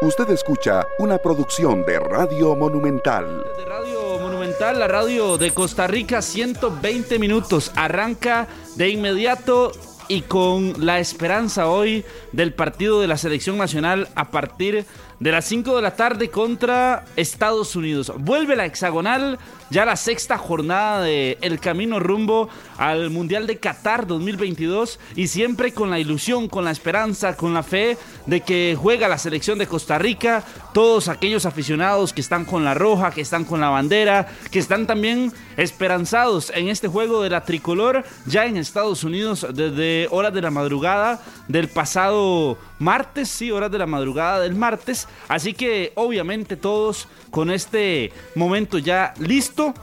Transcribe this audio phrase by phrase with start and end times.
[0.00, 3.44] Usted escucha una producción de Radio Monumental.
[3.56, 7.72] De Radio Monumental, la radio de Costa Rica, 120 minutos.
[7.74, 9.72] Arranca de inmediato
[10.06, 14.84] y con la esperanza hoy del partido de la selección nacional a partir de
[15.20, 18.12] las 5 de la tarde contra Estados Unidos.
[18.18, 24.06] Vuelve la hexagonal, ya la sexta jornada de El Camino rumbo al Mundial de Qatar
[24.06, 29.08] 2022 y siempre con la ilusión, con la esperanza, con la fe de que juega
[29.08, 33.44] la selección de Costa Rica, todos aquellos aficionados que están con la roja, que están
[33.44, 38.56] con la bandera, que están también esperanzados en este juego de la tricolor ya en
[38.56, 44.40] Estados Unidos desde horas de la madrugada del pasado martes, sí, horas de la madrugada
[44.40, 45.07] del martes.
[45.28, 49.74] Así que obviamente todos con este momento ya listo,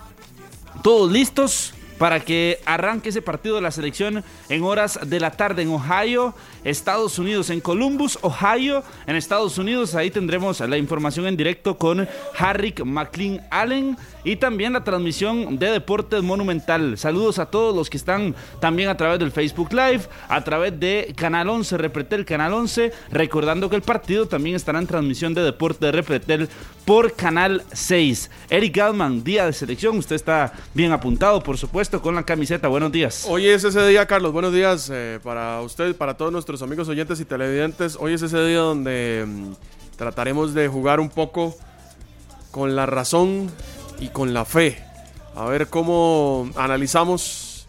[0.84, 5.61] todos listos para que arranque ese partido de la selección en horas de la tarde
[5.61, 6.34] en Ohio,
[6.65, 9.95] Estados Unidos, en Columbus, Ohio, en Estados Unidos.
[9.95, 15.71] Ahí tendremos la información en directo con Harrick McLean Allen y también la transmisión de
[15.71, 16.98] Deportes Monumental.
[16.98, 21.13] Saludos a todos los que están también a través del Facebook Live, a través de
[21.15, 25.93] Canal 11, Repretel Canal 11, recordando que el partido también estará en transmisión de Deportes
[25.93, 26.49] Repretel
[26.85, 28.31] por Canal 6.
[28.49, 32.68] Eric Galman, día de selección, usted está bien apuntado, por supuesto, con la camiseta.
[32.68, 33.25] Buenos días.
[33.27, 34.31] Hoy es ese día, Carlos.
[34.31, 37.98] Buenos días eh, para usted, para todos nuestros amigos oyentes y televidentes.
[37.99, 39.53] Hoy es ese día donde mm,
[39.98, 41.55] trataremos de jugar un poco
[42.51, 43.49] con la razón
[43.99, 44.84] y con la fe.
[45.35, 47.67] A ver cómo analizamos.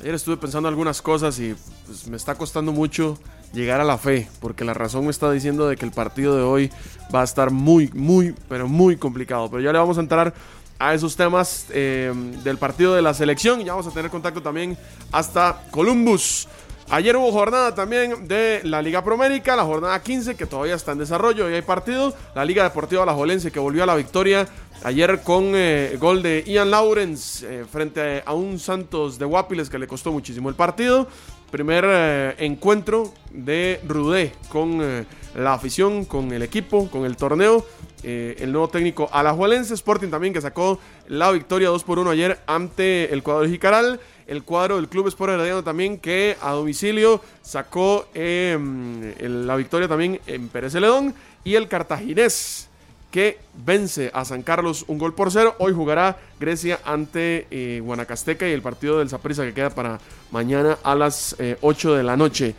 [0.00, 1.54] Ayer estuve pensando algunas cosas y
[1.86, 3.18] pues, me está costando mucho
[3.52, 6.42] llegar a la fe, porque la razón me está diciendo de que el partido de
[6.42, 6.70] hoy
[7.14, 9.50] va a estar muy, muy, pero muy complicado.
[9.50, 10.32] Pero ya le vamos a entrar
[10.78, 14.76] a esos temas eh, del partido de la selección ya vamos a tener contacto también
[15.12, 16.48] hasta Columbus.
[16.92, 20.98] Ayer hubo jornada también de la Liga Promérica, la jornada 15 que todavía está en
[20.98, 22.12] desarrollo y hay partido.
[22.34, 24.46] La Liga Deportiva Alajuelense que volvió a la victoria
[24.84, 29.78] ayer con eh, gol de Ian Lawrence eh, frente a un Santos de Guapiles que
[29.78, 31.08] le costó muchísimo el partido.
[31.50, 37.64] Primer eh, encuentro de Rudé con la afición, con el equipo, con el torneo.
[38.02, 43.14] el nuevo técnico Alajuelense Sporting también que sacó la victoria 2 por 1 ayer ante
[43.14, 48.08] el cuadro de Jicaral el cuadro del Club Sport Herediano también que a domicilio sacó
[48.14, 52.68] em, la victoria también en Pérez Celedón y el Cartaginés
[53.12, 55.54] que vence a San Carlos un gol por cero.
[55.58, 60.00] Hoy jugará Grecia ante eh, Guanacasteca y el partido del Zaprisa que queda para
[60.30, 62.54] mañana a las 8 eh, de la noche.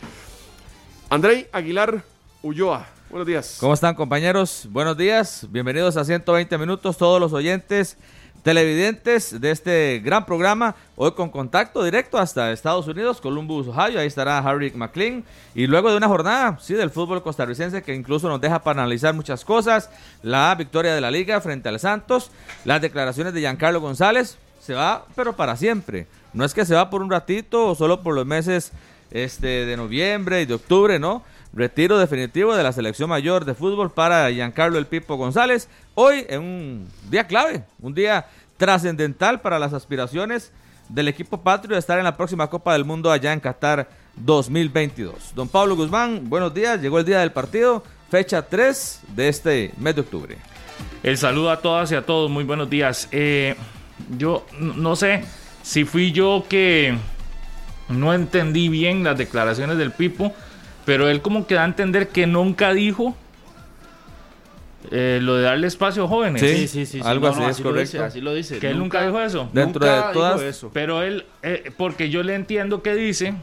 [1.10, 2.04] Andrei Aguilar
[2.42, 2.86] Ulloa.
[3.10, 3.56] Buenos días.
[3.60, 4.66] ¿Cómo están compañeros?
[4.70, 5.46] Buenos días.
[5.50, 7.96] Bienvenidos a 120 minutos todos los oyentes
[8.44, 14.06] televidentes de este gran programa, hoy con contacto directo hasta Estados Unidos, Columbus, Ohio, ahí
[14.06, 15.24] estará Harry McLean,
[15.54, 19.14] y luego de una jornada, sí, del fútbol costarricense que incluso nos deja para analizar
[19.14, 19.88] muchas cosas,
[20.22, 22.30] la victoria de la liga frente al Santos,
[22.66, 26.90] las declaraciones de Giancarlo González, se va, pero para siempre, no es que se va
[26.90, 28.72] por un ratito o solo por los meses
[29.10, 31.22] este, de noviembre y de octubre, ¿no?
[31.54, 35.68] retiro definitivo de la selección mayor de fútbol para Giancarlo El Pipo González.
[35.94, 38.26] Hoy en un día clave, un día
[38.56, 40.52] trascendental para las aspiraciones
[40.88, 45.32] del equipo patrio de estar en la próxima Copa del Mundo allá en Qatar 2022.
[45.34, 46.80] Don Pablo Guzmán, buenos días.
[46.80, 50.36] Llegó el día del partido, fecha 3 de este mes de octubre.
[51.02, 53.08] El saludo a todas y a todos, muy buenos días.
[53.12, 53.54] Eh,
[54.18, 55.24] yo no sé
[55.62, 56.96] si fui yo que
[57.88, 60.34] no entendí bien las declaraciones del Pipo
[60.84, 63.16] pero él como que da a entender que nunca dijo
[64.90, 66.42] eh, lo de darle espacio a jóvenes.
[66.42, 67.00] Sí, sí, sí.
[67.02, 68.04] algo así es correcto.
[68.04, 68.58] así lo dice.
[68.58, 69.48] Que él nunca dijo eso.
[69.52, 70.42] Dentro de todas.
[70.42, 70.70] Eso.
[70.72, 73.34] Pero él, eh, porque yo le entiendo que dice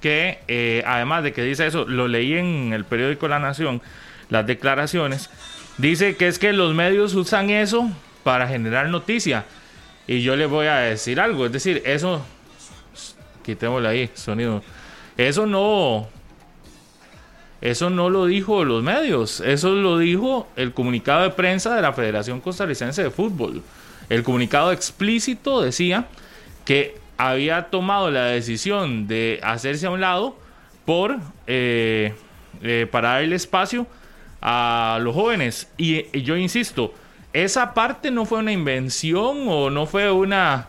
[0.00, 3.80] que, eh, además de que dice eso, lo leí en el periódico La Nación,
[4.28, 5.30] las declaraciones,
[5.78, 7.90] dice que es que los medios usan eso
[8.22, 9.46] para generar noticia.
[10.06, 12.26] Y yo le voy a decir algo, es decir, eso,
[13.44, 14.62] quitémosle ahí, sonido,
[15.16, 16.08] eso no,
[17.60, 21.92] eso no lo dijo los medios, eso lo dijo el comunicado de prensa de la
[21.92, 23.62] Federación Costarricense de Fútbol.
[24.08, 26.06] El comunicado explícito decía
[26.64, 30.36] que había tomado la decisión de hacerse a un lado
[30.84, 32.12] por eh,
[32.62, 33.86] eh, para darle espacio
[34.40, 35.68] a los jóvenes.
[35.76, 36.94] Y, yo insisto,
[37.32, 40.68] esa parte no fue una invención o no fue una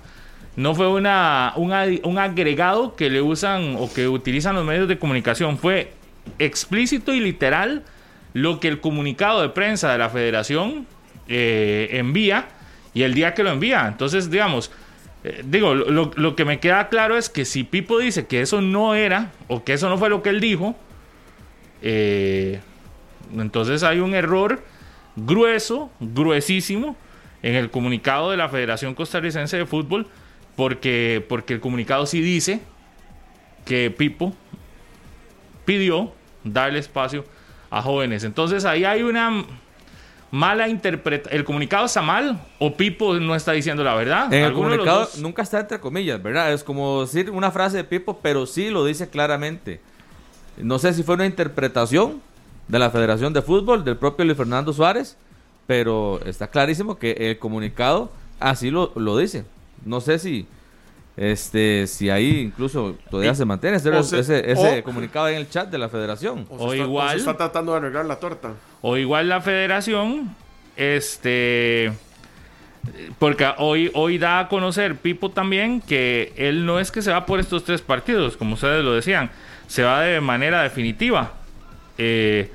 [0.56, 5.58] no fue una, un agregado que le usan o que utilizan los medios de comunicación,
[5.58, 5.92] fue
[6.40, 7.84] explícito y literal
[8.34, 10.88] lo que el comunicado de prensa de la federación
[11.28, 12.48] eh, envía
[12.94, 13.88] y el día que lo envía.
[13.88, 14.72] Entonces, digamos,
[15.24, 18.94] eh, digo, lo, que me queda claro es que si Pipo dice que eso no
[18.96, 20.76] era o que eso no fue lo que él dijo,
[21.82, 22.60] eh,
[23.38, 24.64] Entonces hay un error
[25.16, 26.96] grueso, gruesísimo,
[27.42, 30.08] en el comunicado de la Federación Costarricense de Fútbol,
[30.56, 32.62] porque, porque el comunicado sí dice
[33.66, 34.34] que Pipo
[35.66, 36.12] pidió
[36.44, 37.26] darle espacio
[37.70, 38.24] a jóvenes.
[38.24, 39.44] Entonces ahí hay una
[40.32, 41.38] mala interpretación.
[41.38, 44.34] ¿El comunicado está mal o Pipo no está diciendo la verdad?
[44.34, 46.54] En el ¿Alguno de los comunicado nunca está entre comillas, ¿verdad?
[46.54, 49.82] Es como decir una frase de Pipo, pero sí lo dice claramente.
[50.58, 52.22] No sé si fue una interpretación
[52.68, 55.18] de la Federación de Fútbol, del propio Luis Fernando Suárez,
[55.68, 59.44] pero está clarísimo que el comunicado así lo, lo dice.
[59.86, 60.46] No sé si
[61.18, 65.38] este si ahí incluso todavía Y- se mantiene ese, se- ese- ese o- comunicado en
[65.38, 66.46] el chat de la Federación.
[66.50, 68.52] O, O se está, igual- se está tratando de arreglar la torta.
[68.82, 70.36] O igual la federación,
[70.76, 71.92] este,
[73.20, 77.26] porque hoy, hoy da a conocer Pipo también que él no es que se va
[77.26, 79.32] por estos tres partidos, como ustedes lo decían,
[79.68, 81.32] se va de manera definitiva.
[81.98, 82.52] Eh,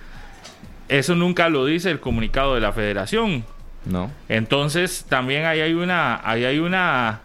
[0.89, 3.45] eso nunca lo dice el comunicado de la federación.
[3.85, 4.11] No.
[4.29, 7.21] Entonces también ahí hay una, ahí hay una,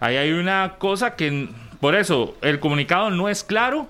[0.00, 1.48] ahí hay una cosa que,
[1.80, 3.88] por eso, el comunicado no es claro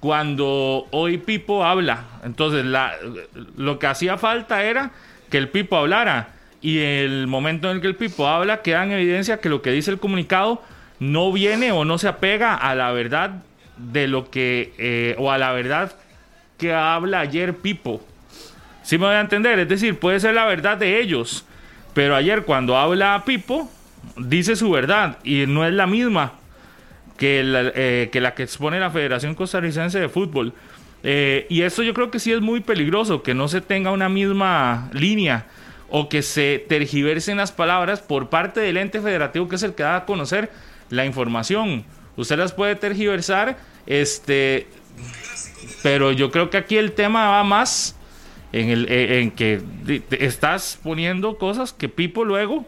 [0.00, 2.04] cuando hoy Pipo habla.
[2.24, 2.64] Entonces
[3.56, 4.90] lo que hacía falta era
[5.30, 6.28] que el Pipo hablara.
[6.60, 9.70] Y el momento en el que el Pipo habla queda en evidencia que lo que
[9.70, 10.62] dice el comunicado
[10.98, 13.42] no viene o no se apega a la verdad
[13.76, 15.94] de lo que, eh, o a la verdad
[16.58, 18.02] que habla ayer Pipo.
[18.84, 19.58] ¿Sí me voy a entender?
[19.58, 21.44] Es decir, puede ser la verdad de ellos.
[21.94, 23.70] Pero ayer cuando habla Pipo,
[24.16, 26.34] dice su verdad y no es la misma
[27.16, 30.52] que la, eh, que expone la Federación Costarricense de Fútbol.
[31.02, 34.08] Eh, y esto yo creo que sí es muy peligroso, que no se tenga una
[34.08, 35.46] misma línea
[35.88, 39.82] o que se tergiversen las palabras por parte del ente federativo que es el que
[39.82, 40.50] da a conocer
[40.90, 41.84] la información.
[42.16, 43.56] Usted las puede tergiversar,
[43.86, 44.66] este,
[45.82, 47.96] pero yo creo que aquí el tema va más
[48.60, 49.60] en, el, eh, en que
[50.18, 52.64] estás poniendo cosas que Pipo luego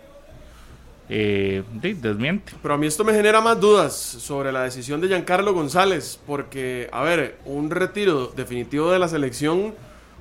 [1.08, 2.52] eh, desmiente.
[2.60, 6.88] Pero a mí esto me genera más dudas sobre la decisión de Giancarlo González, porque,
[6.92, 9.74] a ver, un retiro definitivo de la selección,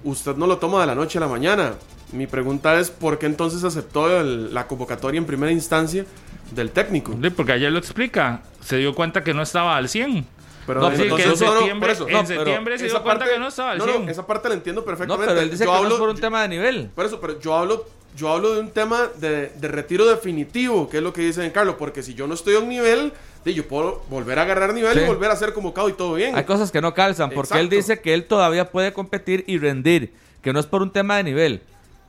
[0.04, 1.74] usted no lo toma de la noche a la mañana.
[2.12, 6.06] Mi pregunta es, ¿por qué entonces aceptó el- la convocatoria en primera instancia
[6.52, 7.18] del técnico?
[7.36, 10.24] Porque ayer lo explica, se dio cuenta que no estaba al 100.
[10.66, 12.96] Pero No, Sí, que en no, no, septiembre, por eso, en no, septiembre se esa
[12.96, 14.06] dio cuenta parte- que no estaba no, 100.
[14.06, 15.28] no, esa parte la entiendo No, perfectamente.
[15.28, 16.90] pero él dice Yo que no es hablo- por un yo- tema de nivel.
[16.96, 17.86] Por eso, pero yo hablo,
[18.16, 21.76] yo hablo de un tema de, de retiro definitivo, que es lo que dice Carlos,
[21.78, 23.14] porque si yo no estoy a un nivel,
[23.44, 25.04] di, yo puedo volver a agarrar nivel Sí.
[25.04, 26.36] y volver a ser convocado y todo bien.
[26.36, 30.14] Hay cosas que no calzan, porque él dice que él todavía puede competir y rendir,
[30.42, 31.62] que no es por un tema de nivel.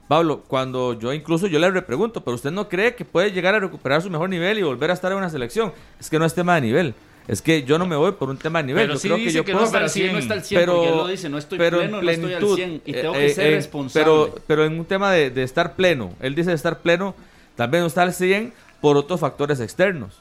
[0.09, 3.59] Pablo, cuando yo incluso yo le repregunto, pero usted no cree que puede llegar a
[3.59, 5.73] recuperar su mejor nivel y volver a estar en una selección.
[5.99, 6.95] Es que no es tema de nivel.
[7.29, 8.83] Es que yo no me voy por un tema de nivel.
[8.85, 10.07] Pero yo sí creo que dice yo que no puedo está pero al si él
[10.07, 10.23] no 100.
[10.23, 12.33] está al 100 pero, porque él lo dice, no estoy pero pleno, en no estoy
[12.33, 14.05] al plenitud, 100 y eh, tengo eh, que ser en- responsable.
[14.05, 17.15] Pero, pero en un tema de, de estar pleno, él dice de estar pleno,
[17.57, 20.21] también no está al 100 por otros factores externos.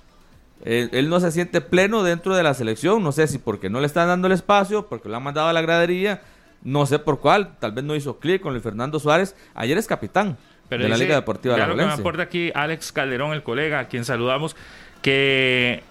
[0.63, 3.81] Él, él no se siente pleno dentro de la selección, no sé si porque no
[3.81, 6.21] le están dando el espacio, porque lo han mandado a la gradería,
[6.63, 9.85] no sé por cuál, tal vez no hizo clic con Luis Fernando Suárez, ayer es
[9.85, 10.37] capitán
[10.69, 13.43] Pero de la dice, Liga Deportiva de la que me aporta aquí Alex Calderón, el
[13.43, 14.55] colega, a quien saludamos,
[15.03, 15.83] que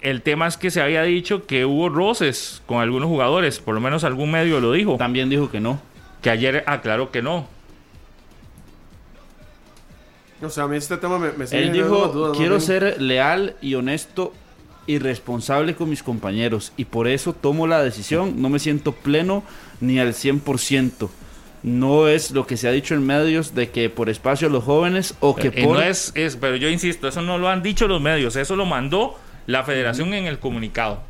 [0.00, 3.80] el tema es que se había dicho que hubo roces con algunos jugadores, por lo
[3.80, 5.80] menos algún medio lo dijo, También dijo que no.
[6.22, 7.48] que ayer aclaró que no.
[10.42, 12.56] O sea, a mí este tema me, me sigue Él dijo, más dudas, más quiero
[12.56, 12.66] bien".
[12.66, 14.32] ser leal y honesto
[14.86, 19.42] y responsable con mis compañeros y por eso tomo la decisión, no me siento pleno
[19.80, 21.08] ni al 100%.
[21.62, 24.62] No es lo que se ha dicho en medios de que por espacio a los
[24.62, 25.78] jóvenes o que por...
[25.78, 28.66] no es, es, pero yo insisto, eso no lo han dicho los medios, eso lo
[28.66, 31.02] mandó la federación en el comunicado.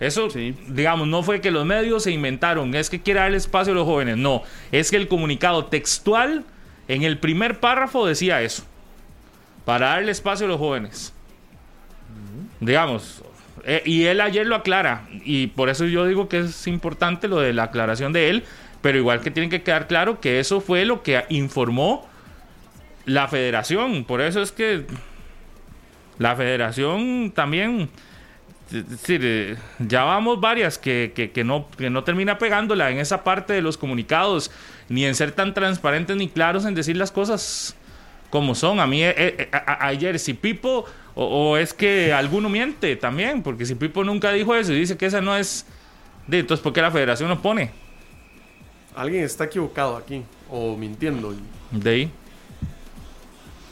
[0.00, 0.56] Eso, Sí.
[0.68, 3.84] digamos, no fue que los medios se inventaron, es que quiere darle espacio a los
[3.84, 6.44] jóvenes, no, es que el comunicado textual
[6.88, 8.64] en el primer párrafo decía eso,
[9.64, 11.12] para darle espacio a los jóvenes.
[12.60, 13.22] Digamos,
[13.64, 17.38] eh, y él ayer lo aclara, y por eso yo digo que es importante lo
[17.38, 18.44] de la aclaración de él,
[18.80, 22.08] pero igual que tiene que quedar claro que eso fue lo que informó
[23.04, 24.04] la federación.
[24.04, 24.84] Por eso es que
[26.22, 27.88] la federación también,
[28.72, 32.98] es decir, eh, ya vamos varias que, que- que no, que no termina pegándola en
[32.98, 34.50] esa parte de los comunicados,
[34.88, 37.76] ni en ser tan transparentes ni claros en decir las cosas
[38.30, 38.80] como son.
[38.80, 42.96] A mí eh, eh, a- a- ayer, si Pipo, o, o es que alguno miente
[42.96, 45.66] también, porque si Pipo nunca dijo eso y dice que esa no es...
[46.26, 47.70] de, entonces, ¿por qué la federación lo pone?
[48.94, 51.34] Alguien está equivocado aquí, o mintiendo.
[51.70, 52.10] De ahí.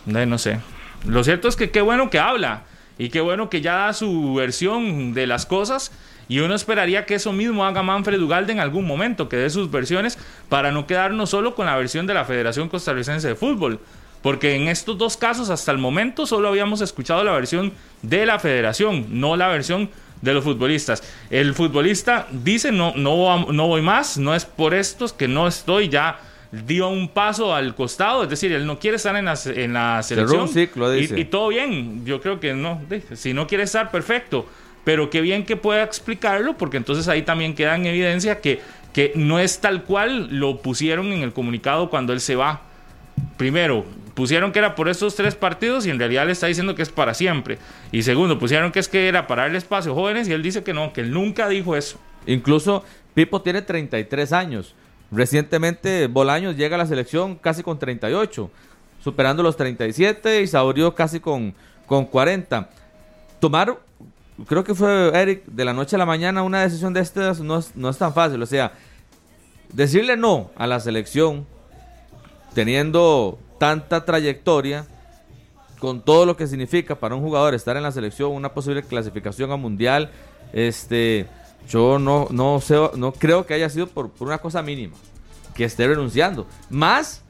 [0.04, 0.58] De ahí no sé.
[1.06, 2.64] Lo cierto es que qué bueno que habla.
[2.98, 5.90] Y qué bueno que ya da su versión de las cosas.
[6.28, 9.70] Y uno esperaría que eso mismo haga Manfred Ugalde en algún momento, que dé sus
[9.70, 13.80] versiones para no quedarnos solo con la versión de la Federación Costarricense de Fútbol.
[14.22, 18.38] Porque en estos dos casos, hasta el momento, solo habíamos escuchado la versión de la
[18.38, 19.88] federación, no la versión
[20.20, 21.02] de los futbolistas.
[21.30, 25.88] El futbolista dice, no, no, no voy más, no es por estos que no estoy
[25.88, 26.20] ya
[26.52, 30.02] dio un paso al costado, es decir, él no quiere estar en la, en la
[30.02, 30.48] selección.
[30.48, 32.80] ciclo, y, y, todo bien, yo creo que no,
[33.14, 34.46] si no quiere estar, perfecto,
[34.84, 38.60] pero qué bien que pueda explicarlo, porque entonces ahí también queda en evidencia que,
[38.92, 42.62] que no es tal cual lo pusieron en el comunicado cuando él se va.
[43.36, 46.82] Primero, pusieron que era por estos tres partidos y en realidad le está diciendo que
[46.82, 47.58] es para siempre.
[47.92, 50.62] Y segundo, pusieron que es que era para darle espacio a jóvenes y él dice
[50.62, 52.00] que no, que él nunca dijo eso.
[52.26, 54.74] Incluso Pipo tiene 33 años.
[55.10, 58.50] Recientemente Bolaños llega a la selección casi con 38,
[59.02, 61.54] superando los 37 y Saurio casi con,
[61.86, 62.68] con 40.
[63.40, 63.78] Tomar,
[64.46, 67.58] creo que fue Eric, de la noche a la mañana una decisión de estas no
[67.58, 68.40] es, no es tan fácil.
[68.42, 68.72] O sea,
[69.72, 71.46] decirle no a la selección
[72.54, 74.86] teniendo tanta trayectoria,
[75.80, 79.50] con todo lo que significa para un jugador estar en la selección, una posible clasificación
[79.50, 80.10] a mundial,
[80.52, 81.26] este
[81.68, 84.96] yo no, no, sé, no creo que haya sido por, una cosa mínima,
[85.54, 86.46] que esté renunciando.
[86.68, 87.22] Más,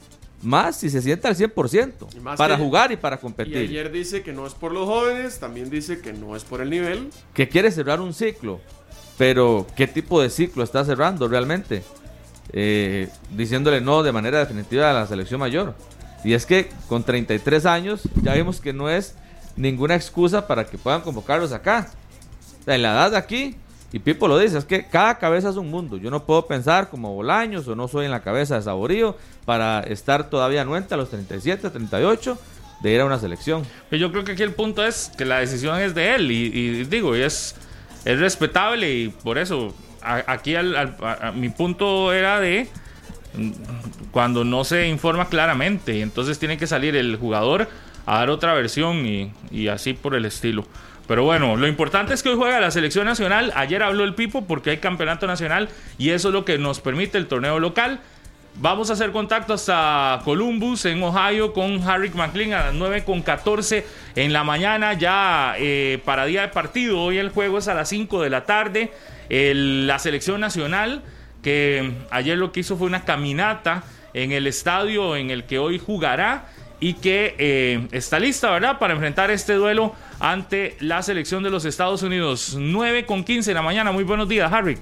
[0.42, 3.56] más si se sienta al 100% para jugar y para competir.
[3.56, 6.60] Y ayer dice que no es por los jóvenes, también dice que no es por
[6.60, 7.10] el nivel.
[7.34, 8.60] Que quiere cerrar un ciclo,
[9.18, 11.82] pero ¿qué tipo de ciclo está cerrando realmente?
[12.52, 15.74] Eh, diciéndole no de manera definitiva a la selección mayor.
[16.24, 19.14] Y es que con 33 años ya vimos que no es
[19.56, 21.90] ninguna excusa para que puedan convocarlos acá.
[22.66, 23.56] En la edad de aquí,
[23.92, 25.96] y Pipo lo dice, es que cada cabeza es un mundo.
[25.96, 29.80] Yo no puedo pensar como Bolaños o no soy en la cabeza de Saborío para
[29.80, 32.38] estar todavía anuente a los 37, 38
[32.82, 33.64] de ir a una selección.
[33.90, 37.16] Yo creo que aquí el punto es que la decisión es de él y, digo,
[37.16, 37.56] y es,
[38.04, 40.54] es respetable y por eso aquí
[41.34, 42.68] mi punto era de
[43.34, 43.50] mm,
[44.12, 47.68] cuando no se informa claramente y entonces tiene que salir el jugador
[48.06, 50.64] a dar otra versión y así por el estilo.
[51.10, 53.52] Pero bueno, lo importante es que hoy juega la selección nacional.
[53.56, 57.18] Ayer habló el Pipo porque hay campeonato nacional y eso es lo que nos permite
[57.18, 57.98] el torneo local.
[58.54, 63.22] Vamos a hacer contacto hasta Columbus, en Ohio, con Harry McLean a las 9 con
[63.22, 67.00] 14 en la mañana, ya eh, para día de partido.
[67.00, 68.92] Hoy el juego es a las 5 de la tarde.
[69.28, 71.02] la selección nacional,
[71.42, 73.82] que ayer lo que hizo fue una caminata
[74.14, 76.46] en el estadio en el que hoy jugará
[76.80, 81.64] y que eh, está lista, ¿verdad?, para enfrentar este duelo ante la selección de los
[81.64, 82.56] Estados Unidos.
[82.58, 83.92] 9 con 15 de la mañana.
[83.92, 84.78] Muy buenos días, Harry.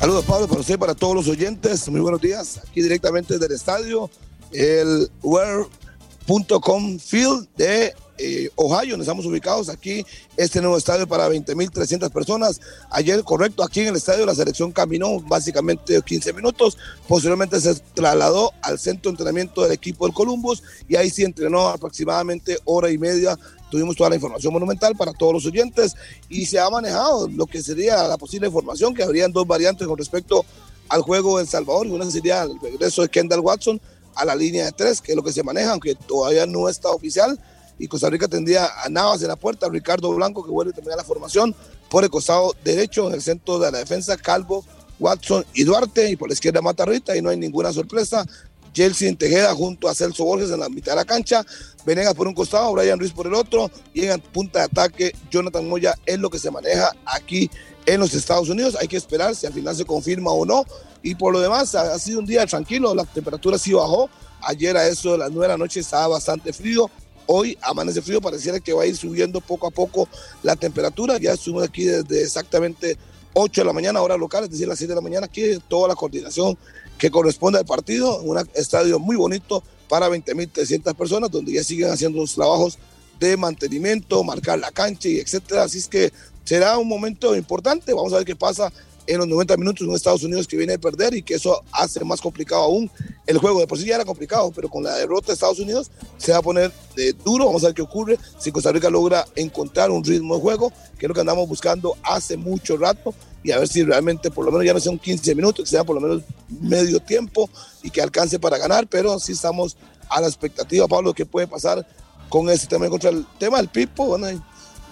[0.00, 1.88] Saludos, Pablo, para usted, para todos los oyentes.
[1.88, 2.60] Muy buenos días.
[2.68, 4.10] Aquí directamente del estadio,
[4.52, 10.04] el Where.com Field de eh, Ohio, donde estamos ubicados aquí,
[10.36, 12.60] este nuevo estadio para 20.300 personas.
[12.90, 16.78] Ayer, correcto, aquí en el estadio la selección caminó básicamente 15 minutos,
[17.08, 21.68] posteriormente se trasladó al centro de entrenamiento del equipo del Columbus y ahí sí entrenó
[21.68, 23.38] aproximadamente hora y media.
[23.70, 25.96] Tuvimos toda la información monumental para todos los oyentes
[26.28, 29.98] y se ha manejado lo que sería la posible información, que habrían dos variantes con
[29.98, 30.44] respecto
[30.88, 31.88] al juego en Salvador.
[31.88, 33.80] Una sería el regreso de Kendall Watson
[34.14, 36.90] a la línea de tres, que es lo que se maneja, aunque todavía no está
[36.90, 37.38] oficial
[37.78, 40.98] y Costa Rica tendría a Navas en la puerta, Ricardo Blanco que vuelve a terminar
[40.98, 41.54] la formación
[41.90, 44.64] por el costado derecho en el centro de la defensa, Calvo,
[44.98, 48.24] Watson y Duarte y por la izquierda Matarrita y no hay ninguna sorpresa.
[48.72, 51.46] Chelsea Tejeda junto a Celso Borges en la mitad de la cancha,
[51.86, 55.68] Venegas por un costado, Brian Ruiz por el otro y en punta de ataque Jonathan
[55.68, 57.48] Moya es lo que se maneja aquí
[57.86, 58.76] en los Estados Unidos.
[58.80, 60.64] Hay que esperar si al final se confirma o no.
[61.02, 64.08] Y por lo demás, ha, sido un día tranquilo, la temperatura sí bajó.
[64.42, 66.90] Ayer a eso de las 9 de la noche estaba bastante frío.
[67.26, 70.08] Hoy amanece frío, pareciera que va a ir subiendo poco a poco
[70.42, 71.18] la temperatura.
[71.18, 72.98] Ya estuvimos aquí desde exactamente
[73.34, 75.26] 8 de la mañana, hora local, es decir, las 7 de la mañana.
[75.26, 76.56] Aquí toda la coordinación
[76.98, 78.20] que corresponde al partido.
[78.22, 82.78] Un estadio muy bonito para 20.300 personas, donde ya siguen haciendo los trabajos
[83.18, 85.64] de mantenimiento, marcar la cancha y etcétera.
[85.64, 86.12] Así es que
[86.44, 87.92] será un momento importante.
[87.92, 88.72] Vamos a ver qué pasa
[89.06, 92.04] en los 90 minutos en Estados Unidos que viene a perder y que eso hace
[92.04, 92.90] más complicado aún
[93.26, 93.60] el juego.
[93.60, 96.38] De por sí ya era complicado, pero con la derrota de Estados Unidos se va
[96.38, 97.46] a poner de duro.
[97.46, 101.06] Vamos a ver qué ocurre si Costa Rica logra encontrar un ritmo de juego, que
[101.06, 104.50] es lo que andamos buscando hace mucho rato, y a ver si realmente por lo
[104.50, 106.22] menos ya no sean 15 minutos, que sea por lo menos
[106.60, 107.50] medio tiempo
[107.82, 109.76] y que alcance para ganar, pero sí estamos
[110.08, 111.86] a la expectativa, Pablo, que puede pasar
[112.28, 114.06] con este tema contra el tema del Pipo.
[114.06, 114.42] Bueno,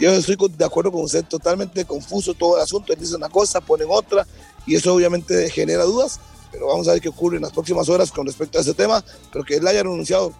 [0.03, 2.93] yo estoy de acuerdo con usted, totalmente confuso todo el asunto.
[2.93, 4.27] Él dice una cosa, ponen otra,
[4.67, 8.11] y eso obviamente genera dudas, pero vamos a ver qué ocurre en las próximas horas
[8.11, 9.05] con respecto a ese tema.
[9.33, 10.33] Pero que él haya renunciado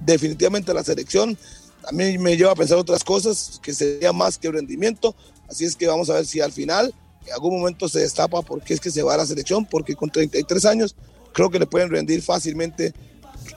[0.00, 1.36] definitivamente a la selección,
[1.82, 5.14] también me lleva a pensar otras cosas, que sería más que rendimiento,
[5.48, 6.94] Así es que vamos a ver si al final
[7.26, 10.10] en algún momento se destapa porque es que se va a la selección, porque con
[10.10, 10.96] 33 años
[11.32, 12.92] creo que le pueden rendir fácilmente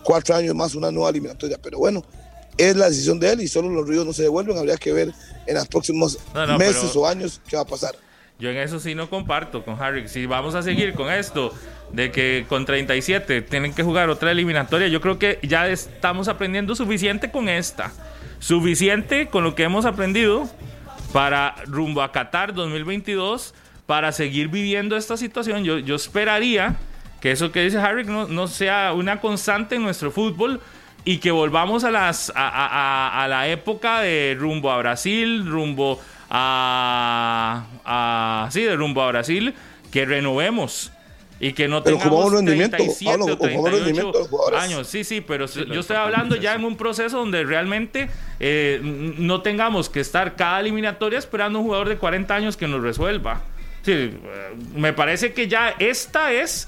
[0.04, 1.58] cuatro años más una nueva eliminatoria.
[1.62, 2.04] Pero bueno,
[2.58, 4.58] es la decisión de él y solo los ríos no se devuelven.
[4.58, 5.14] Habría que ver
[5.46, 7.96] en los próximos No, no, meses o años qué va a pasar.
[8.40, 10.08] Yo en eso sí no comparto con Harry.
[10.08, 11.54] Si vamos a seguir con esto
[11.92, 16.76] de que con 37 tienen que jugar otra eliminatoria, yo creo que ya estamos aprendiendo
[16.76, 17.92] suficiente con esta.
[18.40, 20.48] Suficiente con lo que hemos aprendido
[21.14, 23.56] para rumbo a Qatar 2022
[23.88, 25.64] para seguir viviendo esta situación.
[25.64, 26.76] Yo, yo esperaría
[27.22, 30.62] que eso que dice Harry no, no sea una constante en nuestro fútbol
[31.08, 35.46] y que volvamos a las a, a- a- a la época de rumbo a Brasil,
[35.50, 39.54] rumbo a, a sí, de rumbo a Brasil,
[39.92, 40.92] que renovemos
[41.40, 44.60] y que no Pero tengamos rendimiento, 37 Pablo, o ocupamos 38 rendimiento de los jugadores.
[44.60, 44.88] años.
[44.88, 48.10] Sí, sí, pero yo estoy hablando ya en un proceso donde realmente
[48.40, 52.82] eh, no tengamos que estar cada eliminatoria esperando un jugador de 40 años que nos
[52.82, 53.42] resuelva.
[53.84, 54.18] Sí, eh,
[54.76, 56.68] me parece que ya esta es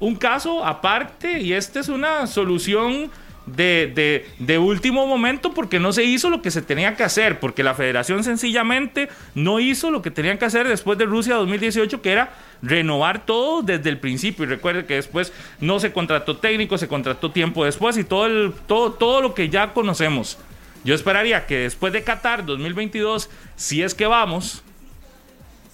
[0.00, 3.10] un caso aparte y esta es una solución
[3.46, 7.62] de, de- último momento porque no se hizo lo que se tenía que hacer, porque
[7.62, 12.10] la federación sencillamente no hizo lo que tenían que hacer después de Rusia 2018, que
[12.12, 12.30] era
[12.62, 14.44] renovar todo desde el principio.
[14.44, 18.52] Y recuerde que después no se contrató técnico, se contrató tiempo después y todo, el,
[18.66, 20.38] todo, todo lo que ya conocemos.
[20.84, 24.62] Yo esperaría que después de Qatar 2022, si es que vamos,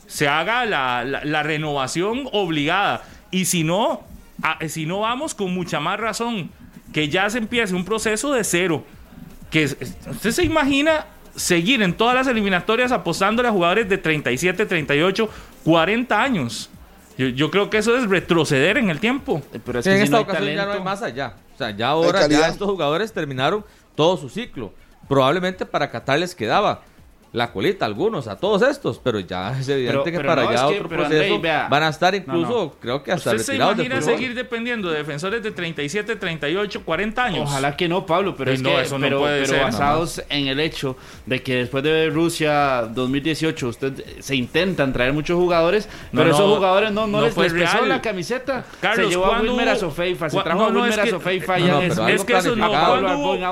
[0.06, 3.02] se haga la, la- renovación obligada.
[3.30, 4.02] Y si no,
[4.68, 6.50] si no vamos con mucha más razón,
[6.92, 8.84] que ya se empiece un proceso de cero.
[9.50, 15.28] Que usted se imagina seguir en todas las eliminatorias apostándole a jugadores de 37, 38,
[15.64, 16.70] 40 años.
[17.18, 19.42] Yo, yo creo que eso es retroceder en el tiempo.
[19.52, 21.34] Eh, Pero es que en si esta no ocasión ya no hay más allá.
[21.54, 24.72] O sea, ya ahora ya estos jugadores terminaron todo su ciclo.
[25.08, 26.82] Probablemente para Qatar les quedaba
[27.32, 30.42] la colita a algunos, a todos estos, pero ya es evidente Pero- que pero para
[30.42, 31.66] no, allá es que- otro proceso Andrei, vea.
[31.70, 32.70] van a estar No, incluso, no.
[32.78, 34.18] creo que hasta ¿Usted se retirados del imagina fútbol.
[34.18, 37.48] seguir dependiendo de defensores de 37, 38, 40 años?
[37.48, 39.62] Ojalá que no, Pablo, pero Y es no, que eso no pero, puede pero ser.
[39.62, 45.36] basados en el hecho de que después de Rusia 2018 usted se intentan traer muchos
[45.38, 47.88] jugadores, No, pero no, esos jugadores no, no, no les, fue les real.
[47.88, 48.64] la camiseta.
[48.80, 50.90] Carlos, se llevó a ¿cuándo Wilmer a hubo- Sofeifa, se trajo no, a no, Wilmer
[50.92, 52.90] es a que- Sofeifa no, y no, es- es que eso no, planificado.
[52.90, 53.44] ¿cuándo Pablo hubo- de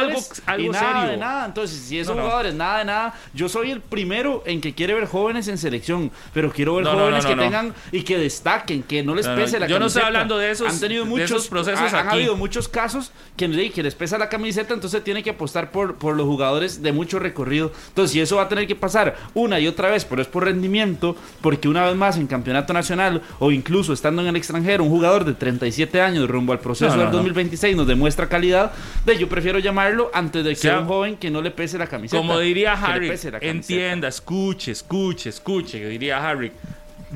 [0.00, 1.10] algo, algo y nada serio?
[1.10, 1.44] de nada.
[1.46, 2.28] Entonces, si esos No, no.
[2.28, 6.10] jugadores nada de nada, yo soy el primero en que quiere ver jóvenes en selección,
[6.32, 9.26] pero quiero ver No, jóvenes no, no, que tengan y que destaquen, que no les
[9.28, 10.06] pese la yo no estoy camiseta.
[10.06, 12.16] hablando de esos- Han tenido de muchos esos procesos han, han aquí.
[12.16, 16.16] habido muchos casos que, que les pesa la camiseta, entonces tiene que apostar por, por
[16.16, 17.72] los jugadores de mucho recorrido.
[17.88, 20.44] Entonces, si eso va a tener que pasar una y otra vez, pero es por
[20.44, 24.90] rendimiento, porque una vez más en campeonato nacional o incluso estando en el extranjero, un
[24.90, 27.12] jugador de 37 años rumbo al proceso del no.
[27.12, 28.72] 2026 nos demuestra calidad,
[29.04, 31.86] de yo prefiero llamarlo antes de que sea, un joven que no le pese la
[31.86, 32.18] camiseta.
[32.18, 36.52] Como diría Harry, entienda, escuche, escuche, escuche, que diría Harry.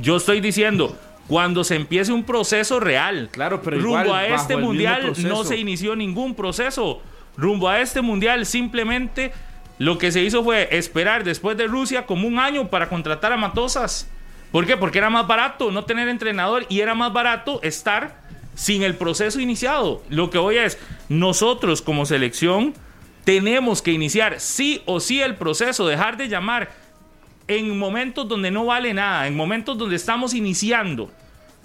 [0.00, 0.96] Yo estoy diciendo,
[1.26, 5.56] cuando se empiece un proceso real, Claro, pero rumbo igual, a este mundial no se
[5.56, 7.02] inició ningún proceso.
[7.36, 9.32] Rumbo a este mundial simplemente
[9.78, 13.36] lo que se hizo fue esperar después de Rusia como un año para contratar a
[13.36, 14.08] Matosas.
[14.52, 14.76] ¿Por qué?
[14.76, 18.20] Porque era más barato no tener entrenador y era más barato estar
[18.54, 20.02] sin el proceso iniciado.
[20.10, 22.74] Lo que voy es, nosotros como selección
[23.24, 26.70] tenemos que iniciar sí o sí el proceso, dejar de llamar
[27.48, 31.10] en momentos donde no vale nada, en momentos donde estamos iniciando.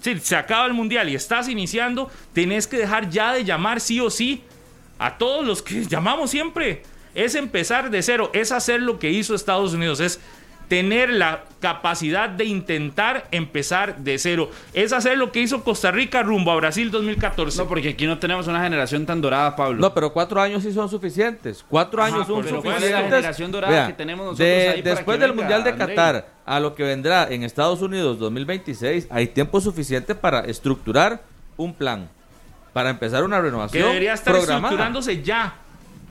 [0.00, 4.00] Si se acaba el mundial y estás iniciando, tenés que dejar ya de llamar sí
[4.00, 4.42] o sí
[4.98, 6.82] a todos los que llamamos siempre.
[7.14, 10.20] Es empezar de cero, es hacer lo que hizo Estados Unidos, es
[10.68, 14.50] tener la capacidad de intentar empezar de cero.
[14.74, 17.58] Es hacer lo que hizo Costa Rica rumbo a Brasil 2014.
[17.58, 19.80] No, porque aquí no tenemos una generación tan dorada, Pablo.
[19.80, 21.64] No, pero cuatro años sí son suficientes.
[21.68, 23.10] Cuatro Ajá, años son pero ¿cuál es suficientes.
[23.10, 25.64] la generación dorada Vea, que tenemos nosotros de- ahí para después que del venga, Mundial
[25.64, 25.76] de?
[25.76, 31.22] Qatar a lo que vendrá en Estados Unidos 2026, hay tiempo suficiente para estructurar
[31.56, 32.08] un plan,
[32.72, 34.68] para empezar una que renovación debería estar programada.
[34.68, 35.54] estructurándose ya.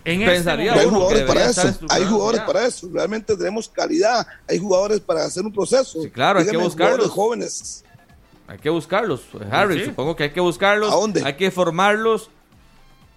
[0.06, 2.46] En Pensaría este hay jugadores para eso, hay jugadores ya.
[2.46, 2.90] para eso.
[2.94, 6.02] Realmente tenemos calidad, hay jugadores para hacer un proceso.
[6.02, 7.10] Sí, claro, hay que Dígame, buscarlos.
[7.10, 7.12] jugadores
[7.50, 7.84] jóvenes.
[8.48, 9.80] Hay que buscarlos, Harry.
[9.80, 9.86] Sí.
[9.86, 10.92] Supongo que hay que buscarlos.
[10.92, 11.24] ¿A dónde?
[11.26, 12.30] Hay que formarlos.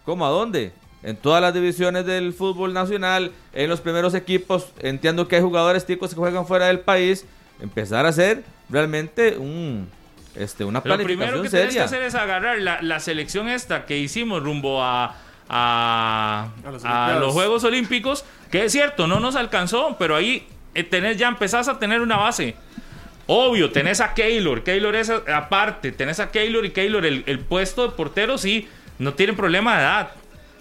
[0.07, 0.73] ¿Cómo a dónde?
[1.03, 4.69] En todas las divisiones del fútbol nacional, en los primeros equipos.
[4.81, 7.27] Entiendo que hay jugadores ticos que juegan fuera del país.
[7.61, 9.89] Empezar a hacer realmente un,
[10.35, 11.85] este, una Lo planificación primero que tienes que seria.
[11.85, 15.15] hacer es agarrar la, la selección esta que hicimos rumbo a,
[15.49, 16.49] a,
[17.21, 21.69] los Juegos Olímpicos, que es cierto, no nos alcanzó, pero ahí eh, tenés, ya empezás
[21.69, 22.55] a tener una base.
[23.27, 27.41] Obvio, tenés a Keylor, Keylor es a- aparte, tenés a Keylor y Keylor, el, el
[27.41, 30.11] puesto de portero sí, no tiene problema de edad.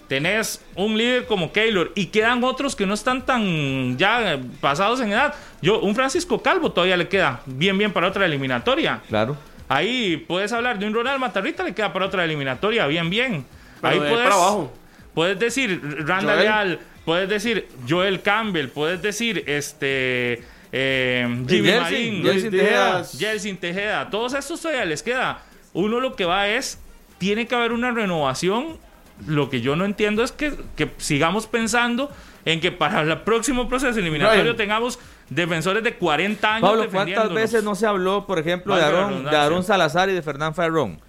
[0.06, 5.12] tenés un líder como Keylor y quedan otros que no están tan ya pasados en
[5.12, 5.34] edad.
[5.60, 9.00] Yo, un Francisco Calvo todavía le queda bien, bien para otra eliminatoria.
[9.08, 9.36] Claro.
[9.68, 13.44] Ahí puedes hablar de un Ronald Matarrita, le queda para otra eliminatoria, bien, bien.
[13.80, 14.72] Pero Ahí de ahí puedes, para abajo.
[15.14, 16.44] puedes decir Randa Joel.
[16.44, 22.94] Leal, puedes decir Joel Campbell, puedes decir este eh, Jimmy Jelsin, Marín, Jelsin Tejeda.
[22.96, 23.18] Díaz.
[23.18, 25.42] Jelsin Tejeda, todos estos todavía les queda.
[25.72, 26.78] Uno lo que va es,
[27.18, 28.78] tiene que haber una renovación.
[29.26, 32.10] Lo que yo no entiendo es que, que sigamos pensando
[32.44, 36.70] en que para el próximo proceso eliminatorio tengamos defensores de 40 años.
[36.70, 39.36] Pablo, ¿cuántas veces no se habló, por ejemplo, de Aarón, de.
[39.36, 41.00] Aarón Salazar y de Fernán Ferrón?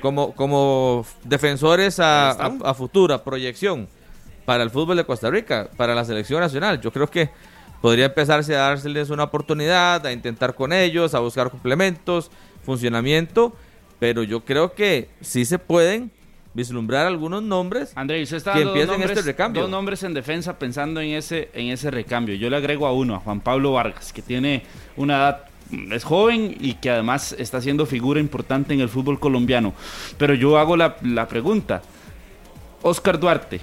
[0.00, 3.88] Como, como defensores a, a, a futura proyección
[4.44, 6.80] para el fútbol de Costa Rica, para la selección nacional.
[6.80, 7.30] Yo creo que
[7.80, 12.30] podría empezarse a dárseles una oportunidad, a intentar con ellos, a buscar complementos,
[12.64, 13.54] funcionamiento,
[13.98, 16.10] pero yo creo que sí se pueden
[16.54, 19.62] vislumbrar algunos nombres André, usted está que empiecen nombres, este recambio.
[19.62, 22.34] dos nombres en defensa pensando en ese, en ese recambio.
[22.34, 24.62] Yo le agrego a uno, a Juan Pablo Vargas, que tiene
[24.96, 25.44] una edad,
[25.90, 29.74] es joven y que además está siendo figura importante en el fútbol colombiano.
[30.16, 31.82] Pero yo hago la, la pregunta,
[32.82, 33.60] Oscar Duarte,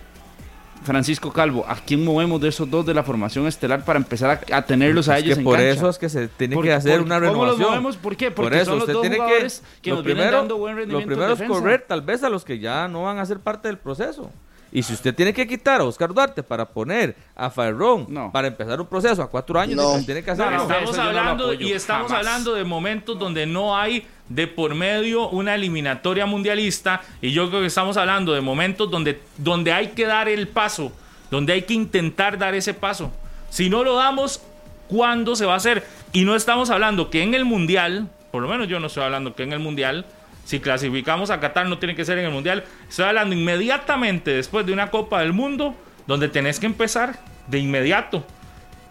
[0.84, 4.58] Francisco Calvo, ¿a quién movemos de esos dos de la formación estelar para empezar a,
[4.58, 5.72] a tenerlos a Es ellos que en por cancha?
[5.72, 7.60] eso es que se tiene que hacer por- una ¿cómo renovación.
[7.60, 7.98] los movemos?
[7.98, 8.30] ¿Por qué?
[8.30, 10.38] Porque por eso son los usted dos tiene jugadores que, que lo nos vienen primero,
[10.38, 13.18] dando buen lo rendimiento primero es correr tal vez a los que ya no van
[13.18, 14.30] a ser parte del proceso.
[14.78, 18.30] Y si usted tiene que quitar a Oscar Duarte para poner a Fairón No.
[18.34, 20.04] para empezar un proceso a cuatro años, No.
[20.06, 20.52] tiene que hacerlo.
[20.52, 22.28] No, no, Estamos hablando apoyo, y estamos jamás.
[22.28, 27.62] hablando de momentos donde no hay de por medio una eliminatoria mundialista y yo creo
[27.62, 30.92] que estamos hablando de momentos donde, donde hay que dar el paso,
[31.32, 33.12] donde hay que intentar dar ese paso.
[33.50, 34.42] Si no lo damos,
[34.90, 35.86] ¿cuándo se va a hacer?
[36.12, 39.36] Y no estamos hablando que en el mundial, por lo menos yo no estoy hablando
[39.36, 40.06] que en el mundial,
[40.46, 44.66] si clasificamos a Qatar no tiene que ser en el mundial, estoy hablando inmediatamente después
[44.66, 45.76] de una Copa del Mundo
[46.08, 48.26] donde tenés que empezar de inmediato.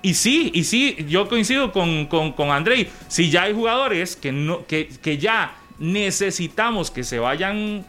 [0.03, 2.91] Y sí, y sí, yo coincido con, con, con Andrei.
[3.09, 7.87] Si ya hay jugadores que, no, que, que ya necesitamos que se vayan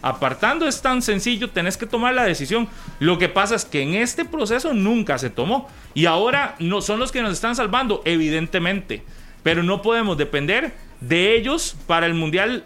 [0.00, 2.68] apartando, es tan sencillo, tenés que tomar la decisión.
[3.00, 5.68] Lo que pasa es que en este proceso nunca se tomó.
[5.92, 9.02] Y ahora no son los que nos están salvando, evidentemente.
[9.42, 12.64] Pero no podemos depender de ellos para el Mundial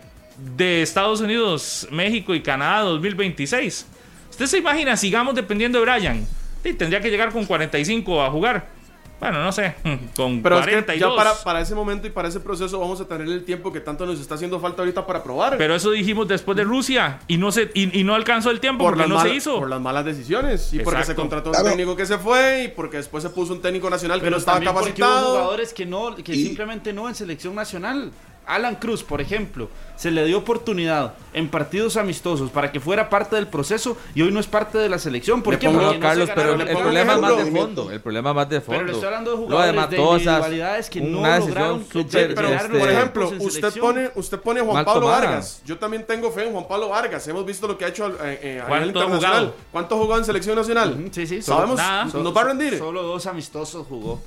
[0.56, 3.86] de Estados Unidos, México y Canadá 2026.
[4.30, 6.26] ¿Usted se imagina, sigamos dependiendo de Brian?
[6.62, 8.80] Sí, tendría que llegar con 45 a jugar.
[9.18, 9.74] Bueno, no sé,
[10.16, 10.86] con Pero es 42.
[10.86, 13.70] que ya para, para ese momento y para ese proceso vamos a tener el tiempo
[13.70, 15.58] que tanto nos está haciendo falta ahorita para probar.
[15.58, 18.82] Pero eso dijimos después de Rusia y no se y, y no alcanzó el tiempo
[18.84, 19.58] por porque las, no mal- se hizo.
[19.58, 21.20] por las malas decisiones y porque se Exacto.
[21.20, 21.68] contrató un Claro.
[21.68, 24.38] técnico que se fue y porque después se puso un técnico nacional que Pero no
[24.38, 25.30] estaba también porque hubo capacitado.
[25.32, 28.12] jugadores que no, que Y- simplemente no en selección nacional.
[28.54, 33.36] Alan Cruz, por ejemplo, se le dio oportunidad en partidos amistosos para que fuera parte
[33.36, 35.42] del proceso y hoy no es parte de la selección.
[35.42, 35.66] ¿Por Le qué?
[35.66, 37.90] pongo- Porque No, no se Carlos, pero el, problema más de fondo.
[37.90, 38.72] El problema es más de fondo.
[38.78, 42.78] Pero le estoy hablando de jugadores de Matosas, individualidades que no lograron súper, Pero, este,
[42.78, 45.20] por ejemplo, usted pone, usted pone a Juan Pablo tomada.
[45.20, 45.62] Vargas.
[45.66, 47.28] Yo también tengo fe en Juan Pablo Vargas.
[47.28, 49.38] Hemos visto lo que ha hecho eh, eh, a ¿Cuánto nivel internacional.
[49.44, 49.54] jugado?
[49.70, 51.08] ¿Cuánto jugó en selección nacional?
[51.12, 51.76] Sí, sí, solo- ¿Sabemos?
[51.76, 52.04] nada.
[52.06, 52.78] ¿Nos va a rendir?
[52.78, 54.20] Solo dos amistosos jugó.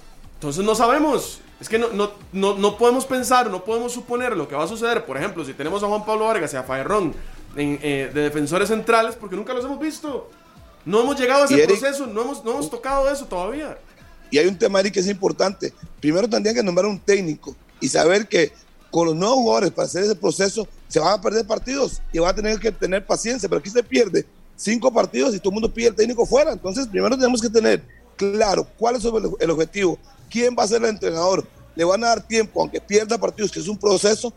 [0.43, 1.39] Entonces no sabemos.
[1.61, 4.67] Es que no, no, no, no podemos pensar, no podemos suponer lo que va a
[4.67, 5.05] suceder.
[5.05, 7.13] Por ejemplo, si tenemos a Juan Pablo Vargas y a Faerrón
[7.55, 10.29] en, eh, de defensores centrales, porque nunca los hemos visto.
[10.83, 13.77] No hemos llegado a ese Eric- proceso, no hemos, no hemos tocado eso todavía.
[14.31, 15.73] Y hay un tema ahí que es importante.
[16.01, 18.51] Primero tendrían que nombrar un técnico y saber que
[18.91, 22.31] con los nuevos jugadores para hacer ese proceso se van a perder partidos y van
[22.31, 23.47] a tener que tener paciencia.
[23.47, 24.25] Pero aquí se pierde
[24.57, 26.51] cinco partidos y todo el mundo pide el técnico fuera.
[26.51, 27.81] Entonces, primero tenemos que tener
[28.17, 29.05] claro cuál es
[29.39, 29.97] el objetivo,
[30.33, 31.47] quién va a ser el entrenador.
[31.75, 34.33] Le van a dar tiempo, aunque pierda partidos, que es un proceso,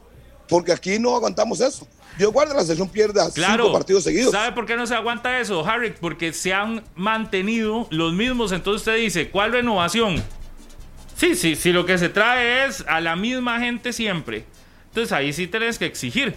[0.47, 1.89] porque aquí no aguantamos eso.
[2.19, 3.65] Dios guarde la selección pierda Claro.
[3.65, 4.33] cinco partidos seguidos.
[4.33, 5.95] ¿Sabe por qué no se aguanta eso, Harry?
[5.99, 8.53] Porque se han mantenido los mismos.
[8.53, 10.23] Entonces usted dice, ¿cuál renovación?
[11.17, 14.45] Sí, sí, sí, lo que se trae es a la misma gente siempre.
[14.89, 16.35] Entonces ahí sí tenés que exigir.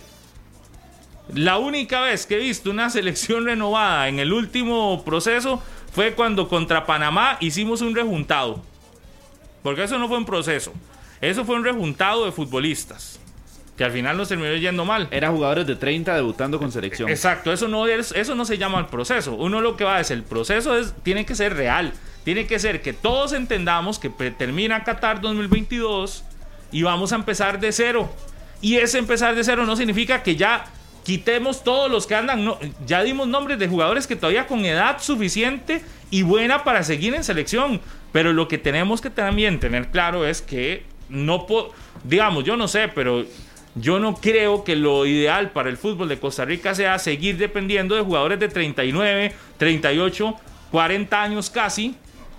[1.33, 5.61] La única vez que he visto una selección renovada en el último proceso
[5.93, 8.61] fue cuando contra Panamá hicimos un rejuntado.
[9.63, 10.73] Porque eso no fue un proceso.
[11.21, 13.19] Eso fue un rejuntado de futbolistas.
[13.77, 15.07] Que al final nos terminó yendo mal.
[15.09, 17.09] Era jugadores de 30 debutando con selección.
[17.09, 19.35] Exacto, eso no, es, eso no se llama el proceso.
[19.35, 21.93] Uno lo que va es, el proceso es, tiene que ser real.
[22.25, 26.25] Tiene que ser que todos entendamos que termina Qatar 2022
[26.71, 28.09] y vamos a empezar de cero.
[28.61, 30.65] Y ese empezar de cero no significa que ya
[31.03, 32.43] quitemos todos los que andan.
[32.43, 37.15] no, ya dimos nombres de jugadores que todavía con edad suficiente y buena para seguir
[37.15, 37.79] en selección.
[38.11, 41.71] Pero lo que tenemos que también tener claro es que no puedo,
[42.03, 43.25] digamos, yo no sé, pero
[43.75, 47.95] yo no creo que lo ideal para el fútbol de Costa Rica sea seguir dependiendo
[47.95, 50.35] de jugadores de 39, 38,
[50.71, 51.95] 40 años casi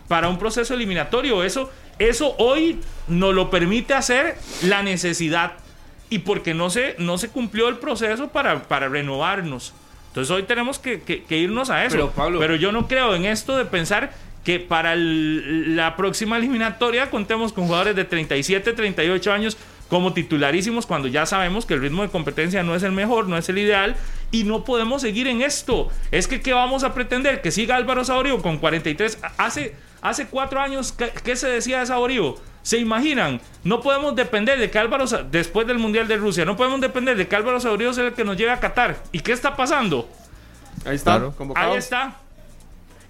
[0.08, 1.44] para un proceso eliminatorio.
[1.44, 5.52] Eso, eso hoy nos lo permite hacer la necesidad
[6.10, 9.72] y porque no se, no se cumplió el proceso para, para renovarnos.
[10.08, 11.94] Entonces hoy tenemos que, que- que irnos a eso.
[11.94, 14.12] Pero, Pablo- yo no creo en esto de pensar
[14.44, 19.56] que para el- la próxima eliminatoria contemos con jugadores de 37, 38 años
[19.88, 23.36] como titularísimos cuando ya sabemos que el ritmo de competencia no es el mejor, no
[23.36, 23.96] es el ideal
[24.30, 25.88] y no podemos seguir en esto.
[26.12, 27.42] Es que ¿qué vamos a pretender?
[27.42, 29.18] Que siga Álvaro Saborío con 43.
[29.36, 32.36] Hace, hace cuatro años, ¿qué, qué se decía de Saborío?
[32.62, 33.40] ¿Se imaginan?
[33.64, 37.26] No podemos depender de que Álvaro, después del Mundial de Rusia, no podemos depender de
[37.26, 39.02] que Álvaro Saborío sea el que nos lleve a Qatar.
[39.12, 40.08] ¿Y qué está pasando?
[40.84, 41.34] Ahí está, Claro.
[41.36, 41.72] convocado.
[41.72, 42.16] Ahí está.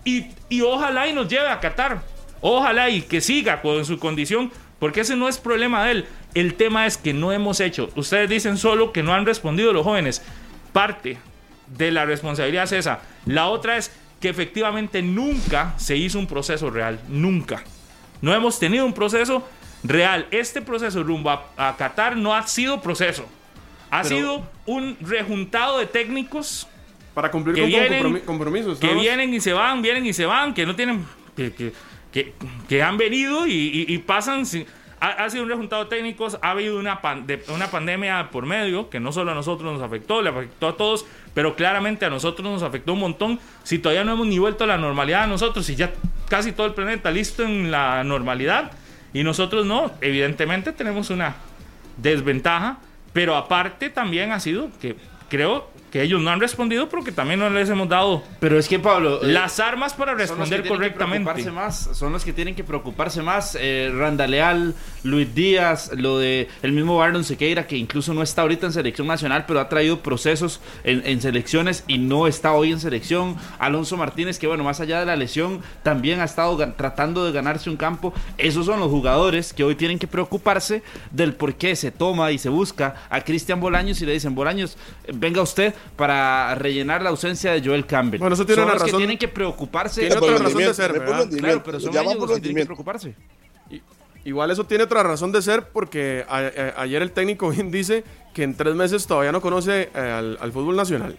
[0.04, 2.02] Y, y ojalá y nos lleve a Qatar.
[2.40, 6.06] Ojalá y que siga con su condición, porque ese no es problema de él.
[6.34, 7.90] El tema es que no hemos hecho.
[7.96, 10.22] Ustedes dicen solo que no han respondido los jóvenes.
[10.72, 11.18] Parte
[11.66, 13.00] de la responsabilidad es esa.
[13.26, 16.98] La otra es que efectivamente nunca se hizo un proceso real.
[17.08, 17.62] Nunca.
[18.22, 19.46] No hemos tenido un proceso
[19.82, 20.26] real.
[20.30, 23.26] Este proceso rumbo a, a Qatar no ha sido proceso.
[23.90, 26.68] Ha Pero- sido un rejuntado de técnicos
[27.14, 28.78] Para cumplir que con vienen- compromisos.
[28.78, 31.04] que vienen y se van, vienen y se van, que no tienen,
[31.36, 31.72] que, que,
[32.12, 32.32] que,
[32.68, 34.46] que han venido y, y- y pasan.
[34.46, 34.66] sin-
[35.00, 38.44] ha, ha sido un rejuntado de técnicos, ha habido una, pan- de- una pandemia por
[38.46, 42.10] medio que no solo a nosotros nos afectó, le afectó a todos, pero claramente a
[42.10, 43.40] nosotros nos afectó un montón.
[43.62, 45.90] Si todavía no hemos ni vuelto a la normalidad a nosotros, y ya
[46.28, 48.72] casi todo el planeta listo en la normalidad,
[49.14, 51.34] y nosotros no, evidentemente tenemos una
[51.96, 52.78] desventaja,
[53.12, 54.96] pero aparte también ha sido que
[55.28, 58.78] creo que ellos no han respondido porque también no les hemos dado Pero es que,
[58.78, 59.22] Pablo.
[59.22, 61.24] eh, las armas para son los que responder que correctamente.
[61.32, 63.56] preocuparse más, son los que tienen que preocuparse más.
[63.60, 68.42] Eh, Randa Leal, Luis Díaz, lo de el mismo Barton Sequeira, que incluso no está
[68.42, 72.70] ahorita en selección nacional, pero ha traído procesos en, en selecciones y no está hoy
[72.72, 73.36] en selección.
[73.58, 77.68] Alonso Martínez, que bueno, más allá de la lesión, también ha estado tratando de ganarse
[77.70, 78.12] un campo.
[78.38, 82.38] Esos son los jugadores que hoy tienen que preocuparse del por qué se toma y
[82.38, 84.76] se busca a Cristian Bolaños y le dicen, Bolaños,
[85.12, 88.18] venga usted para rellenar la ausencia de Joel Campbell.
[88.20, 88.98] Bueno, eso tiene son una los que razón.
[89.00, 90.00] tienen que preocuparse.
[90.00, 91.28] Tiene otra razón de ser, ¿verdad?
[91.38, 93.14] Claro, pero son ellos los que tienen que preocuparse.
[94.24, 96.36] Igual eso tiene otra razón de ser porque a-
[96.76, 100.36] a- ayer el técnico bien dice que en tres meses todavía no conoce eh, al,
[100.40, 101.16] al fútbol nacional.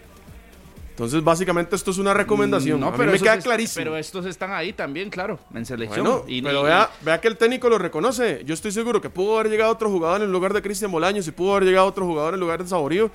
[0.91, 2.79] Entonces, básicamente, esto es una recomendación.
[2.79, 3.83] No, a mí pero me esos queda es- clarísimo.
[3.85, 6.05] Pero estos están ahí también, claro, en selección.
[6.05, 8.43] Bueno, Y- pero y- vea, vea que el técnico lo reconoce.
[8.45, 11.31] Yo estoy seguro que pudo haber llegado otro jugador en lugar de Cristian Bolaños y
[11.31, 13.09] pudo haber llegado otro jugador en lugar de Saborío,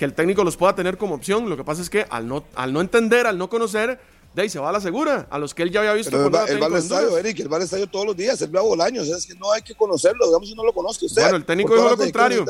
[0.00, 1.50] que el técnico los pueda tener como opción.
[1.50, 4.00] Lo que pasa es que al no, al no entender, al no conocer,
[4.34, 6.24] de ahí se va a la segura, a los que él ya había visto Pero
[6.24, 7.18] él cuando va, al estadio.
[7.18, 9.52] Eric, él va al estadio todos los días, él ve a Bolaños, es que no
[9.52, 11.20] hay que conocerlo, digamos si no lo conozco usted.
[11.20, 12.46] Bueno, el técnico dijo lo contrario.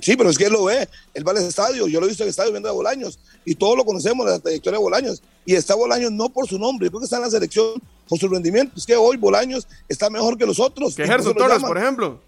[0.00, 2.24] Sí, pero es que él lo ve, él va al estadio, yo lo he visto
[2.24, 5.54] en el estadio viendo a Bolaños, y todos lo conocemos, la trayectoria de Bolaños, y
[5.54, 8.26] está Bolaños no por su nombre, yo creo que está en la selección por su
[8.26, 10.96] rendimiento, es que hoy Bolaños está mejor que los otros.
[10.96, 12.20] Que Gerson Torres, por ejemplo.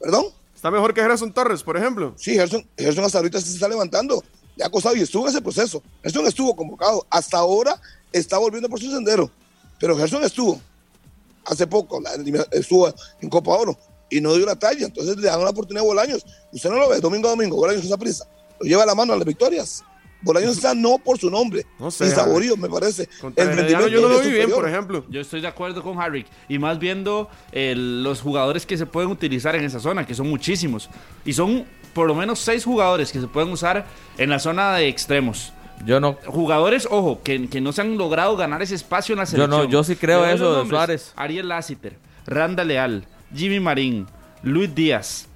[0.00, 0.37] ¿Perdón?
[0.58, 2.14] Está mejor que Gerson Torres, por ejemplo.
[2.16, 4.24] Sí, Gerson, Gerson hasta ahorita se está levantando.
[4.56, 5.80] Le ha costado y estuvo en ese proceso.
[6.02, 7.06] Gerson estuvo convocado.
[7.10, 9.30] Hasta ahora está volviendo por su sendero.
[9.78, 10.60] Pero Gerson estuvo
[11.44, 12.02] hace poco,
[12.50, 13.78] estuvo en Copa Oro
[14.10, 14.86] y no dio la talla.
[14.86, 16.26] Entonces le dan una oportunidad a Bolaños.
[16.50, 17.54] Usted no lo ve domingo a domingo.
[17.54, 18.26] Bolaños esa prisa.
[18.58, 19.84] Lo lleva a la mano a las victorias.
[20.20, 21.64] Bolaños está no por su nombre.
[21.78, 23.08] No sé, Ni saborío, me parece.
[23.36, 25.04] El rendimiento yo no lo vi bien, por ejemplo.
[25.08, 26.26] Yo estoy de acuerdo con Harry.
[26.48, 30.28] Y más viendo el- los jugadores que se pueden utilizar en esa zona, que son
[30.28, 30.90] muchísimos.
[31.24, 33.86] Y son por lo menos seis jugadores que se pueden usar
[34.18, 35.52] en la zona de extremos.
[35.86, 36.18] Yo no.
[36.26, 39.50] Jugadores, ojo, que, que no se han logrado ganar ese espacio en la Yo selección.
[39.64, 40.68] no, yo sí creo eso de.
[40.68, 41.12] Suárez.
[41.14, 44.06] Ariel Lassiter, Randa Leal, Jimmy Marín,
[44.42, 45.28] Luis Díaz.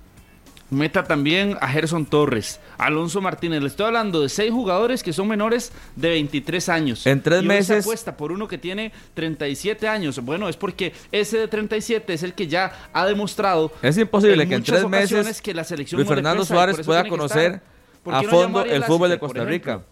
[0.72, 3.60] Meta también a Gerson Torres, Alonso Martínez.
[3.60, 7.06] Le estoy hablando de seis jugadores que son menores de 23 años.
[7.06, 10.18] En tres Y hoy se meses- apuesta por uno que tiene 37 años.
[10.24, 13.70] Bueno, es porque ese de 37 es el que ya ha demostrado.
[13.82, 17.52] Es imposible que en tres meses que la selección Luis no Fernando Suárez pueda conocer
[17.56, 17.62] estar.
[18.02, 19.44] ¿Por a no fondo el fútbol de Costa?
[19.44, 19.82] Rica.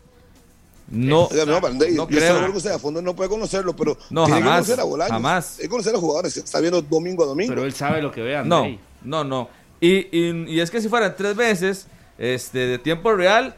[0.89, 2.51] No, Oiga, no, no yo creo.
[2.51, 5.13] que usted a fondo no puede conocerlo, pero No, tiene jamás, que conocer a Bolaños.
[5.13, 5.55] jamás.
[5.57, 7.53] Tiene que conocer a los jugadores está viendo domingo a domingo.
[7.55, 8.67] Pero él sabe lo que ve, no,
[9.05, 9.60] no, no.
[9.81, 11.89] Y, es que si fueran tres meses
[12.19, 13.57] este, de tiempo real,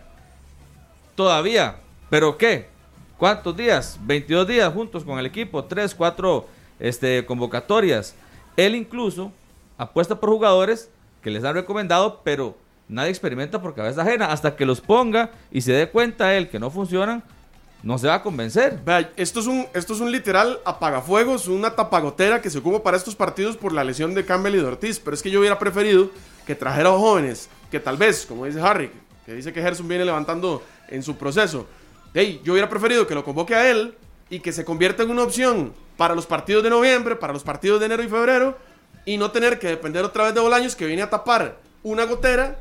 [1.14, 1.76] todavía.
[2.10, 2.68] ¿Pero qué?
[3.18, 3.98] ¿Cuántos días?
[4.02, 6.46] 22 días juntos con el equipo, 3, 4
[6.78, 8.14] este, convocatorias.
[8.56, 9.32] Él incluso
[9.78, 10.90] apuesta por jugadores
[11.22, 12.56] que les han recomendado, pero
[12.88, 14.26] nadie experimenta por cabeza ajena.
[14.26, 17.22] Hasta que los ponga y se dé cuenta él que no funcionan,
[17.82, 18.80] no se va a convencer.
[19.16, 23.16] Esto es un, esto es un literal apagafuegos, una tapagotera que se ocupa para estos
[23.16, 25.00] partidos por la lesión de Campbell y de Ortiz.
[25.00, 26.10] Pero es que yo hubiera preferido
[26.46, 28.90] que trajera a jóvenes, que tal vez, como dice Harry,
[29.26, 31.66] que dice que Gerson viene levantando en su proceso,
[32.14, 33.94] hey, yo hubiera preferido que lo convoque a él
[34.30, 37.80] y que se convierta en una opción para los partidos de noviembre, para los partidos
[37.80, 38.56] de enero y febrero,
[39.04, 42.58] y no tener que depender otra vez de Bolaños que viene a tapar una gotera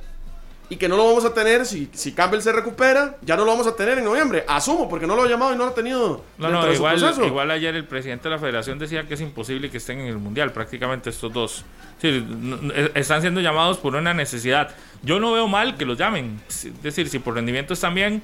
[0.72, 3.52] y que no lo vamos a tener si, si Campbell se recupera, ya no lo
[3.52, 4.46] vamos a tener en noviembre.
[4.48, 6.24] Asumo, porque no lo ha llamado y no lo ha tenido.
[6.38, 9.80] No, no, igual, igual ayer el presidente de la federación decía que es imposible que
[9.80, 11.66] estén en el mundial, prácticamente estos dos.
[12.02, 12.26] Sí,
[12.74, 14.74] eh, están siendo llamados por una necesidad.
[15.04, 16.40] Yo no veo mal que los llamen.
[16.48, 18.24] Es decir, si por rendimiento están bien,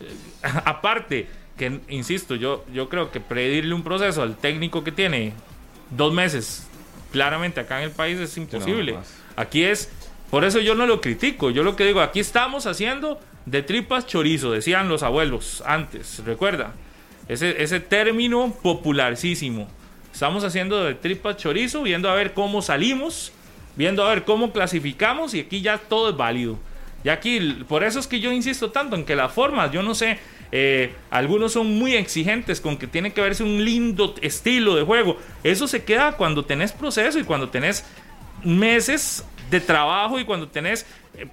[0.00, 5.34] eh, aparte, que insisto, yo, yo creo que pedirle un proceso al técnico que tiene
[5.90, 6.66] dos meses,
[7.12, 8.96] claramente acá en el país es imposible.
[9.36, 9.90] Aquí es,
[10.30, 14.06] por eso yo no lo critico, yo lo que digo, aquí estamos haciendo de tripas
[14.06, 16.74] chorizo, decían los abuelos antes, recuerda,
[17.28, 19.68] ese, ese término popularísimo.
[20.12, 23.32] Estamos haciendo de tripas chorizo, viendo a ver cómo salimos,
[23.76, 26.58] viendo a ver cómo clasificamos y aquí ya todo es válido.
[27.02, 29.94] Y aquí, por eso es que yo insisto tanto en que las formas, yo no
[29.94, 30.18] sé,
[30.52, 35.18] eh, algunos son muy exigentes con que tiene que verse un lindo estilo de juego.
[35.42, 37.84] Eso se queda cuando tenés proceso y cuando tenés
[38.44, 39.24] meses
[39.54, 40.86] de trabajo y cuando tenés
[41.16, 41.26] eh,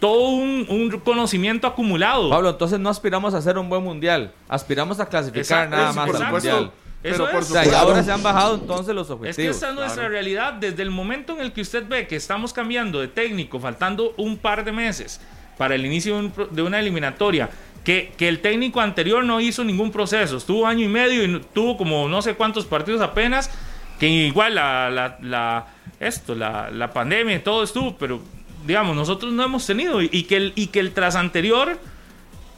[0.00, 2.28] todo un, un conocimiento acumulado.
[2.30, 4.32] Pablo, entonces no aspiramos a hacer un buen mundial.
[4.48, 6.50] Aspiramos a clasificar Exacto, nada es- más por al supuesto.
[6.50, 6.72] mundial.
[7.04, 7.40] Eso Pero por.
[7.42, 9.56] O sea, y ahora se han bajado entonces los Es que objetivos.
[9.56, 10.52] esta es nuestra realidad.
[10.54, 14.36] Desde el momento en el que usted ve que estamos cambiando de técnico, faltando un
[14.38, 15.20] par de meses
[15.58, 17.50] para el inicio de, un pro- de una eliminatoria,
[17.84, 21.76] que, que el técnico anterior no hizo ningún proceso, estuvo año y medio y tuvo
[21.76, 23.50] como no sé cuántos partidos apenas,
[23.98, 25.66] que igual la, la- la-
[26.06, 28.20] esto, la, la pandemia y todo estuvo, pero
[28.66, 31.78] digamos, nosotros no hemos tenido y, y que el, y que el tras anterior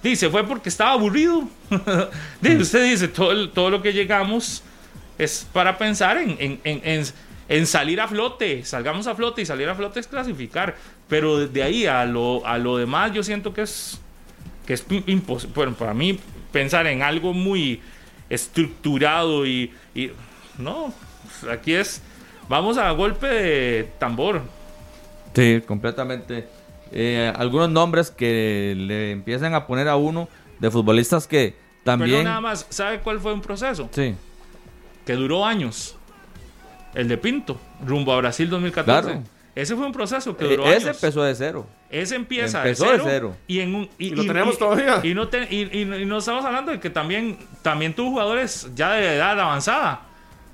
[0.02, 1.48] Dice, fue porque estaba aburrido.
[2.42, 4.62] Dice, usted dice, todo, el- todo lo que llegamos
[5.16, 7.06] es para pensar en, en- en-
[7.48, 8.66] en- salir a flote.
[8.66, 10.76] Salgamos a flote y salir a flote es clasificar.
[11.08, 13.98] Pero de ahí a lo, a lo demás yo siento que es,
[14.66, 15.54] que es imposible.
[15.54, 16.18] Bueno, para mí
[16.52, 17.80] pensar en algo muy
[18.28, 19.72] estructurado y...
[19.94, 20.10] y-
[20.58, 20.92] no,
[21.50, 22.02] aquí es...
[22.48, 24.42] Vamos a golpe de tambor.
[25.34, 26.46] Sí, completamente.
[26.92, 30.28] Eh, algunos nombres que le empiezan a poner a uno
[30.60, 32.24] de futbolistas que Pero también...
[32.24, 33.88] nada más, ¿sabe cuál fue un proceso?
[33.92, 34.14] Sí,
[35.04, 35.96] que duró años.
[36.94, 39.02] El de Pinto, rumbo a Brasil 2014.
[39.02, 39.22] Claro.
[39.56, 40.96] Ese fue un proceso que Eh, duró ese años.
[41.02, 41.66] empezó de cero.
[41.90, 43.36] Ese empieza empezó de, de cero.
[43.46, 45.00] Y, en un, y, Y lo tenemos todavía.
[45.02, 48.68] Y no, te- y- y- y no estamos hablando de que también, también tuvo jugadores
[48.74, 50.02] ya de edad avanzada.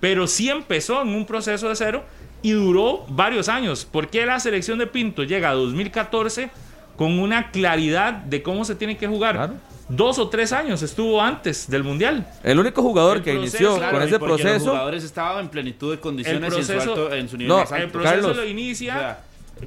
[0.00, 2.04] Pero sí empezó en un proceso de cero
[2.42, 3.84] y duró varios años.
[3.84, 6.50] ¿Por qué la selección de Pinto llega a 2014
[6.96, 9.34] con una claridad de cómo se tiene que jugar?
[9.36, 9.54] Claro.
[9.88, 12.24] Dos o tres años estuvo antes del Mundial.
[12.44, 14.70] El único jugador El que proceso, inició claro, con ese porque Los proceso...
[14.70, 17.48] jugadores estaban en plenitud de condiciones El y en su, proceso- alto- en su nivel
[17.48, 17.84] No, más alto.
[17.84, 18.36] El proceso Carlos.
[18.36, 19.18] lo inicia O sea,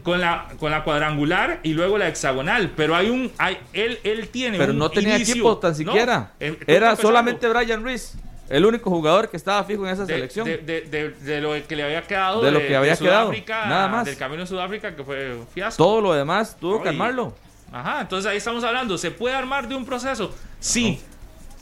[0.01, 4.29] con la con la cuadrangular y luego la hexagonal, pero hay un hay él él
[4.29, 6.31] tiene Pero un no tenía inicio- equipo tan siquiera.
[6.65, 8.17] Era solamente Brian Reese,
[8.55, 10.45] el único jugador que estaba fijo en esa de, selección.
[10.45, 13.87] de, de- de- de lo que le había quedado De lo que había quedado, nada
[13.87, 14.05] más.
[14.05, 15.83] del camino a Sudáfrica que fue un fiasco.
[15.83, 17.35] Todo lo demás tuvo que armarlo.
[17.71, 20.33] Ajá, entonces ahí estamos hablando, ¿se puede armar de un proceso?
[20.59, 20.99] Sí.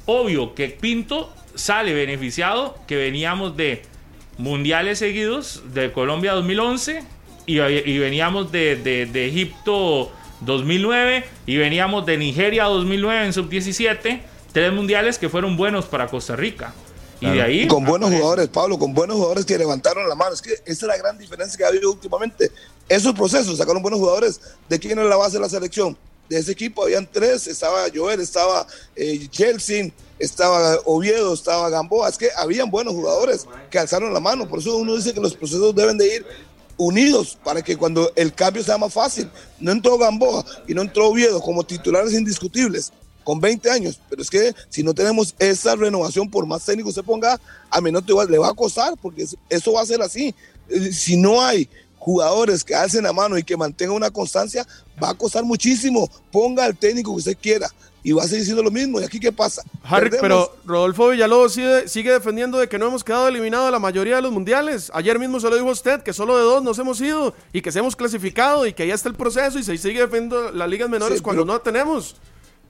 [0.06, 3.84] Obvio que Pinto sale beneficiado, que veníamos de
[4.38, 7.04] mundiales seguidos, de Colombia 2011,
[7.46, 14.20] y, y veníamos de, de- de Egipto 2009, y veníamos de Nigeria 2009 en sub-17,
[14.52, 16.74] tres mundiales que fueron buenos para Costa Rica.
[17.20, 17.68] Y de ahí...
[17.68, 20.34] con buenos aparece- jugadores, Pablo, con buenos jugadores que levantaron la mano.
[20.34, 22.52] Es que esa es la gran diferencia que ha habido últimamente.
[22.90, 24.42] Esos procesos, sacaron buenos jugadores.
[24.68, 25.96] ¿De quién es la base de la selección?
[26.28, 32.10] De ese equipo habían tres, estaba Joel, estaba eh, Chelsea, estaba Oviedo, estaba Gamboa.
[32.10, 34.48] Es que habían buenos jugadores que alzaron la mano.
[34.48, 36.26] Por eso uno dice que los procesos deben de ir
[36.78, 39.30] unidos para que cuando el cambio sea más fácil.
[39.60, 42.92] No entró Gamboa y no entró Oviedo como titulares indiscutibles
[43.24, 47.04] con 20 años, pero es que si no tenemos esa renovación, por más técnico se
[47.04, 50.34] ponga, a Menotti igual le va a costar, porque es- eso va a ser así.
[50.70, 51.68] Eh, Si no hay
[52.00, 54.66] jugadores que alcen la mano y que mantengan una constancia,
[55.02, 56.10] va a costar muchísimo.
[56.32, 57.70] Ponga al técnico que usted quiera
[58.04, 59.00] y va a seguir siendo lo mismo.
[59.00, 59.62] ¿Y aquí qué pasa?
[59.84, 60.22] Harry, Perdemos.
[60.22, 64.16] pero Rodolfo Villalobos sigue, sigue defendiendo de que no hemos quedado eliminados de la mayoría
[64.16, 64.90] de los mundiales.
[64.96, 67.62] Ayer mismo se lo dijo a usted que solo de dos nos hemos ido y
[67.62, 70.68] que se hemos clasificado y que ya está el proceso y se sigue defendiendo las
[70.68, 72.16] ligas menores Sí, cuando pero- no tenemos.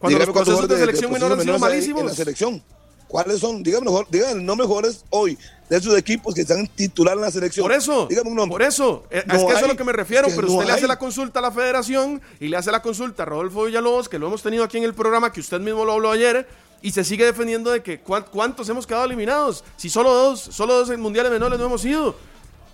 [0.02, 2.16] Cuando Dígame los procesos de selección procesos menor han sido hay En la malísimos.
[2.16, 2.64] selección.
[3.08, 3.62] ¿Cuáles son?
[3.62, 5.38] Dígame, mejor, dígame nombres mejores hoy
[5.70, 7.64] de esos equipos que están titular en la selección.
[7.66, 8.54] Por eso, Dígame un nombre.
[8.54, 10.48] por eso, Eh, No es que eso es a lo que me refiero, que pero
[10.48, 13.26] no usted le hace la consulta a la federación y le hace la consulta a
[13.28, 16.10] Rodolfo Villalobos, que lo hemos tenido aquí en el programa, que usted mismo lo habló
[16.10, 16.48] ayer,
[16.82, 20.74] y se sigue defendiendo de que cuán- cuántos hemos quedado eliminados, si solo dos, solo
[20.78, 22.16] dos en mundiales menores no hemos ido.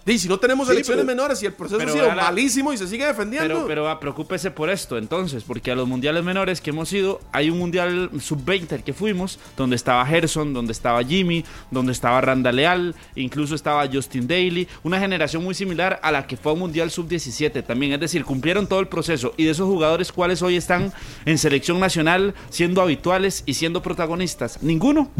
[0.07, 2.77] Y si no tenemos Sí, pero- menores y el proceso ha sido la- malísimo y
[2.77, 3.47] se sigue defendiendo.
[3.53, 7.19] Pero, pero ah, preocúpese por esto entonces, porque a los mundiales menores que hemos ido,
[7.31, 12.21] hay un mundial sub-20 al que fuimos, donde estaba Gerson, donde estaba Jimmy, donde estaba
[12.21, 16.53] Randa Leal, incluso estaba Justin Daly, una generación muy similar a la que fue a
[16.53, 20.41] un mundial sub-17 también, es decir, cumplieron todo el proceso y de esos jugadores cuáles
[20.41, 20.93] hoy están
[21.25, 25.11] en selección nacional siendo habituales y siendo protagonistas, ninguno.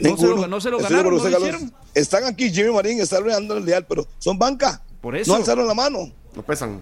[0.00, 1.72] No se lo- no se lo Estoy de ganaron, no lo hicieron.
[1.94, 4.82] Están aquí, Jimmy Marín está Leandro Leal, pero son banca.
[5.00, 5.32] Por eso.
[5.32, 6.12] No alzaron la mano.
[6.34, 6.80] no pesan.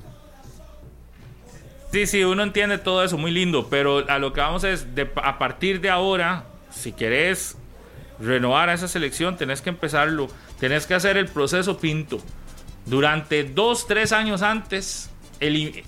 [1.93, 5.09] Sí, sí, uno entiende todo eso, muy lindo, pero a lo que vamos es, de,
[5.23, 7.57] a partir de ahora, si querés
[8.21, 12.19] renovar a esa selección, tenés que empezarlo, tenés que hacer el proceso pinto.
[12.85, 15.09] Durante dos, tres años antes,
[15.41, 15.85] el,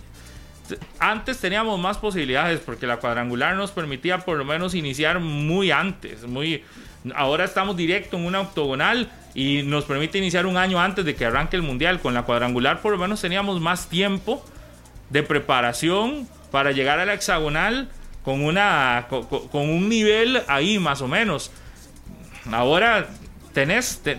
[0.98, 6.26] antes teníamos más posibilidades porque la cuadrangular nos permitía por lo menos iniciar muy antes,
[6.26, 6.62] muy
[7.14, 11.24] ahora estamos directo en una octogonal y nos permite iniciar un año antes de que
[11.26, 12.00] arranque el mundial.
[12.00, 14.44] Con la cuadrangular por lo menos teníamos más tiempo
[15.10, 17.88] de preparación para llegar a la hexagonal
[18.24, 21.50] con una con, con- un nivel ahí más o menos.
[22.52, 23.08] Ahora
[23.52, 24.18] tenés te-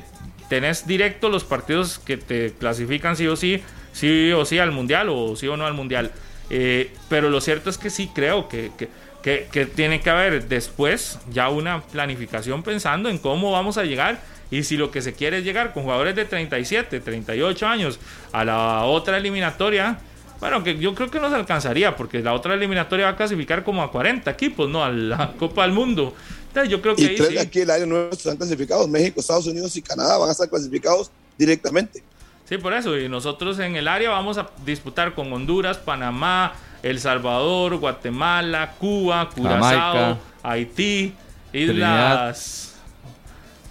[0.50, 3.62] tenés directo los partidos que te clasifican sí o sí,
[3.94, 6.12] sí o sí al mundial o sí o no al mundial.
[6.50, 8.90] Eh, pero lo cierto es que sí creo que, que,
[9.24, 14.20] que- que tiene que haber después ya una planificación pensando en cómo vamos a llegar
[14.52, 18.00] y si lo que se quiere es llegar con jugadores de 37, 38 años
[18.32, 20.00] a la otra eliminatoria.
[20.40, 23.64] Bueno, que yo creo que no se alcanzaría porque la otra eliminatoria va a clasificar
[23.64, 24.84] como a 40 equipos, ¿no?
[24.84, 26.16] A la Copa del Mundo.
[26.48, 27.34] Entonces yo creo que Y ahí tres sí.
[27.36, 28.88] de aquí del área nuestro están clasificados.
[28.88, 32.02] México, Estados Unidos y Canadá van a estar clasificados directamente.
[32.48, 32.98] Sí, por eso.
[32.98, 39.30] Y nosotros en el área vamos a disputar con Honduras, Panamá, El Salvador, Guatemala, Cuba,
[39.30, 40.18] Curazao.
[40.44, 41.14] Haití,
[41.52, 42.76] Islas.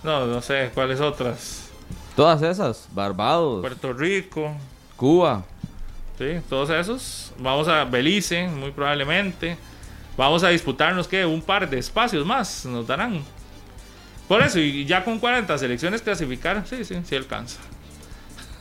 [0.02, 1.70] No, no sé cuáles otras.
[2.14, 4.52] Todas esas, Barbados, Puerto Rico.
[4.96, 5.44] Cuba.
[6.18, 7.32] Sí, todos esos.
[7.38, 9.56] Vamos a Belice, muy probablemente.
[10.16, 13.22] Vamos a disputarnos que un par de espacios más nos darán.
[14.26, 17.60] Por eso, y ya con 40 selecciones clasificar, sí, sí, sí alcanza.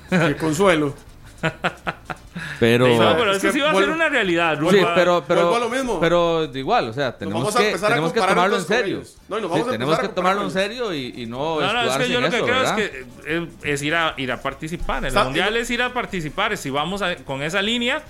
[0.10, 0.94] Qué consuelo.
[2.60, 4.58] Pero, Sí, no, es pero eso que sí va a ser una realidad.
[4.60, 6.00] sí, pero, pero, a lo mismo.
[6.00, 9.02] pero igual, o sea, tenemos vamos a que, tenemos que tomarlo en serio.
[9.30, 11.26] No, y nos Sí, vamos a tenemos empezar que a tomarlo en serio y, y
[11.26, 12.80] no, No, no, es que yo lo que eso, creo ¿verdad?
[12.80, 15.06] es que eh, es, es ir, a, ir a participar.
[15.06, 16.56] En el mundial es ir a participar.
[16.58, 18.02] Si vamos a- con esa línea,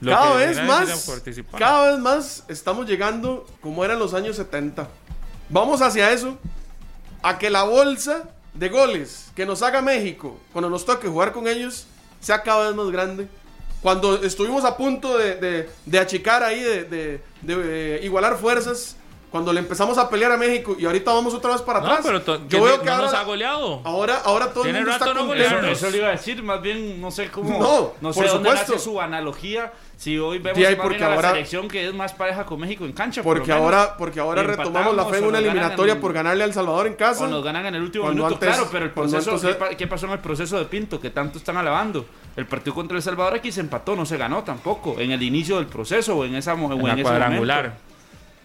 [0.00, 3.84] lo cada que vez deberían es ir a más, cada vez más estamos llegando como
[3.84, 4.88] eran los años 70.
[5.48, 6.38] Vamos hacia eso,
[7.22, 11.46] a que la bolsa de goles que nos haga México cuando nos toque jugar con
[11.48, 11.86] ellos
[12.20, 13.28] sea cada vez más grande.
[13.84, 18.96] Cuando estuvimos a punto de, de- de achicar ahí, de, de- de, eh, igualar fuerzas,
[19.30, 22.00] cuando le empezamos a pelear a México y ahorita vamos otra vez para No, atrás.
[22.02, 23.82] pero yo veo no que ahora, nos ha goleado.
[23.84, 25.76] ahora, ahora todo el mundo está no nervios.
[25.76, 27.58] Eso le iba a decir, más bien no sé cómo.
[27.58, 28.72] No, No, sé por dónde supuesto.
[28.72, 29.70] nace su analogía.
[29.96, 32.84] Si hoy vemos Sí, porque a la ahora- selección que es más pareja con México
[32.84, 33.22] en cancha.
[33.22, 36.46] por Porque ahora, porque ahora retomamos la fe en una eliminatoria en- por ganarle a
[36.46, 37.24] El Salvador en casa.
[37.24, 39.68] O nos ganan en el último minuto, antes- claro, pero el proceso, antes- ¿qué, pa-
[39.70, 42.06] qué pasó en el proceso de Pinto que tanto están alabando?
[42.36, 45.56] El partido contra El Salvador aquí se empató, no se ganó tampoco, en el inicio
[45.56, 47.62] del proceso o en esa o En en la ese cuadrangular.
[47.62, 47.80] momento.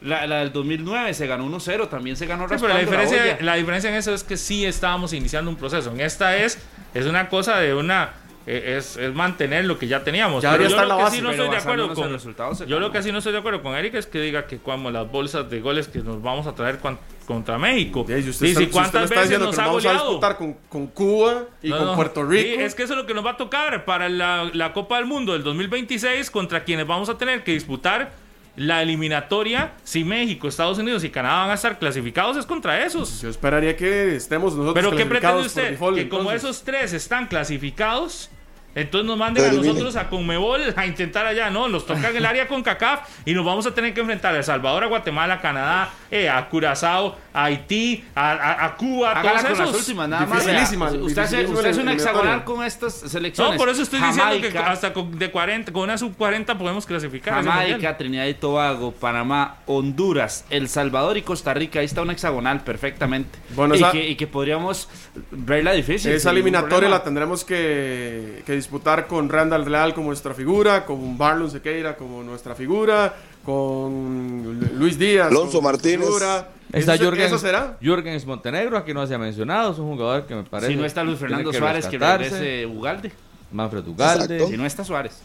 [0.01, 3.21] La, la del 2009 se ganó 1-0, también se ganó Sí, pero la la diferencia,
[3.21, 3.37] olla.
[3.41, 5.91] la diferencia en eso es que sí estábamos iniciando un proceso.
[5.91, 6.57] En esta es,
[6.93, 8.11] es una cosa de una.
[8.47, 10.41] Eh, Es, es mantener lo que ya teníamos.
[10.43, 12.11] Ya Pero yo lo la que base, sí no estoy de acuerdo con.
[12.11, 14.57] resultados Yo lo que sí no estoy de acuerdo con Eric es que diga que
[14.57, 18.05] cuando las bolsas de goles que nos vamos a traer cuan- contra México.
[18.09, 20.09] Y usted, Dice, está, usted ¿cuántas está veces nos que ha nos vamos a goleado?
[20.09, 21.95] disputar con, con Cuba y No, con no.
[21.95, 22.55] Puerto Rico.
[22.55, 24.95] Sí, es que eso es lo que nos va a tocar para la, la Copa
[24.97, 28.11] del Mundo del 2026 contra quienes vamos a tener que disputar
[28.55, 29.73] la eliminatoria.
[29.83, 33.21] Si México, Estados Unidos y Canadá van a estar clasificados, es contra esos.
[33.21, 35.71] Yo esperaría que estemos nosotros Pero ¿qué pretende usted?
[35.71, 38.29] default, que como esos tres están clasificados,
[38.75, 41.67] entonces nos manden a nosotros a Conmebol a intentar allá, ¿no?
[41.67, 44.37] Nos toca en el área con CACAF y nos vamos a tener que enfrentar a
[44.37, 49.11] El Salvador, a Guatemala, a Canadá, eh, a Curazao, a Haití, a, a- a Cuba,
[49.11, 50.39] a Hágala todos con las últimas, nada más.
[50.45, 51.93] Dificilísima, Usted hace, dificilísima usted hace eliminatoria.
[51.93, 53.53] hexagonal con estas selecciones.
[53.53, 56.57] No, por eso estoy diciendo que Jamaica, hasta con, de 40, con una sub 40
[56.57, 57.33] podemos clasificar.
[57.35, 57.67] a ese mundial.
[57.71, 61.79] Jamaica, Trinidad y Tobago, Panamá, Honduras, El Salvador y Costa Rica.
[61.79, 63.37] Ahí está una hexagonal perfectamente.
[63.55, 64.89] Bueno, y, esa- que, y que podríamos
[65.31, 66.11] verla difícil.
[66.11, 66.97] Esa sin ningún eliminatoria problema.
[66.97, 72.23] la tendremos que, que disputar con Randall Real como nuestra figura, con Barlon Sequeira como
[72.23, 73.13] nuestra figura,
[73.43, 75.27] con Luis Díaz.
[75.27, 76.05] Alonso Martínez.
[76.05, 76.49] figura.
[76.71, 77.77] Está ¿Eso, Jürgen, ¿Eso será?
[77.81, 80.71] Jürgens Montenegro, aquí no se ha mencionado, es un jugador que me parece.
[80.71, 82.29] Si no está Luis Fernando que Suárez, que rescatarse.
[82.29, 83.11] regrese Ugalde.
[83.51, 84.35] Manfred Ugalde.
[84.35, 84.47] Exacto.
[84.51, 85.19] Si no está Suárez.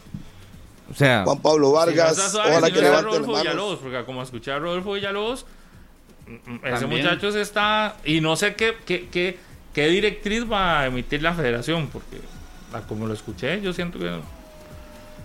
[0.89, 3.37] O sea, Juan Pablo Si no Vargas, está Suárez, ojalá si que no Rodolfo.
[3.37, 5.45] Villalobos, porque como escuché a Rodolfo Villalobos,
[6.25, 7.03] mm, mm, ese También.
[7.03, 7.97] muchacho se está.
[8.05, 9.37] Y no sé qué, qué, qué,
[9.71, 12.17] qué directriz va a emitir la federación, porque
[12.73, 14.09] a como lo escuché, yo siento que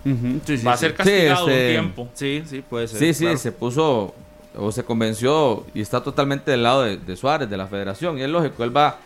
[0.03, 0.81] Sí, sí, va a sí.
[0.81, 2.09] ser castigado este, un tiempo.
[2.13, 2.99] Sí, sí, puede ser.
[2.99, 3.37] Sí, sí, claro.
[3.37, 4.15] se puso
[4.55, 8.17] o se convenció y está totalmente del lado de, de Suárez, de la federación.
[8.17, 8.97] Y es lógico, él va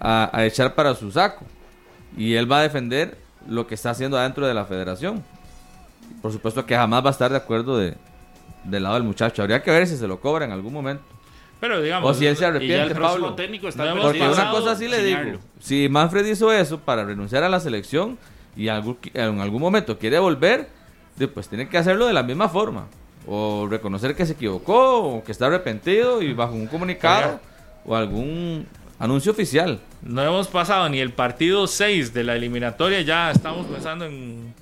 [0.00, 1.44] a, a echar para su saco.
[2.16, 3.16] Y él va a defender
[3.48, 5.22] lo que está haciendo adentro de la federación.
[6.20, 7.94] Por supuesto que jamás va a estar de acuerdo de,
[8.64, 9.42] del lado del muchacho.
[9.42, 11.02] Habría que ver si se lo cobra en algún momento.
[11.58, 13.34] Pero digamos, O si él se arrepiente, Pablo.
[13.34, 14.40] técnico está No hemos Porque perdido.
[14.42, 18.18] una cosa sí le digo, si Manfred hizo eso para renunciar a la selección
[18.56, 20.68] y algún- en algún momento quiere volver,
[21.34, 22.86] pues tiene que hacerlo de la misma forma.
[23.26, 27.40] O reconocer que se equivocó, o que está arrepentido y bajo un comunicado Oiga.
[27.86, 28.66] o algún
[28.98, 29.78] anuncio oficial.
[30.02, 34.52] no hemos pasado ni el partido 6 de la eliminatoria, ya estamos pensando en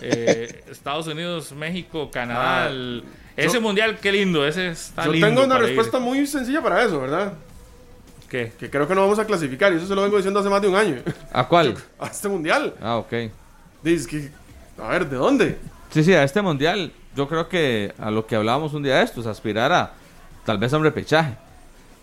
[0.00, 2.66] eh, Estados Unidos, México, Canadá.
[2.66, 3.02] Ah, el-
[3.36, 5.26] ese mundial, qué lindo, ese está Yo lindo.
[5.26, 5.62] tengo una ir.
[5.62, 7.32] respuesta muy sencilla para eso, ¿verdad?
[8.28, 8.52] ¿Qué?
[8.58, 10.60] Que creo que no vamos a clasificar, y eso se lo vengo diciendo hace más
[10.60, 10.96] de un año.
[11.32, 11.74] ¿A cuál?
[11.98, 12.74] A este mundial.
[12.82, 13.12] Ah, ok.
[13.82, 14.30] Dices que.
[14.82, 15.58] A ver, ¿de dónde?
[15.90, 19.04] Sí, sí, a este mundial, yo creo que a lo que hablábamos un día de
[19.04, 19.92] estos, aspirar a
[20.44, 21.34] tal vez a un repechaje.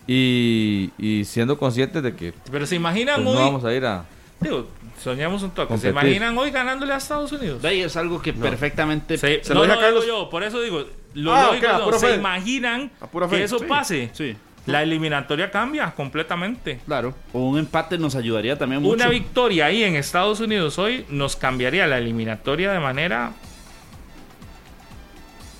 [0.07, 3.85] Y, y siendo conscientes de que Pero se imaginan pues, no hoy, vamos a ir
[3.85, 4.05] a...
[4.39, 4.67] digo,
[5.01, 7.61] soñamos un toque, se imaginan hoy ganándole a Estados Unidos.
[7.61, 9.17] De ahí es algo que perfectamente.
[9.17, 10.03] Se, Se no, lo no, Carlos.
[10.05, 12.91] digo yo, por eso digo, lo Ah, lógico ok, a no, se imaginan
[13.29, 13.65] que eso sí.
[13.65, 14.09] pase.
[14.13, 14.35] Sí,
[14.65, 16.79] La eliminatoria cambia completamente.
[16.85, 17.13] claro.
[17.33, 18.95] O un empate nos ayudaría también mucho.
[18.95, 23.31] Una victoria ahí en Estados Unidos hoy nos cambiaría la eliminatoria de manera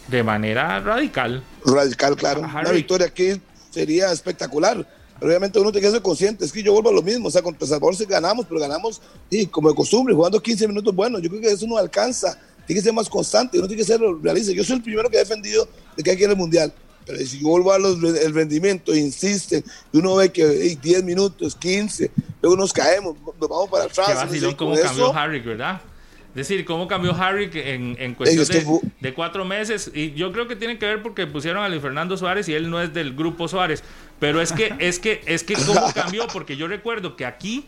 [0.08, 1.44] de manera radical.
[1.66, 2.44] Radical, claro.
[2.44, 2.76] Ajá, Una Rick.
[2.78, 3.42] victoria aquí
[3.72, 4.86] sería espectacular.
[5.18, 6.46] Pero obviamente uno tiene que ser consciente.
[6.46, 7.28] Es que yo vuelvo a lo mismo.
[7.28, 10.94] O sea, contra Salvador sí ganamos, pero ganamos y como de costumbre, jugando 15 minutos
[10.94, 11.22] buenos.
[11.22, 12.38] Yo creo que eso no alcanza.
[12.68, 13.58] Tiene que ser más constante.
[13.58, 14.52] Uno tiene que ser realista.
[14.52, 16.74] Yo soy el primero que he defendido de que hay que ir al mundial.
[17.06, 21.56] Pero si vuelvo a los, el rendimiento, insisten, y uno ve que hey, 10 minutos,
[21.56, 22.10] 15,
[22.42, 24.08] luego nos caemos, nos vamos para atrás.
[24.08, 25.82] Qué vacilón dice, cómo con cambió eso- Harry, ¿verdad?
[26.30, 29.90] Es decir, cómo cambió Harry en, en cuestión es que de, de cuatro meses.
[29.94, 32.70] Y yo creo que tiene que ver porque pusieron a Luis Fernando Suárez y él
[32.70, 33.84] no es del grupo Suárez.
[34.20, 37.66] Pero es que, es que, es que cómo cambió, porque yo recuerdo que aquí,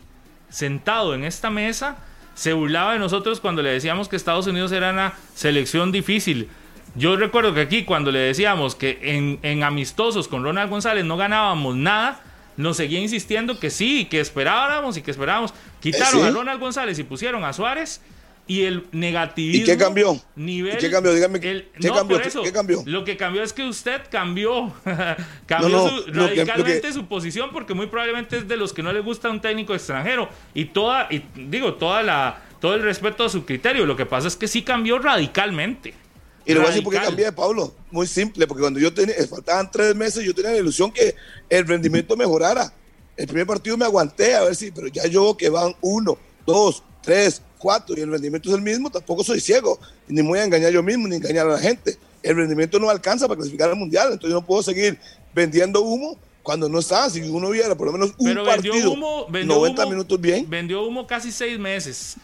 [0.50, 1.96] sentado en esta mesa,
[2.34, 6.48] se burlaba de nosotros cuando le decíamos que Estados Unidos era una selección difícil.
[6.98, 11.16] Yo recuerdo que aquí, cuando le decíamos que en, en amistosos con Ronald González no
[11.16, 12.20] ganábamos nada,
[12.56, 15.54] nos seguía insistiendo que sí, que esperábamos y que esperábamos.
[15.80, 16.28] Quitaron Eh, sí.
[16.28, 18.00] a Ronald González y pusieron a Suárez
[18.48, 19.62] y el negativismo.
[19.62, 20.20] ¿Y qué cambió?
[20.34, 21.12] Nivel, ¿Y qué cambió?
[21.14, 22.16] Dígame, el- ¿qué no, cambió?
[22.16, 22.82] por ¿Qué- eso, qué cambió?
[22.86, 24.72] Lo que cambió es que usted cambió.
[25.46, 28.72] cambió No, no, su- que- radicalmente que- su posición porque muy probablemente es de los
[28.72, 30.28] que no le gusta un técnico extranjero.
[30.54, 33.86] Y toda, y digo, toda la, todo el respeto a su criterio.
[33.86, 35.94] Lo que pasa es que sí cambió radicalmente.
[36.48, 37.14] Y le voy a decir por qué Radical.
[37.16, 37.74] cambié, Pablo.
[37.90, 41.14] Muy simple, porque cuando yo tenía, faltaban tres meses, yo tenía la ilusión que
[41.48, 42.72] el rendimiento mejorara.
[43.16, 46.82] El primer partido me aguanté a ver si, pero ya yo que van uno, dos,
[47.02, 50.44] tres, cuatro y el rendimiento es el mismo, tampoco soy ciego, ni me voy a
[50.44, 51.98] engañar yo mismo, ni engañar a la gente.
[52.22, 54.98] El rendimiento no alcanza para clasificar al mundial, entonces yo no puedo seguir
[55.34, 57.10] vendiendo humo cuando no está.
[57.10, 60.20] Si uno viera por lo menos un Pero vendió partido, humo, vendió 90 humo- minutos
[60.20, 62.16] bien, Vendió humo casi seis meses.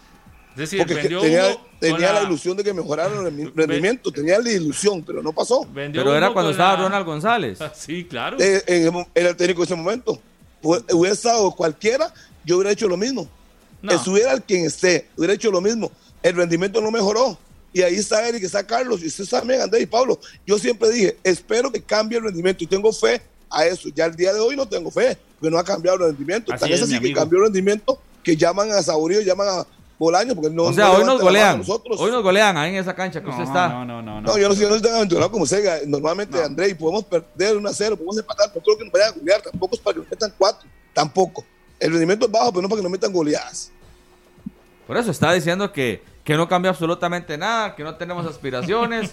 [0.54, 4.38] Es decir, porque vendió tenía, tenía la ilusión de que mejorara el rendi- rendimiento, tenía
[4.38, 5.66] la ilusión, pero no pasó.
[5.72, 7.58] vendió Pero era cuando estaba la- Ronald González.
[7.74, 8.36] Sí, claro.
[8.40, 10.20] Eh, en era el técnico de ese momento.
[10.62, 12.12] Hu- Hubiera estado cualquiera,
[12.44, 13.28] yo hubiera hecho lo mismo.
[13.82, 13.92] No.
[13.92, 15.90] Estuviera el quien esté, hubiera hecho lo mismo.
[16.22, 17.36] El rendimiento no mejoró.
[17.72, 20.20] Y ahí está Eric, está Carlos, y usted también, Andrés y Pablo.
[20.46, 23.88] Yo siempre dije, espero que cambie el rendimiento y tengo fe a eso.
[23.92, 26.52] Ya el día de hoy no tengo fe, porque no ha cambiado el rendimiento.
[26.52, 29.66] Así Tan es, es así que cambió el rendimiento que llaman a Saurio, llaman a
[29.98, 31.58] Bolaño, porque no o sea, no hoy nos golean.
[31.58, 32.00] nosotros.
[32.00, 33.68] Hoy nos golean ahí en esa cancha que No, usted está.
[33.68, 34.26] no, no, no, no.
[34.32, 35.78] No, yo no, yo no estoy tan aventurado como Sega.
[35.86, 39.08] Normalmente, André, y podemos perder 1 a 0, podemos empatar, no creo que nos vayan
[39.10, 41.44] a golear, tampoco es para que nos metan 4, tampoco.
[41.78, 43.70] El rendimiento es bajo, pero no para que nos metan goleadas.
[44.86, 49.12] Por eso está diciendo que, que no cambia absolutamente nada, que no tenemos aspiraciones.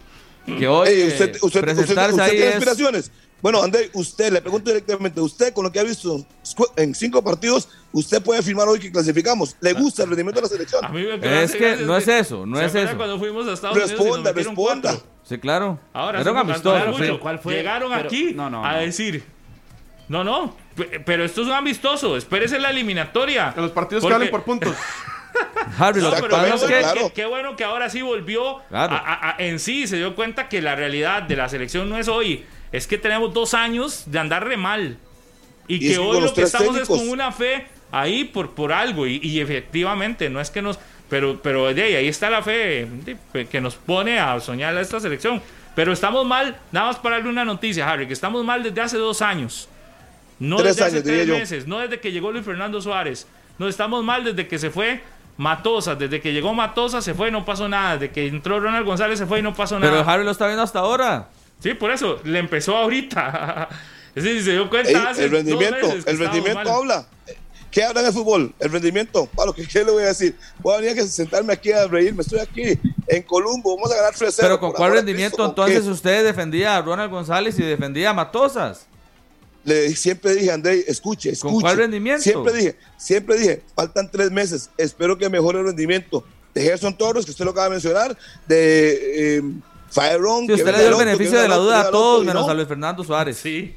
[0.46, 3.10] que hoy Ey, eh, usted, usted, usted, presentarse usted ahí tiene es- aspiraciones.
[3.40, 6.26] Bueno, André, usted, le pregunto directamente, usted con lo que ha visto
[6.76, 9.56] en cinco partidos, usted puede afirmar hoy que clasificamos.
[9.60, 10.84] ¿Le gusta el rendimiento de la selección?
[10.84, 12.96] A mí me Es que no es eso, no ¿Se es eso.
[12.96, 14.90] cuando fuimos a Estados Unidos Responda, metieron responda.
[14.90, 15.06] cuatro?
[15.22, 15.78] Sí, claro.
[15.92, 17.18] Ahora Era un.
[17.18, 17.54] ¿Cuál fue?
[17.54, 18.78] Llegaron Pero- aquí no, no, a no.
[18.80, 19.22] decir,
[20.08, 23.52] no, no, pe- pero esto es un amistoso, espérese la eliminatoria.
[23.56, 24.74] En los partidos Porque- que valen por puntos.
[25.78, 27.12] Harry, lo No, que pero pasa qué claro.
[27.14, 28.94] qué bueno que ahora sí volvió Claro.
[28.94, 31.98] a- a- a- en sí, se dio cuenta que la realidad de la selección no
[31.98, 34.96] es hoy, es que tenemos dos años de andar re mal.
[35.66, 38.50] Y, Y que es hoy lo que estamos es técnicos- con una fe ahí por,
[38.54, 39.06] por algo.
[39.06, 40.78] Y, y efectivamente, no es que nos.
[41.10, 42.86] Pero, pero de ahí, ahí está la fe
[43.50, 45.40] que nos pone a soñar a esta selección.
[45.74, 48.96] Pero estamos mal, nada más para darle una noticia, Harry, que estamos mal desde hace
[48.98, 49.68] dos años.
[50.38, 51.34] No Tres desde hace años, diría tres yo.
[51.38, 53.26] meses, no desde que llegó Luis Fernando Suárez.
[53.58, 55.00] No estamos mal desde que se fue
[55.36, 57.96] Matosas, desde que llegó Matosas se fue y no pasó nada.
[57.96, 59.92] Desde que entró Ronald González se fue y no pasó nada.
[59.92, 61.28] Pero Harry lo está viendo hasta ahora.
[61.60, 63.68] Sí, por eso, le empezó ahorita.
[64.14, 66.68] Es decir, se dio cuenta Ey, hace el rendimiento, el rendimiento mal.
[66.68, 67.06] habla.
[67.70, 68.52] ¿Qué habla en el fútbol?
[68.58, 69.26] El rendimiento.
[69.26, 70.34] Pablo, ¿qué, qué le voy a decir?
[70.58, 72.22] Voy a venir a sentarme aquí a reírme.
[72.22, 73.76] Estoy aquí en Columbo.
[73.76, 74.34] Vamos a ganar 3-0.
[74.40, 75.90] Pero ¿con cuál rendimiento Cristo, ¿con entonces qué?
[75.90, 78.86] usted defendía a Ronald González y defendía a Matosas?
[79.64, 81.52] Le, siempre dije, André, escuche, escuche.
[81.52, 82.22] ¿Con cuál rendimiento?
[82.22, 84.70] Siempre dije, siempre dije, faltan tres meses.
[84.78, 89.36] Espero que mejore el rendimiento de Gerson Torres, que usted lo acaba de mencionar, de
[89.36, 89.42] eh,
[89.90, 90.40] Faerón.
[90.42, 92.50] Si que usted le dio el beneficio de la duda a todos menos no.
[92.50, 93.38] a Luis Fernando Suárez.
[93.38, 93.74] Sí.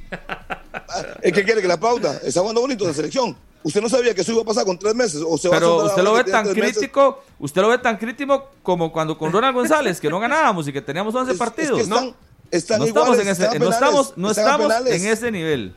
[1.22, 2.18] ¿Es que quiere que le aplauda?
[2.24, 3.36] Está jugando bonito la selección.
[3.64, 5.22] ¿Usted no sabía que eso iba a pasar con tres meses?
[5.26, 6.78] ¿O se va a Pero usted lo ve tan tres meses?
[6.78, 10.74] crítico, usted lo ve tan crítico como cuando con Ronald González, que no ganábamos y
[10.74, 11.80] que teníamos 11 Es- es que partidos.
[11.82, 12.16] están, no,
[12.50, 15.76] están no estamos iguales, en ese, no penales, estamos, no estamos en ese nivel.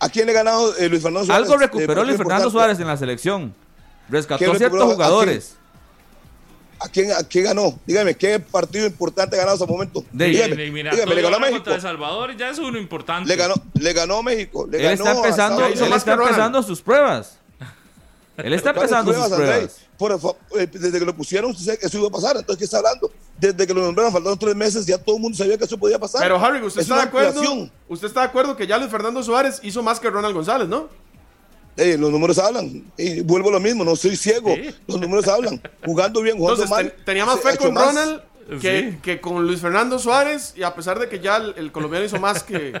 [0.00, 1.44] ¿A quién le ganado eh, Luis Fernando Suárez?
[1.44, 2.50] Algo Eh, recuperó partido Luis Fernando.
[2.50, 3.54] Suárez en la selección.
[4.08, 5.56] Rescató ¿Quién ciertos jugadores.
[6.84, 7.78] ¿A quién, ¿A quién ganó?
[7.86, 10.04] Dígame, ¿qué partido importante ha ganado hasta el momento?
[10.12, 11.70] De- dígame, mira, dígame, le ganó a México.
[11.70, 13.28] El Salvador ya es uno importante.
[13.28, 14.66] Le ganó, le ganó a México.
[14.70, 17.38] Le Él ganó está empezando, él más está empezando sus pruebas.
[18.36, 19.76] Él está ¿Cuáles empezando sus pruebas.
[19.98, 20.18] Por
[20.58, 22.36] eh, desde que lo pusieron, usted sabe que eso iba a pasar.
[22.36, 23.12] Entonces, ¿qué está hablando?
[23.38, 25.98] Desde que lo nombraron, faltaron tres meses, ya todo el mundo sabía que eso podía
[25.98, 26.22] pasar.
[26.22, 27.70] Pero Harry, ¿usted Es está de acuerdo?
[27.88, 30.88] ¿Usted está de acuerdo que ya Luis Fernando Suárez hizo más que Ronald González, no?
[31.76, 32.84] Eh, los números hablan.
[32.98, 34.54] Y vuelvo a lo mismo, no soy ciego.
[34.54, 34.70] Sí.
[34.86, 35.60] Los números hablan.
[35.84, 36.92] Jugando bien, jugando Entonces, mal.
[36.94, 37.86] ten- tenía más fe con más.
[37.94, 38.20] Ronald
[38.60, 38.98] que, Sí.
[39.02, 42.18] que con Luis Fernando Suárez, y a pesar de que ya el, el colombiano hizo
[42.20, 42.78] más que,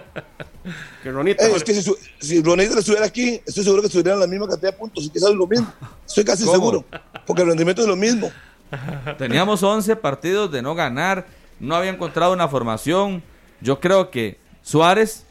[1.02, 1.46] que Ronita.
[1.46, 4.48] Eh, es que si, su- si Ronaldo estuviera aquí, estoy seguro que estuvieran la misma
[4.48, 5.04] cantidad de puntos.
[5.04, 5.72] Y que es lo mismo.
[6.06, 6.54] Estoy casi ¿Cómo?
[6.56, 6.84] seguro.
[7.26, 8.30] Porque el rendimiento es lo mismo.
[9.18, 11.26] Teníamos 11 partidos de no ganar,
[11.60, 13.22] no había encontrado una formación.
[13.60, 15.24] Yo creo que Suárez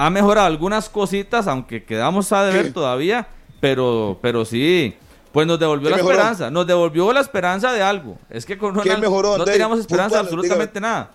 [0.00, 2.70] ha mejorado algunas cositas, aunque quedamos a deber ¿Qué?
[2.72, 3.28] todavía,
[3.60, 4.94] pero, pero sí,
[5.30, 6.14] pues nos devolvió ¿Qué la mejoró?
[6.14, 8.16] esperanza, nos devolvió la esperanza de algo.
[8.30, 10.94] Es que con ¿Qué Ronald mejoró, no teníamos esperanza de Puntual, absolutamente dígame.
[10.94, 11.10] nada.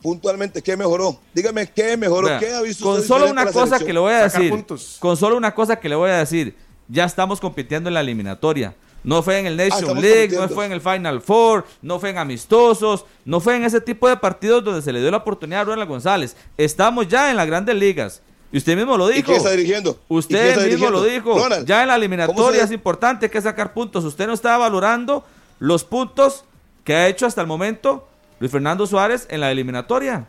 [0.00, 1.18] Puntualmente, ¿qué mejoró?
[1.34, 2.28] Dígame, ¿qué mejoró?
[2.28, 3.86] Vea, ¿Qué ha visto con usted solo una la cosa selección?
[3.86, 4.66] que le voy a decir,
[4.98, 6.56] con solo una cosa que le voy a decir,
[6.88, 8.74] ya estamos compitiendo en la eliminatoria.
[9.06, 12.10] No fue en el Nation Ah, League, no fue en el Final Four, no fue
[12.10, 15.60] en amistosos, no fue en ese tipo de partidos donde se le dio la oportunidad
[15.60, 16.36] a Ronald González.
[16.58, 18.20] Estamos ya en las grandes ligas.
[18.50, 19.26] Y usted mismo lo ¿Y dijo.
[19.26, 19.98] quién está dirigiendo?
[20.08, 21.38] ¿Y Usted está mismo lo dijo.
[21.38, 24.04] Ronald, Ya en la ¿cómo eliminatoria es importante que sacar puntos.
[24.04, 25.24] Usted no está valorando
[25.60, 26.44] los puntos
[26.82, 28.08] que ha hecho hasta el momento
[28.40, 30.28] Luis Fernando Suárez en la eliminatoria.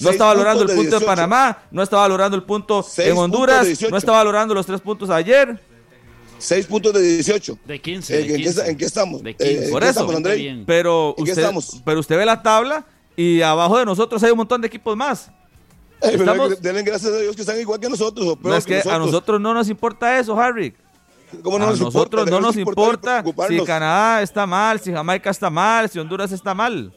[0.00, 1.06] No está valorando el punto de 18.
[1.06, 3.90] Panamá, no está valorando el punto Seis en Honduras, de 18.
[3.90, 5.60] no está valorando los tres puntos ayer.
[6.42, 7.58] Seis puntos de 18.
[7.64, 8.14] De 15.
[8.14, 8.70] Eh, de ¿en, qué, 15.
[8.70, 9.22] en qué estamos?
[9.22, 9.64] De Eh, 15.
[9.66, 10.12] ¿en Por qué eso.
[10.12, 10.64] estamos.
[10.66, 11.82] Pero ¿En qué usted, estamos?
[11.84, 12.84] pero usted ve la tabla
[13.16, 15.28] y abajo de nosotros hay un montón de equipos más.
[16.00, 18.26] Eh, Estamos- denle gracias a Dios que están igual que nosotros.
[18.26, 20.74] O peor No es que a nosotros no nos importa eso, Harry.
[21.42, 22.30] ¿Cómo no a nos nosotros importa?
[22.30, 23.60] no nos importa si.
[23.64, 26.92] Canadá está mal, si Jamaica está mal, si Honduras está mal.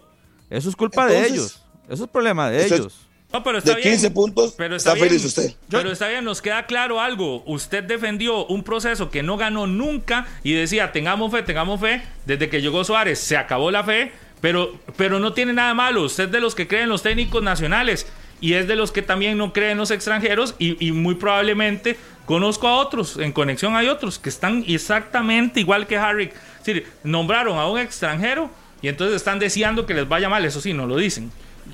[0.49, 1.61] Eso es culpa de ellos.
[1.87, 3.07] Eso es problema de ellos.
[3.35, 4.13] No, pero está De 15 bien.
[4.13, 5.53] puntos, Pero está feliz usted.
[5.69, 7.43] Pero está bien, nos queda claro algo.
[7.45, 12.01] Usted defendió un proceso que no ganó nunca y decía, tengamos fe, tengamos fe.
[12.25, 16.03] Desde que llegó Suárez se acabó la fe, pero, pero no tiene nada malo.
[16.03, 18.07] Usted es de los que creen en los técnicos nacionales
[18.39, 21.97] y es de los que también no creen en los extranjeros y, y muy probablemente
[22.25, 26.31] conozco a otros, en conexión hay otros que están exactamente igual que Harry.
[26.59, 28.49] Es decir, nombraron a un extranjero
[28.81, 31.31] y entonces están deseando que les vaya mal, eso sí, no lo dicen.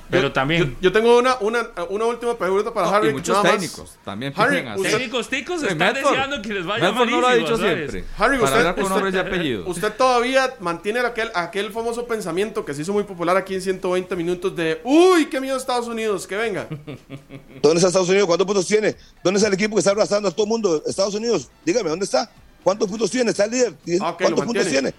[0.09, 0.71] Pero Yo- también...
[0.75, 3.09] Yo, yo tengo una, una, una última pregunta para No, Harry.
[3.09, 3.51] y muchos nada más.
[3.53, 6.11] técnicos también Harry, usted- Técnicos ticos están Medford.
[6.13, 7.91] deseando que les vaya Medford no lo ha malísimo, dicho ¿sabes?
[7.91, 8.11] siempre.
[8.17, 9.55] Harry, para usted- con usted- y.
[9.57, 14.15] Usted todavía mantiene aquel, aquel famoso pensamiento que se hizo muy popular aquí en 120
[14.15, 16.67] minutos de uy, qué miedo Estados Unidos, que venga.
[17.61, 18.27] ¿Dónde está Estados Unidos?
[18.27, 18.95] ¿Cuántos puntos tiene?
[19.23, 20.83] ¿Dónde está el equipo que está arrasando a todo el mundo?
[20.85, 21.49] Estados Unidos.
[21.65, 22.31] Dígame, ¿dónde está?
[22.63, 23.31] ¿Cuántos puntos tiene?
[23.31, 23.73] ¿Está el líder?
[24.01, 24.91] Ah, ok, ¿Cuántos puntos mantiene.
[24.91, 24.93] tiene?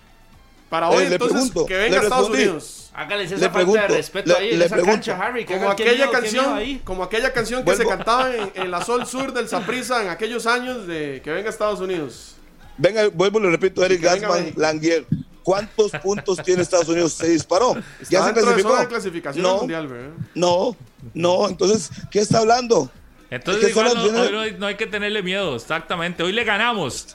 [0.73, 2.45] Para Eh, hoy le entonces pregunto, que venga le Estados respondí.
[2.49, 2.91] Unidos.
[2.95, 4.95] Hágales esa Le falta de pregunto, respeto le- ahí en le esa pregunto.
[4.95, 5.45] cancha, Harry.
[5.45, 6.81] que Como aquella miedo, canción, ahí.
[6.83, 10.47] como aquella canción que se cantaba en, en la Sol Sur del Saprissa en aquellos
[10.47, 12.37] años de que venga Estados Unidos.
[12.79, 14.35] Venga, vuelvo y le repito, Eric México.
[14.57, 15.05] Langier.
[15.43, 17.13] ¿Cuántos puntos tiene Estados Unidos?
[17.13, 17.75] Se disparó.
[18.09, 18.75] ¿Ya se de clasificó?
[18.79, 20.11] de clasificación no, mundial, ¿verdad?
[20.35, 20.75] no,
[21.13, 21.49] no.
[21.51, 22.91] Entonces, ¿qué está hablando?
[23.29, 23.89] Entonces igual
[24.35, 26.23] hoy no hay que tenerle miedo, exactamente.
[26.23, 27.15] Hoy le ganamos.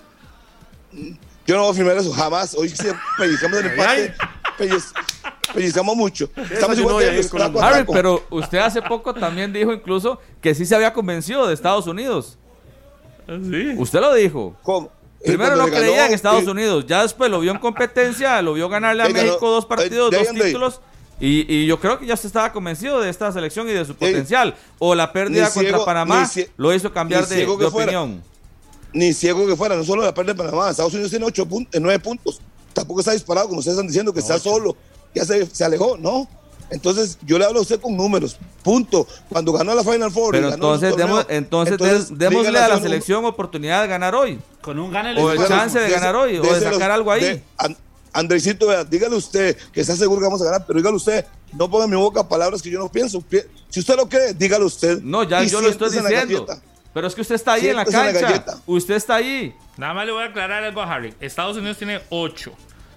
[1.47, 2.53] Yo no voy a firmar eso, jamás.
[2.55, 2.87] Hoy sí
[3.17, 4.13] pellizcamos el empate.
[4.59, 4.91] pelliz-
[5.53, 6.29] pellizcamos mucho.
[6.51, 7.93] Estamos igual taco a Harry, taco.
[7.93, 12.37] pero usted hace poco también dijo incluso que sí se había convencido de Estados Unidos.
[13.27, 13.73] Sí.
[13.77, 14.55] Usted lo dijo.
[14.63, 14.91] ¿Cómo?
[15.23, 18.41] Y Primero no creía ganó, en Estados y- Unidos, ya después lo vio en competencia,
[18.41, 20.81] lo vio ganarle a Eh, ganó- México dos partidos, eh, de dos títulos.
[21.19, 23.95] Y, y yo creo que ya se estaba convencido de esta selección y de su
[23.95, 24.55] potencial.
[24.77, 27.91] O la pérdida contra ciego- Panamá lo hizo cambiar de, de que fuera.
[28.97, 30.69] Ni ciego que fuera, no solo la pérdida de Panamá.
[30.71, 32.39] Estados Unidos tiene ocho puntos, nueve puntos.
[32.73, 34.75] Tampoco está disparado, como ustedes están diciendo, que está solo.
[35.13, 36.27] Ya se, se alejó, ¿no?
[36.69, 38.37] Entonces, yo le hablo a usted con números.
[38.61, 39.07] Punto.
[39.29, 40.31] Cuando ganó la Final Four.
[40.33, 43.81] Pero ganó entonces, el torneo, demos- entonces, entonces, démosle dígale a la un- selección oportunidad
[43.83, 44.39] de ganar hoy.
[44.61, 47.21] Con un gane O el chance de ganar hoy, o de sacar algo ahí.
[47.21, 47.43] de-
[48.13, 51.23] Andresito, vea, dígale usted que está seguro que vamos a ganar, pero dígale usted,
[51.53, 53.21] no ponga en mi boca palabras que yo no pienso.
[53.21, 55.01] Pi- Si usted lo cree, dígalo usted.
[55.03, 56.45] No, ya Y yo lo estoy diciendo.
[56.97, 58.61] Pero es que usted está ahí en la Siéntese en la cancha.
[58.65, 59.53] Usted está ahí.
[59.77, 61.13] Nada más le voy a aclarar algo a Harry.
[61.19, 62.51] Estados Unidos tiene 8.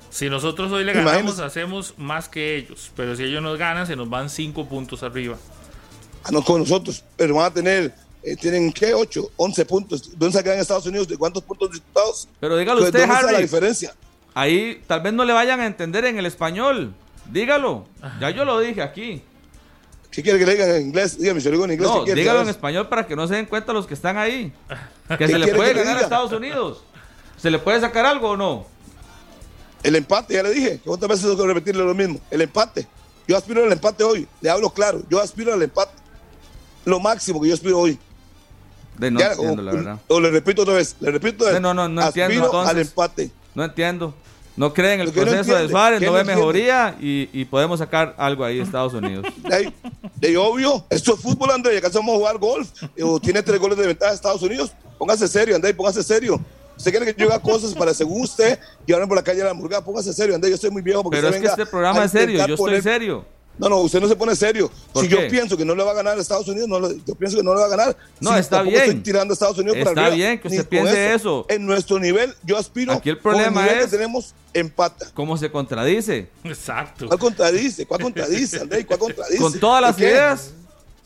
[0.09, 2.91] Si nosotros hoy le ganamos, hacemos más que ellos.
[2.97, 5.37] Pero si ellos nos ganan, se nos van 5 puntos arriba.
[6.25, 8.95] Ah, no, con nosotros, pero van a tener, eh, tienen, ¿qué?
[8.95, 10.19] 8, 11 puntos.
[10.19, 11.07] ¿Dónde se quedan en Estados Unidos?
[11.07, 12.27] ¿De cuántos puntos disputados?
[12.41, 13.43] Pero dígalo Entonces, usted, ¿dónde está la Harry.
[13.43, 13.95] diferencia?
[14.33, 16.95] Ahí tal vez no le vayan a entender en el español.
[17.27, 17.87] Dígalo.
[18.19, 19.23] Ya yo lo dije aquí.
[20.11, 21.19] ¿Qué quiere que le digan en inglés?
[21.19, 21.89] Dígame, si lo digo en inglés.
[21.89, 22.21] No, ¿qué quiere?
[22.23, 24.53] dígalo en español para que no se den cuenta los que están ahí.
[25.09, 26.01] Que ¿Qué se le puede ganar a?
[26.03, 26.85] Estados Unidos.
[27.37, 28.65] ¿Se le puede sacar algo o no?
[29.83, 32.21] El empate, ya le dije, que otras veces tengo que repetirle lo mismo.
[32.31, 32.87] El empate.
[33.27, 34.29] Yo aspiro al empate hoy.
[34.41, 35.03] Le hablo claro.
[35.09, 35.93] Yo aspiro al empate.
[36.85, 37.99] Lo máximo que yo aspiro hoy.
[38.99, 39.99] De no Ya, entiendo, o, la verdad.
[40.07, 40.95] o le repito otra vez.
[41.01, 41.61] Le repito otra vez.
[41.63, 42.71] No, no, no aspiro entiendo, entonces.
[42.71, 43.31] al empate.
[43.55, 44.15] No entiendo.
[44.57, 46.41] No cree en el que no proceso de entiende, Suárez, ¿qué no no ve entiende?
[46.43, 49.25] mejoría y, y podemos sacar algo ahí de Estados Unidos.
[49.49, 49.73] De,
[50.17, 51.79] de obvio, esto es fútbol, André.
[51.79, 52.69] Acá vamos a jugar golf.
[53.03, 54.73] O tiene tres goles de ventaja Estados Unidos.
[54.99, 56.39] Póngase serio, André, póngase serio.
[56.77, 59.51] Usted quiere que yo haga cosas para, según usted, llevarme por la calle a la
[59.53, 59.85] hamburguesa.
[59.85, 60.51] Póngase serio, André.
[60.51, 62.83] Yo estoy muy viejo porque Pero es que este programa es serio, yo estoy poner-
[62.83, 63.25] serio.
[63.61, 64.71] No, no, usted no se pone serio.
[64.93, 65.15] ¿Por Si qué?
[65.23, 67.37] yo pienso que no le va a ganar a Estados Unidos, no le- yo pienso
[67.37, 67.97] que no le va a ganar.
[68.19, 68.77] No, está bien.
[68.81, 71.45] Estoy tirando a Estados Unidos para Está arriba, bien que ni usted piense eso.
[71.49, 72.93] En nuestro nivel, yo aspiro.
[72.95, 75.07] Aquí el con problema nivel es- que tenemos empata.
[75.15, 76.31] ¿Cómo se contradice?
[76.43, 77.07] Exacto.
[77.07, 77.85] ¿Cuál contradice?
[77.87, 78.87] ¿Cuál contradice, André?
[78.87, 79.39] ¿Cuál contradice?
[79.39, 80.53] Con todas las ideas,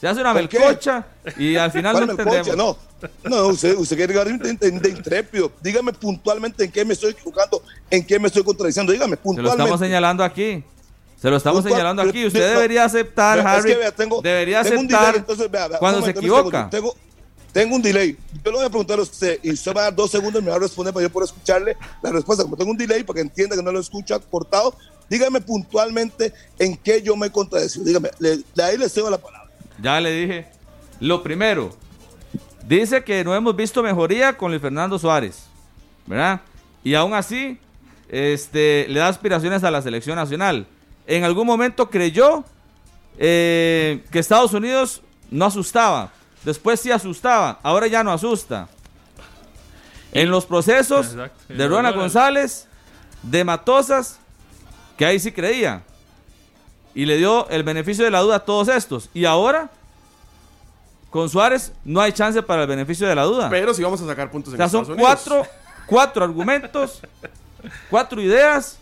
[0.00, 2.56] se hace una melcocha y al final no entendemos.
[2.56, 2.76] No,
[3.24, 5.50] no, usted, usted quiere llegar de, de- de intrépido.
[5.60, 8.92] Dígame puntualmente en qué me estoy equivocando, en qué me estoy contradiciendo.
[8.92, 9.62] Dígame Se lo puntualmente.
[9.62, 10.62] estamos señalando aquí.
[11.24, 12.26] Se lo estamos señalando aquí.
[12.26, 13.70] Usted no, debería aceptar, es Harry.
[13.70, 16.24] que, vea, tengo- debería tengo un aceptar delay, entonces, vea, vea, cuando se momento, un
[16.26, 16.68] equivoca.
[16.68, 16.94] Tengo,
[17.50, 18.18] tengo un delay.
[18.44, 20.44] Yo le voy a preguntar a usted y usted va a dar dos segundos y
[20.44, 22.44] me va a responder para yo poder escucharle la respuesta.
[22.44, 24.76] Como tengo un delay para que entienda que no lo escucha cortado,
[25.08, 27.86] dígame puntualmente en qué yo me he contradecido.
[27.86, 29.50] Dígame, le, de ahí le cedo la palabra.
[29.80, 30.46] Ya le dije.
[31.00, 31.74] Lo primero,
[32.68, 35.44] dice que no hemos visto mejoría con Luis Fernando Suárez,
[36.06, 36.42] ¿verdad?
[36.82, 37.58] Y aún así,
[38.10, 40.66] este, le da aspiraciones a la selección nacional.
[41.06, 42.44] En algún momento creyó
[43.18, 46.10] eh, que Estados Unidos no asustaba.
[46.44, 47.58] Después sí asustaba.
[47.62, 48.68] Ahora ya no asusta.
[50.12, 51.54] En los procesos Exacto.
[51.54, 52.68] de Rona González,
[53.22, 54.18] de Matosas,
[54.96, 55.82] que ahí sí creía.
[56.94, 59.10] Y le dio el beneficio de la duda a todos estos.
[59.12, 59.70] Y ahora,
[61.10, 63.50] con Suárez, no hay chance para el beneficio de la duda.
[63.50, 65.44] Pero sí vamos a sacar puntos o en sea, son cuatro,
[65.86, 67.00] cuatro argumentos,
[67.90, 68.78] cuatro ideas.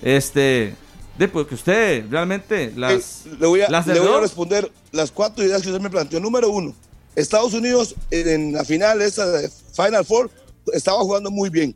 [0.00, 0.74] Este,
[1.18, 4.20] de pues que usted realmente las, Eh, le voy, a, las le voy a heredó.
[4.20, 6.18] responder las cuatro ideas que usted me planteó.
[6.20, 6.74] Número uno,
[7.14, 10.30] Estados Unidos en, en la final esa de Final Four
[10.72, 11.74] estaba jugando muy bien.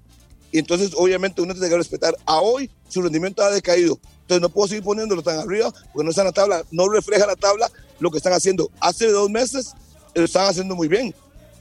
[0.50, 2.16] Y entonces, obviamente, uno tiene que respetar.
[2.24, 4.00] A hoy, su rendimiento ha decaído.
[4.22, 7.26] Entonces, no puedo seguir poniéndolo tan arriba porque no está en la tabla, no refleja
[7.26, 7.70] la tabla
[8.00, 8.70] lo que están haciendo.
[8.80, 9.72] Hace dos meses
[10.14, 11.14] lo estaban haciendo muy bien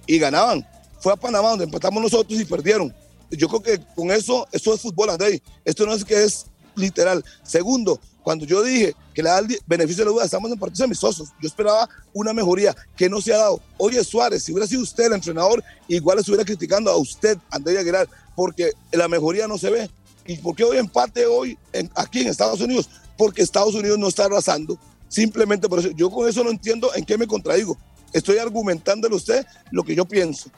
[0.05, 0.65] y ganaban.
[0.99, 2.93] Fue a Panamá donde empatamos nosotros y perdieron.
[3.29, 5.41] Yo creo que con eso, esto es fútbol, André.
[5.65, 6.45] Esto no es que es
[6.77, 7.23] literal.
[7.43, 10.81] Segundo, cuando yo dije que le da el beneficio de la duda, estamos en partidos
[10.81, 11.29] amistosos.
[11.41, 13.59] Yo esperaba una mejoría que no se ha dado.
[13.77, 18.07] Oye, Suárez, si hubiera sido usted el entrenador, igual estuviera criticando a usted, André Aguilar,
[18.35, 19.89] porque la mejoría no se ve.
[20.25, 22.89] ¿Y por qué hoy empate hoy en- aquí en Estados Unidos?
[23.17, 24.77] Porque Estados Unidos no está arrasando.
[25.07, 25.89] Simplemente por eso.
[25.91, 27.77] Yo con eso no entiendo en qué me contradigo.
[28.11, 30.49] Estoy argumentándole a usted lo que yo pienso.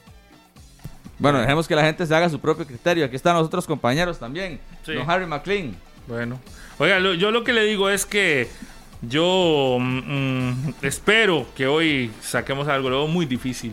[1.20, 3.05] Bueno, dejemos que la gente se haga su propio criterio.
[3.05, 4.59] Aquí están los otros compañeros también.
[4.86, 4.93] Sí.
[4.93, 5.78] Don Harry McLean.
[6.10, 6.39] Bueno,
[6.80, 8.49] oiga, lo- yo lo que le digo es que
[9.01, 9.84] yo mm,
[10.49, 13.72] mm, espero que hoy saquemos algo, lo veo muy difícil,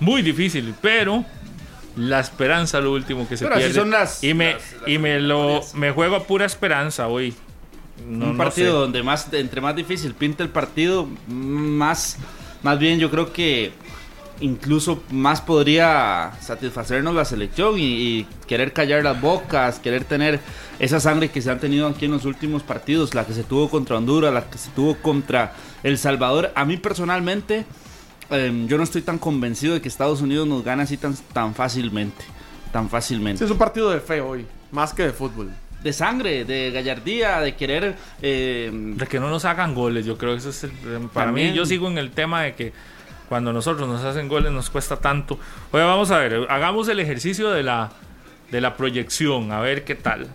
[0.00, 1.24] muy difícil, pero
[1.96, 3.80] la esperanza es lo último que se Pero así pierde.
[3.80, 7.32] son las- y me, las- las y me lo me juego a pura esperanza hoy.
[8.06, 8.78] No- un no partido sé.
[8.78, 12.18] donde más entre más difícil pinta el partido, más
[12.62, 13.72] más bien yo creo que
[14.40, 20.40] incluso más podría satisfacernos la selección y, y querer callar las bocas, querer tener
[20.78, 23.68] esa sangre que se han tenido aquí en los últimos partidos, la que se tuvo
[23.70, 26.52] contra Honduras, la que se tuvo contra El Salvador.
[26.54, 27.64] A mí personalmente,
[28.30, 31.54] em, yo no estoy tan convencido de que Estados Unidos nos gane así tan, tan
[31.54, 32.24] fácilmente,
[32.72, 35.50] tan fácilmente Sí, es un partido de fe hoy, más que de fútbol.
[35.82, 40.32] de sangre, de gallardía, de querer eh, De que no nos hagan goles, yo creo
[40.32, 40.70] que eso es el,
[41.12, 41.52] para También.
[41.52, 41.56] mí.
[41.56, 42.72] Yo sigo en el tema de que
[43.28, 45.38] Cuando nosotros nos hacen goles nos cuesta tanto.
[45.72, 47.90] Oye, vamos a ver, hagamos el ejercicio de la,
[48.50, 50.28] de la proyección, a ver qué tal.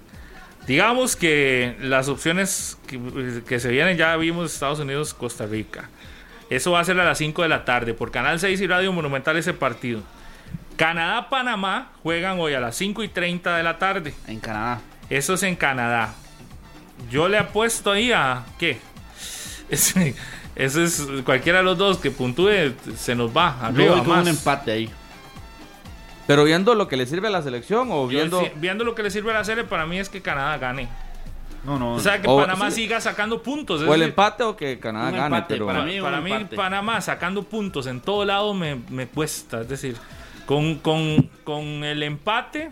[0.67, 5.89] Digamos que las opciones que, que se vienen, ya vimos Estados Unidos, Costa Rica.
[6.49, 8.91] Eso va a ser a las 5 de la tarde por Canal 6 y Radio
[8.91, 10.01] Monumental ese partido.
[10.75, 14.13] Canadá-Panamá juegan hoy a las 5 y 30 de la tarde.
[14.27, 14.81] En Canadá.
[15.09, 16.13] Eso es en Canadá.
[17.09, 18.43] Yo le apuesto ahí a.
[18.59, 18.79] ¿Qué?
[20.55, 23.55] Ese, es cualquiera de los dos que puntúe, se nos va.
[23.61, 24.21] Yo Arriba, voy con más.
[24.23, 24.89] un empate ahí.
[26.27, 28.41] Pero viendo lo que le sirve a la selección o viendo...
[28.41, 30.87] si- viendo lo que le sirve a la serie, para mí es que Canadá gane.
[31.63, 31.93] No, no.
[31.93, 32.83] O sea, que O- Panamá sí.
[32.83, 33.81] siga sacando puntos.
[33.81, 35.65] O el empate o que Canadá Un gane, empate, pero...
[35.67, 36.45] para mí- para mí.
[36.55, 39.61] Panamá sacando puntos en todo lado me, me cuesta.
[39.61, 39.95] Es decir,
[40.45, 42.71] con, con, con el empate,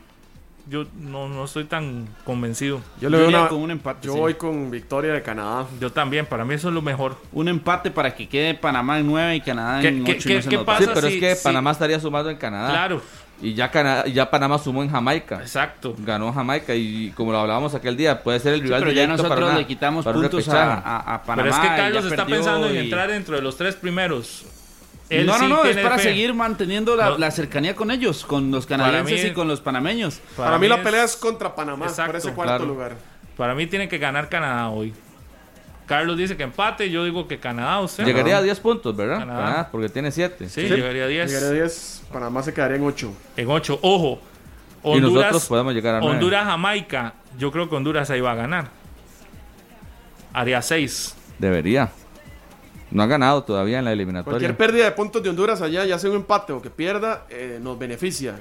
[0.70, 2.82] yo no, no estoy tan convencido.
[3.01, 4.20] Yo le veo una- con un empate, Yo sí.
[4.20, 5.65] voy con victoria de Canadá.
[5.80, 7.17] Yo también, para mí eso es lo mejor.
[7.32, 10.34] Un empate para que quede Panamá en 9 y Canadá ¿Qué- en qué- 8 qué-
[10.36, 10.84] y no qué pasa?
[10.84, 12.70] Sí, pero si- es que si- Panamá estaría sumando en Canadá.
[12.70, 13.01] Claro,
[13.41, 15.38] Y ya, Cana- ya Panamá sumó en Jamaica.
[15.41, 15.95] exacto.
[15.99, 19.01] Ganó Jamaica y como lo hablábamos aquel día, puede ser el Sí, rival pero ya
[19.03, 20.82] directo para nosotros una- le quitamos puntos a, repechaje.
[20.84, 21.43] a- a Panamá.
[21.43, 24.43] Pero es que Carlos está pensando en entrar dentro de los tres primeros.
[25.10, 26.03] Él no, no, sí no, es para fe.
[26.03, 27.18] seguir manteniendo la, No.
[27.18, 30.20] la cercanía con ellos, con los canadienses mí- y con los panameños.
[30.38, 32.66] Para, mí la es- pelea es contra Panamá, Exacto, por ese cuarto claro.
[32.66, 32.95] lugar.
[33.36, 34.93] Para mí tiene que ganar Canadá hoy.
[35.88, 38.05] Carlos dice que empate, yo digo que Canadá, usted.
[38.05, 39.18] Llegaría a 10 puntos, ¿verdad?
[39.20, 39.43] Canadá.
[39.43, 40.47] Canadá, porque tiene 7.
[40.47, 41.28] Sí, llegaría a 10.
[41.32, 43.12] Llegaría a 10, Panamá se quedaría en 8.
[43.36, 43.80] En 8.
[43.82, 44.22] Ojo.
[44.84, 46.14] Y Honduras, nosotros podemos llegar a 9.
[46.14, 47.14] Honduras, Jamaica.
[47.39, 48.68] Yo creo que Honduras ahí va a ganar.
[50.34, 51.16] Haría 6.
[51.39, 51.89] Debería.
[52.92, 54.32] No ha ganado todavía en la eliminatoria.
[54.40, 57.60] Cualquier pérdida de puntos de Honduras allá, ya sea un empate o que pierda, eh,
[57.62, 58.40] nos beneficia.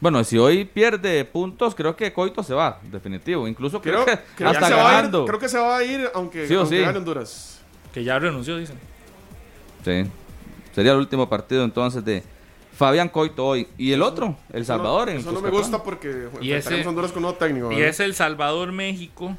[0.00, 3.46] Bueno, si hoy pierde puntos, creo que Coito se va, definitivo.
[3.48, 5.24] Incluso creo, Creo, que que hasta se va a ir, ganando.
[5.26, 6.82] creo que se va a ir aunque, Sí aunque sí.
[6.82, 7.60] gane Honduras.
[7.92, 8.76] Que ya renunció, dicen.
[9.84, 10.04] Sí.
[10.74, 12.22] Sería el último partido entonces de
[12.76, 13.68] Fabián Coito hoy.
[13.78, 15.08] Y el otro, El Salvador.
[15.10, 15.60] en Eso no me Cuscatlán.
[15.72, 17.70] gusta porque Y ese- a Honduras con nuevo técnico.
[17.72, 19.36] Y es El Salvador, México.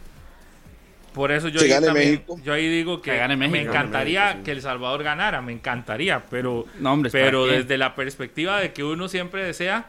[1.16, 2.38] Por eso yo Que ahí gane también- México.
[2.44, 3.54] yo ahí digo que, Que gane México.
[3.58, 4.46] me encantaría Gane México, sí.
[4.46, 8.74] que El Salvador ganara, me encantaría, pero, No, hombre, ¿para pero desde la perspectiva de
[8.74, 9.86] que uno siempre desea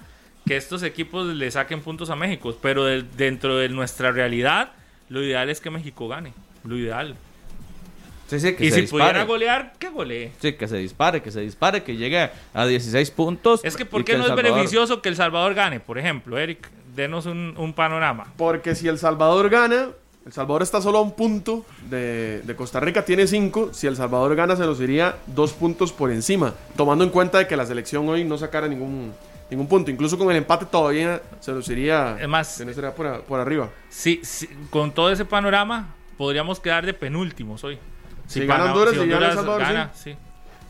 [0.47, 4.71] que estos equipos le saquen puntos a México, pero de- dentro de nuestra realidad,
[5.09, 6.33] lo ideal es que México gane,
[6.65, 7.17] lo ideal.
[8.29, 9.03] Sí, sí, que y se si dispare.
[9.05, 10.33] pudiera golear, que golee.
[10.41, 13.65] Sí, que se dispare, que se dispare, que llegue a 16 puntos.
[13.65, 15.79] Es que ¿por qué no es Salvador- beneficioso que El Salvador gane?
[15.79, 18.33] Por ejemplo, Eric, denos un, un panorama.
[18.37, 19.91] Porque si El Salvador gana,
[20.27, 23.71] El Salvador está solo a un punto de, de Costa Rica, tiene cinco.
[23.73, 26.53] Si El Salvador gana, se nos iría dos puntos por encima.
[26.77, 29.13] Tomando en cuenta de que la selección hoy no sacara ningún,
[29.51, 29.89] ningún punto.
[29.93, 33.39] Incluso con el empate todavía se nos iría, Es más- se nos iría por, por
[33.39, 33.71] arriba.
[33.89, 37.79] Sí, sí, con todo ese panorama, podríamos quedar de penúltimos hoy.
[38.27, 40.17] Si gana Honduras y gana El Salvador, gana, sí.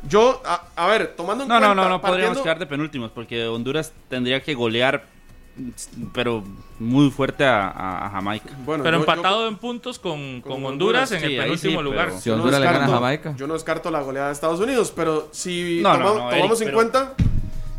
[0.06, 1.74] Yo, a, a ver, tomando en No, cuenta.
[1.74, 5.04] no, no, no podríamos partiendo- quedar de penúltimos porque Honduras tendría que golear,
[6.12, 6.42] pero
[6.78, 8.50] muy fuerte a, Jamaica.
[8.64, 11.42] Bueno, Pero yo- yo- empatado en puntos con, con con Honduras, Honduras, en sí, el
[11.42, 12.12] penúltimo sí, lugar.
[12.18, 13.34] Si yo no Honduras le gana a descarto- Jamaica.
[13.36, 16.60] Yo no descarto la goleada de Estados Unidos, pero si No, no, toma- no, tomamos
[16.60, 17.14] Eric, en pero- cuenta.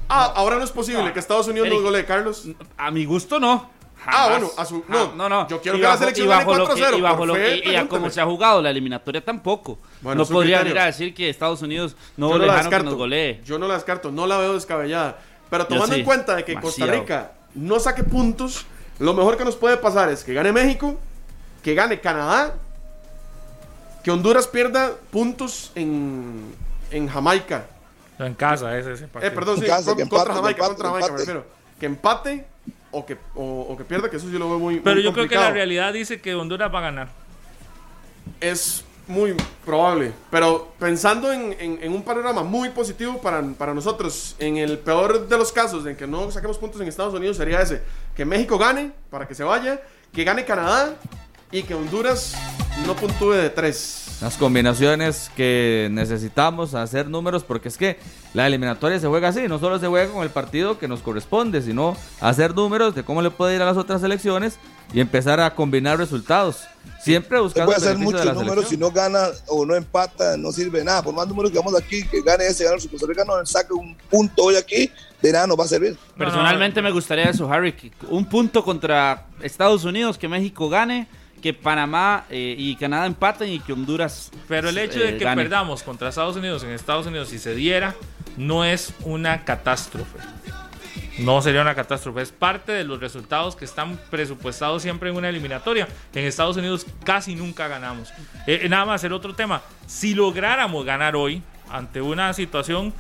[0.09, 1.79] Ah, ahora no es posible No, que Estados Unidos Eric.
[1.79, 2.47] nos golee, Carlos.
[2.77, 3.69] A mi gusto no.
[4.09, 5.47] Ah, bueno, a su- no, no, no.
[5.49, 7.35] yo quiero Y que la selección y gane bajo lo que- 4-0, Y bajo lo
[7.35, 9.79] fe, que- y a como se ha jugado la eliminatoria tampoco.
[10.01, 10.75] Bueno, no podría criterio.
[10.75, 12.85] ir a decir que Estados Unidos no, yo no la dejaron que descarto.
[12.91, 13.41] nos golee.
[13.43, 15.17] Yo no la descarto, no la veo descabellada.
[15.49, 16.85] Pero tomando sí, en cuenta de que Costa.
[16.85, 18.65] Rica no saque puntos,
[18.99, 20.97] lo mejor que nos puede pasar es que gane México,
[21.63, 22.55] que gane Canadá,
[24.03, 26.53] que Honduras pierda puntos en,
[26.91, 27.65] en Jamaica.
[28.19, 30.87] En casa, ese, ese Eh, perdón, sí, En casa, contra empate, Jamaica, que empate, contra
[30.87, 31.17] Jamaica, me empate.
[31.17, 31.45] refiero.
[31.79, 32.45] Que empate
[32.91, 35.13] o que, o, o que pierda, que eso sí lo veo muy, Pero muy yo
[35.13, 37.09] creo que la realidad dice que Honduras va a ganar.
[38.41, 39.35] Es muy
[39.65, 40.13] probable.
[40.29, 45.51] Pero pensando en, un panorama muy positivo para, para nosotros, en el peor de los
[45.51, 47.81] casos en que no saquemos puntos en Estados Unidos, sería ese:
[48.15, 49.81] que México gane para que se vaya,
[50.13, 50.95] que gane Canadá
[51.51, 52.35] y que Honduras
[52.85, 54.06] no puntúe de tres.
[54.19, 57.99] Las combinaciones que necesitamos hacer números, porque es que
[58.33, 61.61] la eliminatoria se juega así, no solo se juega con el partido que nos corresponde,
[61.61, 64.57] sino hacer números de cómo le puede ir a las otras selecciones
[64.91, 66.63] y empezar a combinar resultados.
[66.99, 70.79] Siempre buscando puede el hacer muchos números, si no gana o no empata, no sirve
[70.79, 71.03] de nada.
[71.03, 73.73] Por más números que vamos aquí, que gane ese, gane su Costa Rica, no saque
[73.73, 74.91] un punto hoy aquí,
[75.21, 75.95] de nada nos va a servir.
[76.17, 77.91] Personalmente me gustaría eso, Harry.
[78.09, 81.07] Un punto contra Estados Unidos, que México gane,
[81.41, 84.31] que Panamá eh, y Canadá empaten y que Honduras.
[84.47, 85.43] Pero el hecho de eh, que gane.
[85.43, 87.95] perdamos contra Estados Unidos en Estados Unidos si se diera,
[88.37, 90.19] no es una catástrofe.
[91.19, 95.29] No sería una catástrofe, es parte de los resultados que están presupuestados siempre en una
[95.29, 95.87] eliminatoria.
[96.13, 98.13] En Estados Unidos casi nunca ganamos.
[98.45, 102.93] Eh, nada más, el otro tema, si lográramos ganar hoy ante una situación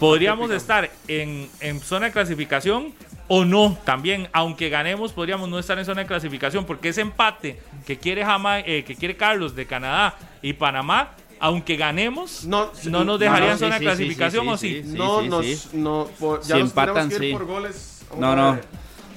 [0.00, 2.92] podríamos estar en, en zona de clasificación
[3.28, 7.60] o no también, aunque ganemos, podríamos no estar en zona de clasificación, porque ese empate
[7.86, 13.04] que quiere, Jama- eh, que quiere Carlos de Canadá y Panamá, aunque ganemos, No, no,
[13.04, 14.90] nos dejaría no, sí, zona sí, de sí, clasificación sí, o sí, sí.
[14.90, 14.96] sí.
[14.98, 15.68] no, nos, sí.
[15.74, 17.32] no, por- ya Si nos empatan, tenemos que ir sí.
[17.38, 18.02] por goles.
[18.18, 18.58] No, no.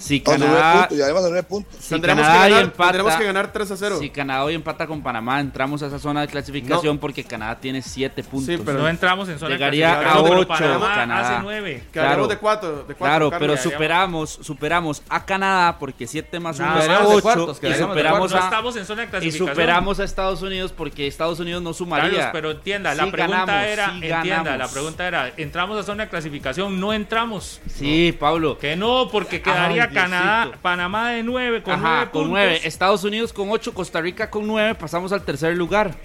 [0.04, 1.76] Si a Canadá, puntos, ya además a nueve puntos.
[1.80, 3.98] si tendremos, Canadá que hoy ganar, empata, tendremos que ganar 3 a 0.
[4.02, 7.82] si Canadá hoy empata con Panamá, entramos a esa zona de clasificación porque Canadá tiene
[7.82, 8.54] 7 puntos.
[8.56, 11.30] Sí, pero no entramos en zona Llegaría de clasificación, a pero ocho, Panamá Canadá.
[11.36, 11.84] hace 9.
[11.94, 12.28] Quedaríamos claro.
[12.28, 12.70] de 4.
[12.70, 13.40] De cuatro, Claro, Carlos.
[13.40, 17.60] pero superamos, superamos a Canadá porque 7 más 1 Nada es más de 8 cuartos,
[17.64, 19.48] y superamos No a estamos en zona de y clasificación.
[19.50, 22.10] superamos a Estados Unidos porque Estados Unidos no sumaría.
[22.10, 24.58] Carlos, pero entienda, la Sí pregunta ganamos, era, sí entienda, ganamos.
[24.60, 26.80] la pregunta era, ¿entramos a zona de clasificación?
[26.80, 27.62] No entramos.
[27.74, 28.58] Sí, Pablo.
[28.58, 30.52] Que no, porque quedaría Ay, Canadá.
[30.62, 32.30] Panamá de 9 con Ajá, 9 con puntos.
[32.32, 32.62] 9.
[32.64, 35.96] Estados Unidos con 8, Costa Rica con 9, pasamos al tercer lugar.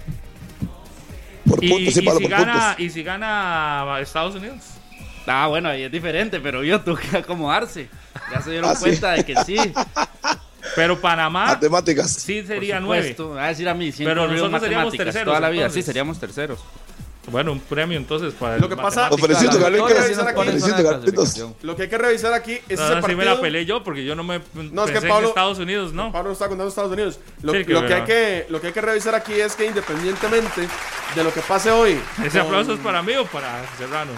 [1.47, 2.79] Por Y, puntos, sí, y Pablo, si por gana, puntos.
[2.79, 4.57] y si gana Estados Unidos.
[5.27, 7.87] Ah, bueno, ahí es diferente, pero yo tuve que acomodarse.
[8.31, 8.81] Ya se dieron Ah, sí.
[8.81, 9.57] cuenta de que sí.
[10.75, 12.11] Pero Panamá Matemáticas.
[12.11, 13.01] sí sería 9.
[13.09, 13.35] supuesto.
[13.35, 15.61] Va a decir a mí, siempre Pero nosotros seríamos matemáticas terceros, toda la vida.
[15.63, 15.83] entonces.
[15.83, 16.59] Sí, seríamos terceros.
[17.29, 19.09] Bueno, un premio entonces para Lo que pasa-
[21.09, 21.55] clasificación.
[21.61, 23.17] Lo que hay que revisar aquí es ese Ahora sí partido.
[23.17, 25.59] me la peleé yo porque yo no me No, es pensé que Pablo- en Estados
[25.59, 26.11] Unidos, ¿no?
[26.11, 27.19] Pablo está contando Estados Unidos.
[27.41, 29.65] Lo, Sí, que lo que, hay que, lo que hay que revisar aquí es que
[29.65, 30.67] independientemente
[31.15, 31.99] de lo que pase hoy.
[32.23, 34.11] Ese con- aplauso es para mí o para Serrano.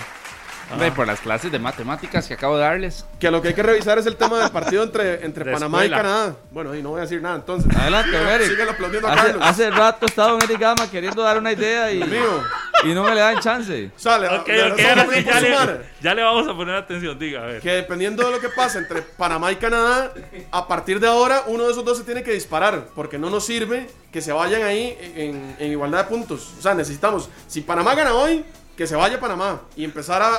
[0.71, 3.05] Hombre, por las clases de matemáticas que acabo de darles.
[3.19, 5.83] Que lo que hay que revisar es el tema del partido entre, entre De Panamá
[5.83, 5.95] escuela.
[5.97, 6.35] y Canadá.
[6.51, 7.75] Bueno, y no voy a decir nada entonces.
[7.75, 8.47] Adelante, Sigue- Eric.
[8.49, 9.41] Síguelo aplaudiendo a Hace, Carlos.
[9.45, 12.43] hace rato he estado en Eric Gama queriendo dar una idea y, Mío.
[12.83, 13.91] y no me le dan chance.
[13.95, 17.41] Sale, Ok, le- ok, ahora sí, ya le, ya le vamos a poner atención, diga,
[17.43, 17.61] a ver.
[17.61, 20.13] Que dependiendo de lo que pase entre Panamá y Canadá,
[20.51, 22.85] a partir de ahora uno de esos dos se tiene que disparar.
[22.95, 26.53] Porque no nos sirve que se vayan ahí en, en igualdad de puntos.
[26.57, 27.29] O sea, necesitamos.
[27.47, 28.43] Si Panamá gana hoy,
[28.81, 29.61] que se vaya Panamá.
[29.75, 30.35] Y empezar a, a-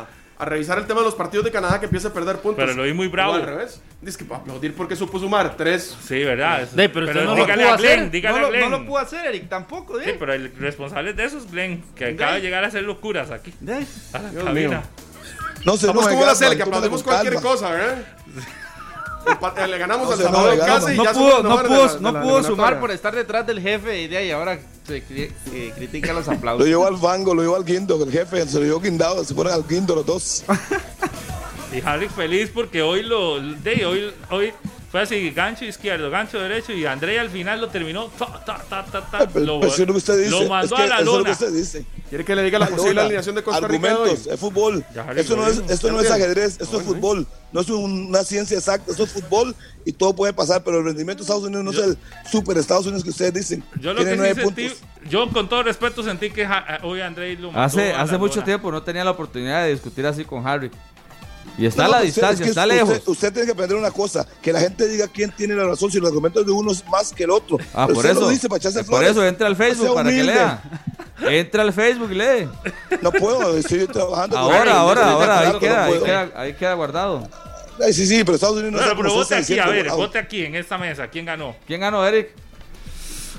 [0.00, 0.06] a-
[0.38, 2.62] a revisar el tema de los partidos de Canadá que empiece a perder puntos.
[2.64, 3.32] Pero lo vi muy bravo.
[3.32, 3.82] O al revés.
[4.00, 5.94] Dice que para aplaudir porque supo sumar tres.
[6.06, 6.66] Sí, ¿verdad?
[6.68, 8.10] De, pero usted no lo dígale pudo a Glenn, hacer.
[8.10, 8.70] dígale no, a lo, Glenn.
[8.70, 9.98] no lo pudo hacer, Eric, tampoco.
[10.00, 13.30] Sí, pero el responsable de eso es Glenn, que acaba de llegar a hacer locuras
[13.30, 13.52] aquí.
[13.60, 14.68] De- A la Dios cabina.
[14.68, 14.82] mío.
[15.66, 17.48] No se Estamos enoje, como la Cele, que aplaudimos cualquier calma.
[17.50, 17.98] cosa, ¿verdad?
[19.68, 22.42] Le ganamos al Salvador casi y No ya pudo, no pudo, la- no la pudo
[22.44, 26.26] sumar por estar detrás del jefe y de ahí ahora se cri- eh, critica los
[26.26, 26.66] Lo aplausos.
[26.66, 29.52] llevó al fango, lo llevó al guindo, el jefe se lo llevó guindado, se fueron
[29.52, 30.44] al guindo los dos.
[31.72, 34.52] Y Harry feliz porque hoy lo de hoy hoy
[34.90, 38.84] fue así gancho izquierdo, gancho derecho y André al final lo terminó ta, ta, ta,
[38.84, 40.30] ta, ta, Ay, pero- lo, pero eso es lo que usted dice.
[40.30, 41.30] lo mandó es que a la eso es lo que lona.
[41.32, 41.84] usted dice.
[42.08, 44.00] Quiere que le diga la posible Lona, alineación de Costa Rica de hoy.
[44.00, 44.84] Argumentos, es fútbol.
[45.16, 47.26] Esto no es, esto no es ajedrez, esto es fútbol.
[47.52, 50.84] No es un- una ciencia exacta, esto es fútbol y todo puede pasar, pero el
[50.84, 51.98] rendimiento de Estados Unidos no es el
[52.30, 53.64] super Estados Unidos que ustedes dicen.
[53.80, 54.72] Yo lo Tiene que sí sentí,
[55.10, 58.18] yo con todo respeto sentí que ja- hoy André lo mandó Hace, a la hace
[58.18, 58.44] mucho lona.
[58.44, 60.70] tiempo no tenía la oportunidad de discutir así con Harry.
[61.58, 63.02] Y está No, a la distancia, es que está usted- lejos.
[63.06, 65.98] Usted, tiene que aprender una cosa, que la gente diga quién tiene la razón, si
[65.98, 67.56] los argumentos de uno es más que el otro.
[67.72, 68.20] Ah, Pero por eso.
[68.20, 70.62] lo dice para echarse por eso entra al Facebook para que lea.
[71.28, 72.48] Entra al Facebook y lee.
[73.00, 74.36] No puedo, estoy trabajando.
[74.36, 77.28] con- Ahora, ahora, ahora, ahí queda, no ahí queda, ahí queda guardado.
[77.82, 80.44] Ay, sí, sí, pero Estados Unidos no es pero vote aquí, a ver, vote aquí
[80.44, 81.08] en esta mesa.
[81.08, 81.54] ¿Quién ganó?
[81.66, 82.28] ¿Quién ganó, Eric?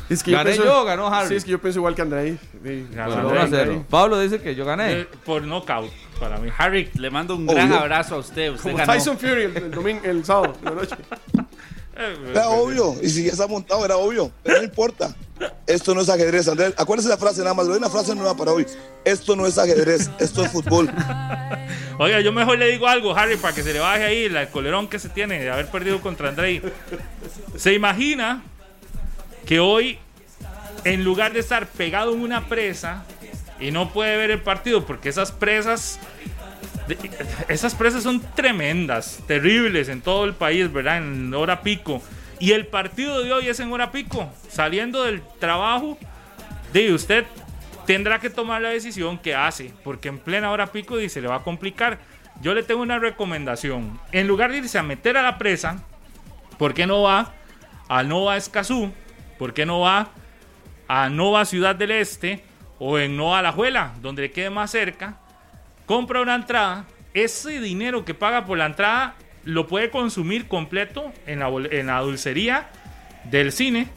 [0.10, 1.28] Es que ¿Gané pienso- yo ganó Harry?
[1.30, 2.38] Sí, es que yo pienso igual que André.
[2.64, 3.72] Sí, Ganó Bueno, André, 1 a 0.
[3.74, 3.86] André.
[3.90, 5.02] Pablo dice que yo gané.
[5.02, 6.50] Eh, por knockout para mí.
[6.58, 7.56] Harry, le mando un Obvio.
[7.56, 8.52] gran abrazo a usted.
[8.52, 8.94] Usted Como ganó.
[8.94, 10.96] Tyson Fury el, el domingo, el sábado, la noche.
[12.00, 15.16] Eh, Era obvio, y si ya está montado, era obvio, pero no importa.
[15.66, 16.72] Esto no es ajedrez, Andrés.
[16.78, 18.68] Acuérdese la frase nada más, le doy una frase nueva para hoy.
[19.04, 20.92] Esto no es ajedrez, esto es fútbol.
[21.98, 24.88] Oiga, yo mejor le digo algo, Harry, para que se le baje ahí el colerón
[24.88, 26.62] que se tiene de haber perdido contra Andrei.
[27.56, 28.44] Se imagina
[29.48, 29.98] que hoy,
[30.84, 33.06] en lugar de estar pegado en una presa
[33.60, 36.00] y no puede ver el partido, porque esas presas,
[37.48, 40.98] esas presas son tremendas, terribles en todo el país, ¿verdad?
[40.98, 42.04] En hora pico.
[42.40, 45.98] Y el partido de hoy es en hora pico, saliendo del trabajo.
[46.74, 47.26] De usted
[47.86, 51.30] tendrá que tomar la decisión que hace, porque en plena hora pico y se le
[51.30, 52.00] va a complicar.
[52.42, 53.98] Yo le tengo una recomendación.
[54.12, 55.82] En lugar de irse a meter a la presa,
[56.60, 57.34] ¿por qué no va
[57.88, 58.92] a Nova Escazú?
[59.38, 60.10] ¿Por qué no va
[60.88, 62.44] a Nova Ciudad del Este
[62.80, 65.20] o en Nova Alajuela, donde le quede más cerca?
[65.86, 66.86] Compra una entrada.
[67.14, 72.02] Ese dinero que paga por la entrada lo puede consumir completo en la, en la
[72.02, 72.70] dulcería
[73.26, 73.88] del cine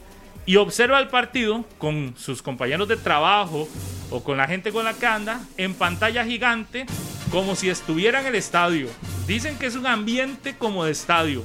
[0.45, 3.67] y observa el partido con sus compañeros de trabajo
[4.09, 6.85] o con la gente con la que anda en pantalla gigante
[7.31, 8.89] como si estuviera en el estadio.
[9.27, 11.43] Dicen que es un ambiente como de estadio.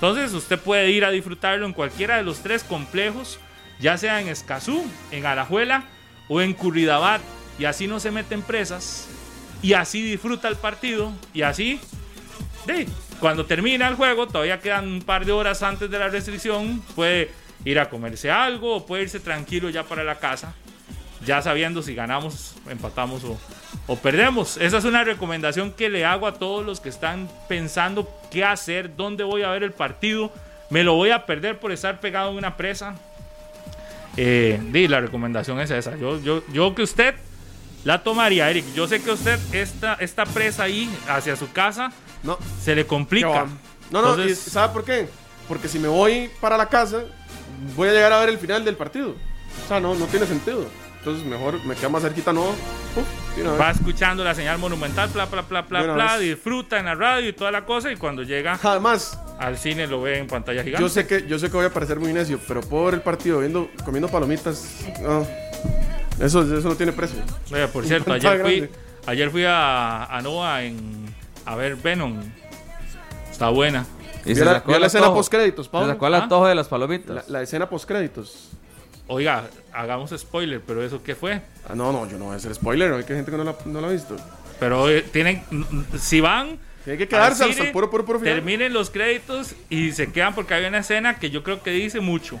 [0.00, 3.38] Entonces usted puede ir a disfrutarlo en cualquiera de los tres complejos,
[3.80, 5.84] ya sea en Escazú, en Alajuela
[6.26, 7.20] o en Curridabat.
[7.58, 9.08] Y así no se meten presas
[9.60, 11.78] y así disfruta el partido y así,
[12.66, 12.88] de,
[13.18, 17.30] cuando termina el juego, todavía quedan un par de horas antes de la restricción, puede
[17.66, 20.54] ir a comerse algo o puede irse tranquilo ya para la casa,
[21.24, 23.38] ya sabiendo si ganamos, empatamos o,
[23.86, 24.56] o perdemos.
[24.56, 28.96] Esa es una recomendación que le hago a todos los que están pensando qué hacer,
[28.96, 30.32] dónde voy a ver el partido.
[30.70, 32.94] Me lo voy a perder por estar pegado en una presa.
[34.16, 35.96] Eh, la recomendación es esa.
[35.96, 37.14] Yo, yo, yo que usted
[37.84, 38.64] la tomaría, Eric.
[38.74, 41.92] Yo sé que usted esta, esta presa ahí hacia su casa
[42.22, 43.46] No, se le complica.
[43.90, 45.08] no, no, Entonces- ¿sabe por qué?
[45.48, 47.02] Porque si me voy para la casa,
[47.76, 49.10] voy a llegar a ver el final del partido.
[49.64, 50.66] O sea, no, no tiene sentido.
[51.00, 52.42] Entonces, mejor me queda más cerquita, no.
[52.50, 53.58] Uf.
[53.58, 57.32] Va escuchando la señal monumental, bla, bla, bla, bla, bla, disfruta en la radio y
[57.32, 57.90] toda la cosa.
[57.90, 60.82] Y cuando llega Además, al cine lo ve en pantalla gigante.
[60.82, 63.00] yo sé que yo sé que voy a parecer muy necio, pero puedo ver el
[63.02, 64.84] partido viendo, comiendo palomitas.
[65.00, 65.26] No.
[66.22, 67.18] Eso, eso no tiene precio.
[67.50, 68.68] Oiga, por cierto, ayer fui,
[69.06, 71.06] ayer fui a, a Nova en,
[71.46, 72.20] a ver Venom.
[73.30, 73.86] Está buena.
[74.26, 75.18] Y ¿Vio la, sacó el la escena antojo.
[75.20, 75.88] post créditos, Se Pablo?
[75.88, 76.22] sacó el ¿Ah?
[76.24, 77.16] antojo de las palomitas.
[77.16, 78.50] La, la escena post créditos.
[79.12, 81.42] Oiga, hagamos spoiler, pero ¿eso qué fue?
[81.68, 82.92] Ah, no, no, yo no voy a hacer spoiler.
[82.92, 84.16] Hay que gente que no la, no ha visto.
[84.60, 85.42] Pero eh, tienen,
[85.98, 88.36] si van, Tiene que quedarse al hasta el cine, puro, puro, puro final.
[88.36, 91.98] terminen los créditos y se quedan porque hay una escena que yo creo que dice
[91.98, 92.38] mucho.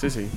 [0.00, 0.28] Sí, sí.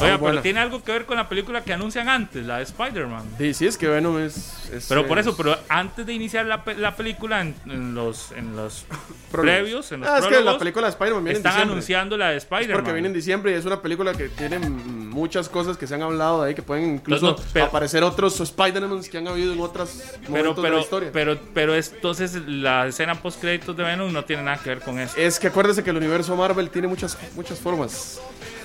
[0.00, 3.22] Oiga, pero tiene algo que ver con la película que anuncian antes, la de Spider-Man.
[3.36, 4.70] Sí, sí, es que Venom es.
[4.72, 8.32] es- Pero por es- eso, pero antes de iniciar la, la película, en, en los,
[8.32, 8.86] en los
[9.30, 12.38] previos, en los Ah, es que la película de Spider-Man viene están anunciando la de
[12.38, 12.76] Spider-Man.
[12.78, 16.02] porque viene en diciembre y es una película que tiene muchas cosas que se han
[16.02, 19.52] hablado de ahí que pueden incluso No, no, pero- aparecer otros Spider-Man que han habido
[19.52, 21.10] en otros pero, momentos de la pero, historia.
[21.12, 24.80] pero, pero es- entonces la escena post créditos de Venom no tiene nada que ver
[24.80, 25.14] con eso.
[25.18, 28.18] es que acuérdese que el universo Marvel tiene muchas, muchas formas.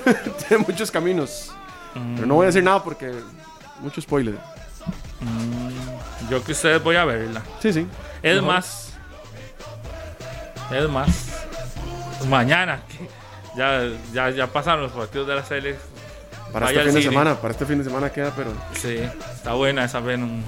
[0.47, 1.51] tiene muchos caminos.
[2.15, 3.13] Pero no voy a decir nada porque.
[3.81, 4.35] Mucho spoiler.
[6.29, 7.41] Yo que ustedes voy a verla.
[7.61, 7.87] Sí, sí.
[8.21, 8.47] Es Mejor.
[8.53, 8.93] más.
[10.71, 11.45] Es más.
[12.29, 12.79] Mañana.
[13.55, 15.75] ya, ya, ya pasaron los partidos de la serie.
[16.51, 17.11] Para Vaya este fin de cine.
[17.13, 18.97] semana, para este fin de semana queda, pero Sí,
[19.33, 20.41] está buena esa Venom.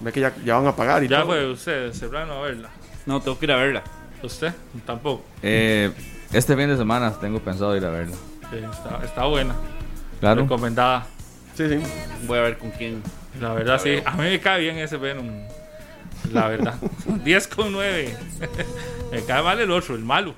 [0.00, 1.28] ve que ya, ya van a pagar y Ya todo.
[1.28, 2.68] fue usted, Serrano, a verla.
[3.06, 3.82] No, tengo que ir a verla.
[4.22, 4.52] ¿Usted?
[4.84, 5.24] Tampoco.
[5.42, 5.90] Eh,
[6.32, 8.16] este fin de semana tengo pensado ir a verla.
[8.50, 9.54] Sí, está, está buena.
[10.20, 10.42] Claro.
[10.42, 11.06] Recomendada.
[11.54, 11.78] Sí, sí.
[12.26, 13.02] Voy a ver con quién.
[13.40, 13.98] La verdad, sí.
[14.04, 15.26] A mí me cae bien ese Venom.
[16.32, 16.74] La verdad.
[17.24, 18.16] 10 con 9.
[19.12, 20.34] me cae mal el otro, el malo.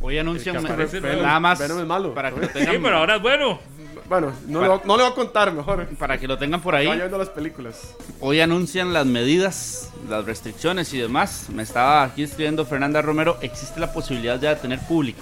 [0.00, 2.14] Hoy anuncian nada más Venom es malo.
[2.14, 3.60] para que lo Sí, tengan, pero ahora es bueno.
[4.08, 5.86] Bueno, no, le, voy- no le voy a contar mejor.
[5.98, 6.86] para que lo tengan por ahí.
[6.86, 7.94] Vaya viendo las películas.
[8.18, 11.46] Hoy anuncian las medidas, las restricciones y demás.
[11.54, 13.36] Me estaba aquí escribiendo Fernanda Romero.
[13.42, 15.20] Existe la posibilidad ya de tener público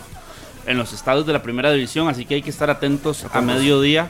[0.66, 4.09] en los estados de la primera división, así que hay que estar atentos a mediodía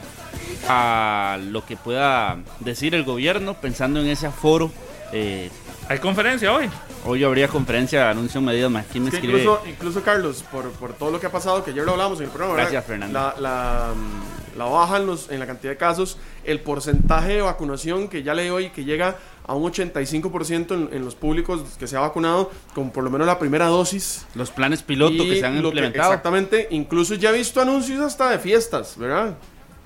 [0.68, 4.70] a lo que pueda decir el gobierno pensando en ese aforo.
[5.12, 5.50] Eh,
[5.88, 6.68] Hay conferencia hoy.
[7.06, 8.84] hoy habría conferencia, anuncian medidas más.
[8.90, 9.40] ¿Quién me Es que escribe?
[9.40, 12.24] incluso, incluso Carlos, por, por todo lo que ha pasado, que ayer lo hablamos en
[12.24, 12.70] el programa, ¿verdad?
[12.72, 13.18] Gracias, Fernando.
[13.18, 17.42] La, la, mm, la baja en, los, en la cantidad de casos, el porcentaje de
[17.42, 21.86] vacunación que ya le hoy, que llega a un 85% en, en los públicos que
[21.86, 24.26] se ha vacunado con por lo menos la primera dosis.
[24.34, 26.10] Los planes piloto que se han implementado.
[26.10, 29.38] exactamente, incluso ya he visto anuncios hasta de fiestas, ¿verdad?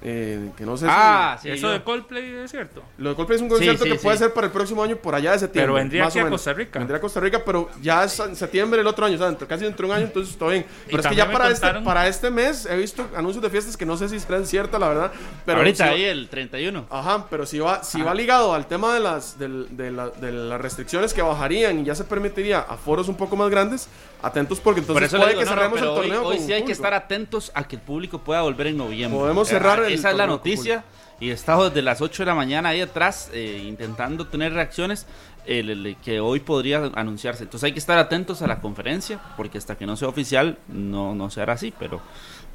[0.04, 1.48] Eh, que no sé ah, si...
[1.48, 2.82] sí, Eso yo- de Coldplay es cierto.
[2.98, 5.14] Lo de Coldplay es un concierto sí, que puede ser para el próximo año por
[5.14, 5.62] allá de septiembre.
[5.66, 6.30] Pero vendría más aquí o a.
[6.30, 6.78] Costa Rica.
[6.80, 9.46] Vendría a Costa Rica, pero ya es en septiembre el otro año, o sea, dentro-
[9.46, 10.66] casi dentro de un año, entonces está bien.
[10.86, 13.86] Pero es que ya para este, para este mes he visto anuncios de fiestas que
[13.86, 15.12] no sé si serán ciertas, la verdad.
[15.46, 16.86] Pero Ahorita si- ahí el 31.
[16.90, 20.32] Ajá, pero si va, si va ligado al tema de las, del- de, la- de
[20.32, 23.88] las restricciones que bajarían y ya se permitiría a foros un poco más grandes,
[24.22, 26.08] atentos porque Por entonces eso le puede digo, que no, no, cerremos pero el hoy,
[26.08, 26.28] torneo.
[26.28, 29.18] hoy con sí hay que estar atentos a que el público pueda volver en noviembre.
[29.18, 30.84] Podemos cerrar el Esa es la noticia.
[31.20, 35.06] Y he estado desde las 8 de la mañana ahí atrás eh, intentando tener reacciones
[35.46, 37.44] el- el- que hoy podría anunciarse.
[37.44, 41.14] Entonces hay que estar atentos a la conferencia, porque hasta que no sea oficial no,
[41.14, 42.00] no se hará así, pero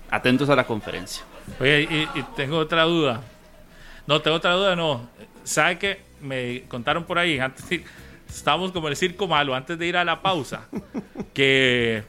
[0.09, 1.23] atentos a la conferencia.
[1.61, 3.21] Oye, y, y tengo otra duda.
[4.05, 5.07] No, tengo otra duda, no.
[5.45, 6.01] ¿Sabe qué?
[6.21, 7.85] Me contaron por ahí, antes de-
[8.29, 10.67] estábamos como el circo malo, antes de ir a la pausa,
[11.33, 12.03] que,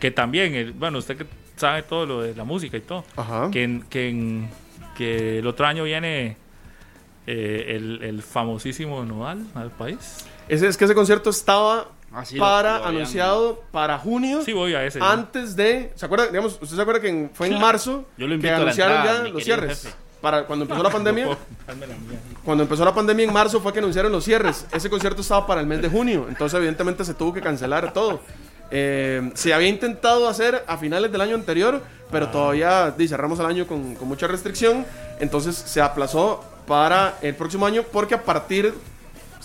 [0.00, 1.26] que también, el- bueno, usted que
[1.56, 3.50] sabe todo lo de la música y todo, Ajá.
[3.50, 4.48] que, en- que, en-
[4.96, 6.36] que el otro año viene
[7.26, 10.24] eh, el, el famosísimo Nodal al país.
[10.48, 14.40] Ese, es que ese concierto estaba Ah, lo- para lo anunciado para junio.
[14.42, 14.98] Sí, voy a ese.
[15.02, 15.92] antes de.
[15.94, 16.28] ¿Se acuerda?
[16.28, 18.62] Digamos, ¿Usted se acuerda que en- fue en marzo Yo lo que invito a la
[18.62, 19.82] anunciaron entrada, ya los cierres?
[19.82, 19.94] jefe.
[20.20, 21.36] Para cuando empezó la pandemia.
[22.44, 24.66] Cuando empezó la pandemia en marzo fue que anunciaron los cierres.
[24.72, 26.26] Ese concierto estaba para el mes de junio.
[26.28, 28.20] Entonces, evidentemente, se tuvo que cancelar todo.
[28.70, 33.46] Eh, se había intentado hacer a finales del año anterior, pero todavía di, cerramos el
[33.46, 34.84] año con, con mucha restricción.
[35.20, 38.74] Entonces, se aplazó para el próximo año porque a partir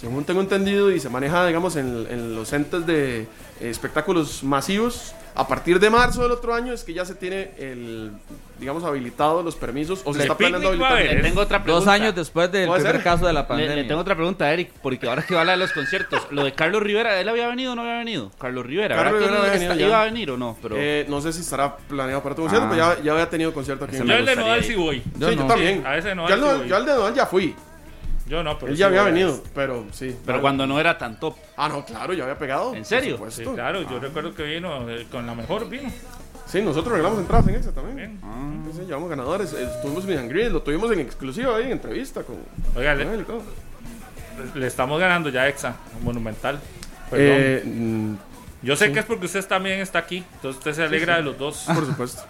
[0.03, 3.27] según tengo entendido, y se maneja, digamos, en, en los entes de eh,
[3.61, 8.11] espectáculos masivos, a partir de marzo del otro año es que ya se tiene el,
[8.59, 10.91] digamos, habilitado los permisos o se ¿El está planeando va habilitar.
[10.91, 11.15] haber?
[11.15, 11.85] Le tengo otra pregunta.
[11.85, 13.01] Dos años después del primer ser.
[13.03, 13.75] caso de la pandemia.
[13.77, 16.83] le tengo otra pregunta, Eric, porque ahora que habla de los conciertos, lo de Carlos
[16.83, 18.29] Rivera, ¿él había venido o no había venido?
[18.37, 19.87] Carlos Rivera, Carlos ¿verdad que Rivera está- ya.
[19.87, 20.55] iba a venir o no?
[20.61, 22.69] Pero Eh, no sé si estará planeado para tu concierto, Ah.
[22.71, 25.01] pero ya, ya había tenido concierto aquí Ese en Yo el de Nodal sí voy.
[25.17, 25.41] Yo sí, no.
[25.43, 25.77] yo también.
[25.79, 26.67] Sí, a ese Nodal yo, al sí Nodal- voy.
[26.69, 27.55] yo al de Nodal ya fui.
[28.33, 29.43] Yo no, pero Él sí ya había venido, ese.
[29.53, 30.17] pero sí.
[30.25, 31.35] pero cuando no era tan top.
[31.55, 32.73] Ah, no, claro, ya había pegado.
[32.73, 33.19] ¿En serio?
[33.29, 35.87] Sí, claro, yo recuerdo que vino eh, con la mejor vino.
[36.47, 38.19] Sí, nosotros regalamos entradas en esa también.
[38.71, 39.53] Sí, sí, llevamos ganadores.
[39.53, 42.37] Eh, Tuvimos meet and greet, lo tuvimos en exclusiva ahí en entrevista con,
[42.75, 43.43] Oiga, con le, él y todo.
[44.55, 46.59] le estamos ganando ya Exa, Monumental.
[47.11, 47.27] Perdón.
[47.37, 48.15] Eh,
[48.63, 48.93] Yo sé sí.
[48.93, 51.65] que es porque usted también está aquí, entonces usted se alegra de los dos.
[51.67, 52.23] por supuesto.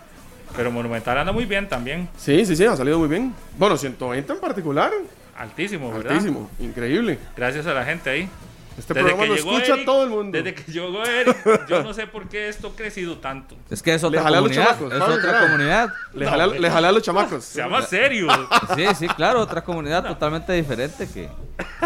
[0.54, 2.10] Pero Monumental anda muy bien también.
[2.18, 3.34] Sí, sí, sí, ha salido muy bien.
[3.58, 4.92] Bueno, 120 en particular.
[5.38, 6.12] Altísimo, ¿verdad?
[6.14, 7.20] Altísimo, increíble.
[7.36, 8.30] Gracias a la gente ahí.
[8.76, 10.36] Este Desde programa que lo llegó escucha Eric- todo el mundo.
[10.36, 13.56] Desde que llegó Eric, yo no sé por qué esto ha crecido tanto.
[13.70, 14.66] Es que es Le otra los comunidad.
[14.66, 15.42] chamacos, Es otra ¿verdad?
[15.44, 15.90] comunidad.
[16.16, 17.44] Le, No, le jalé a los chamacos.
[17.46, 18.28] Se llama serio.
[18.76, 21.30] Sí, sí, claro, otra comunidad totalmente diferente que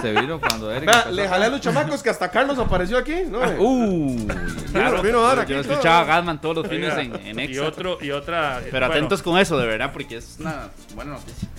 [0.02, 0.86] se vino cuando Eric.
[0.90, 3.16] Vea, le jalé a los chamacos que hasta Carlos apareció aquí.
[3.30, 3.40] ¿no?
[3.60, 4.26] Uh,
[4.72, 5.52] Claro, vino dar aquí.
[5.52, 5.74] Yo todo.
[5.74, 8.94] escuchaba a Gatman todos los fines Oiga, en, en y otro y otra Pero bueno,
[8.94, 11.50] atentos con eso, de verdad, porque es una buena noticia.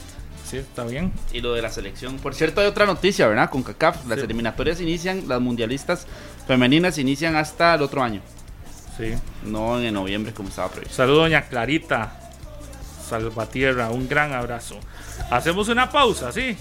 [0.49, 1.13] Sí, está bien.
[1.33, 2.17] Y lo de la selección.
[2.19, 3.51] Por cierto, hay otra noticia, ¿verdad?
[3.51, 4.07] Con CACAF.
[4.07, 6.07] Las eliminatorias inician, las mundialistas
[6.47, 8.23] femeninas inician hasta el otro año.
[8.97, 9.15] Sí.
[9.45, 10.97] No en noviembre como estaba previsto.
[10.97, 12.29] Saludo doña Clarita
[13.09, 14.79] Salvatierra, un gran abrazo.
[15.31, 16.57] Hacemos una pausa, ¿sí?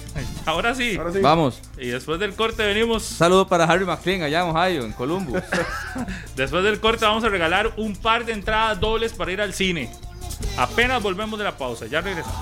[0.45, 0.95] Ahora sí.
[0.97, 1.19] Ahora sí.
[1.19, 1.61] vamos.
[1.77, 3.03] Y después del corte venimos.
[3.03, 5.41] Saludo para Harry McLean allá en Ohio, en Columbus.
[6.35, 9.91] Después del corte vamos a regalar un par de entradas dobles para ir al cine.
[10.57, 12.35] Apenas volvemos de la pausa, ya regresamos.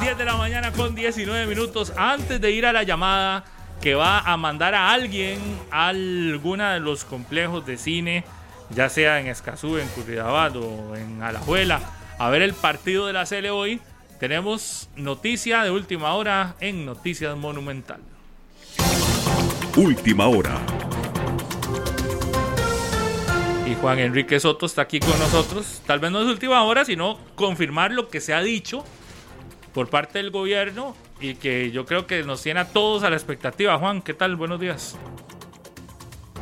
[0.00, 3.44] 10 de la mañana con 19 minutos antes de ir a la llamada
[3.80, 5.38] que va a mandar a alguien
[5.70, 8.24] a alguna de los complejos de cine,
[8.70, 11.80] ya sea en Escazú, en Curridabat o en Alajuela,
[12.18, 13.80] a ver el partido de la Cele hoy.
[14.18, 18.00] Tenemos noticia de última hora en Noticias Monumental.
[19.76, 20.60] Última hora.
[23.70, 25.80] Y Juan Enrique Soto está aquí con nosotros.
[25.86, 28.84] Tal vez no es última hora, sino confirmar lo que se ha dicho
[29.72, 33.16] por parte del gobierno y que yo creo que nos tiene a todos a la
[33.16, 33.78] expectativa.
[33.78, 34.34] Juan, ¿qué tal?
[34.34, 34.98] Buenos días.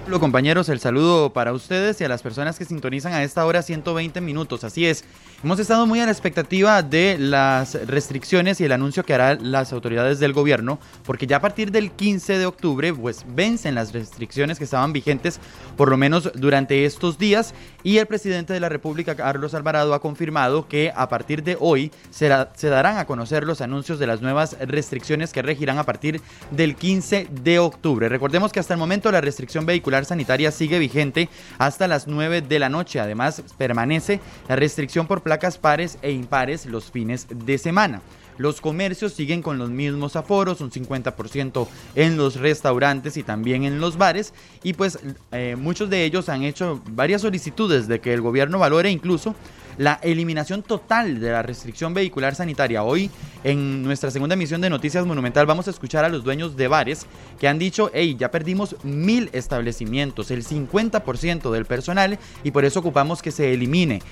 [0.09, 4.21] Compañeros, el saludo para ustedes y a las personas que sintonizan a esta hora 120
[4.21, 4.65] minutos.
[4.65, 5.05] Así es,
[5.45, 9.73] hemos estado muy a la expectativa de las restricciones y el anuncio que harán las
[9.73, 14.59] autoridades del gobierno, porque ya a partir del 15 de octubre pues vencen las restricciones
[14.59, 15.39] que estaban vigentes
[15.77, 17.55] por lo menos durante estos días
[17.89, 21.91] y el presidente de la República, Carlos Alvarado, ha confirmado que a partir de hoy
[22.11, 26.21] se darán a conocer los anuncios de las nuevas restricciones que regirán a partir
[26.51, 28.11] del 15 de octubre.
[28.11, 32.59] Recordemos que hasta el momento la restricción vehicular sanitaria sigue vigente hasta las 9 de
[32.59, 33.01] la noche.
[33.01, 34.21] Además, permanece
[34.51, 38.03] la restricción por placas pares e impares los fines de semana.
[38.39, 43.81] Los comercios siguen con los mismos aforos, un 50% en los restaurantes y también en
[43.81, 44.33] los bares.
[44.63, 44.99] Y pues
[45.33, 49.35] eh, muchos de ellos han hecho varias solicitudes de que el gobierno valore incluso
[49.79, 52.83] la eliminación total de la restricción vehicular sanitaria.
[52.83, 53.11] Hoy,
[53.45, 57.07] en nuestra segunda emisión de Noticias Monumental, vamos a escuchar a los dueños de bares
[57.39, 62.81] que han dicho, hey, ya perdimos mil establecimientos, el 50% del personal, y por eso
[62.81, 64.03] ocupamos que se elimine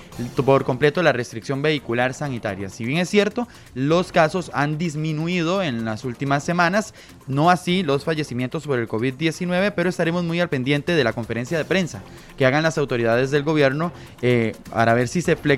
[0.44, 2.68] por completo la restricción vehicular sanitaria.
[2.68, 6.94] Si bien es cierto, los casos han disminuido en las últimas semanas,
[7.26, 11.58] no así los fallecimientos por el COVID-19, pero estaremos muy al pendiente de la conferencia
[11.58, 12.02] de prensa
[12.38, 15.55] que hagan las autoridades del gobierno eh, para ver si se flexibiliza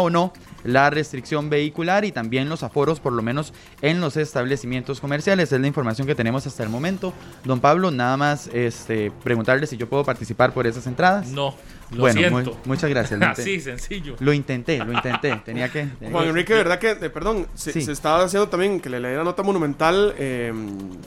[0.00, 0.32] o no
[0.64, 3.52] la restricción vehicular y también los aforos, por lo menos
[3.82, 5.52] en los establecimientos comerciales.
[5.52, 7.12] Es la información que tenemos hasta el momento.
[7.44, 11.28] Don Pablo, nada más este, preguntarle si yo puedo participar por esas entradas.
[11.28, 11.54] No,
[11.92, 13.20] lo bueno, muy- muchas gracias.
[13.20, 14.16] Lo, Así, sencillo.
[14.18, 15.40] lo intenté, lo intenté.
[15.44, 15.86] Tenía que.
[15.98, 17.82] tenía Juan que- Enrique, ¿verdad que, eh, perdón, se, Sí.
[17.82, 20.52] se estaba haciendo también que le leí la nota monumental, eh,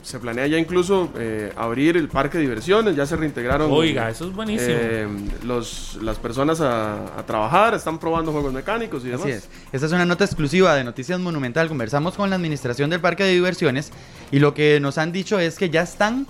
[0.02, 4.26] se planea ya incluso eh, abrir el parque de diversiones, ya se reintegraron Oiga, eso
[4.28, 4.70] es buenísimo.
[4.72, 5.06] eh,
[5.44, 9.22] los, las personas a, a trabajar, están probando juegos mecánicos y demás.
[9.26, 9.48] Así es.
[9.72, 11.68] Esta es una nota exclusiva de Noticias Monumental.
[11.68, 13.92] Conversamos con la administración del parque de diversiones
[14.32, 16.26] y lo que nos han dicho es que ya están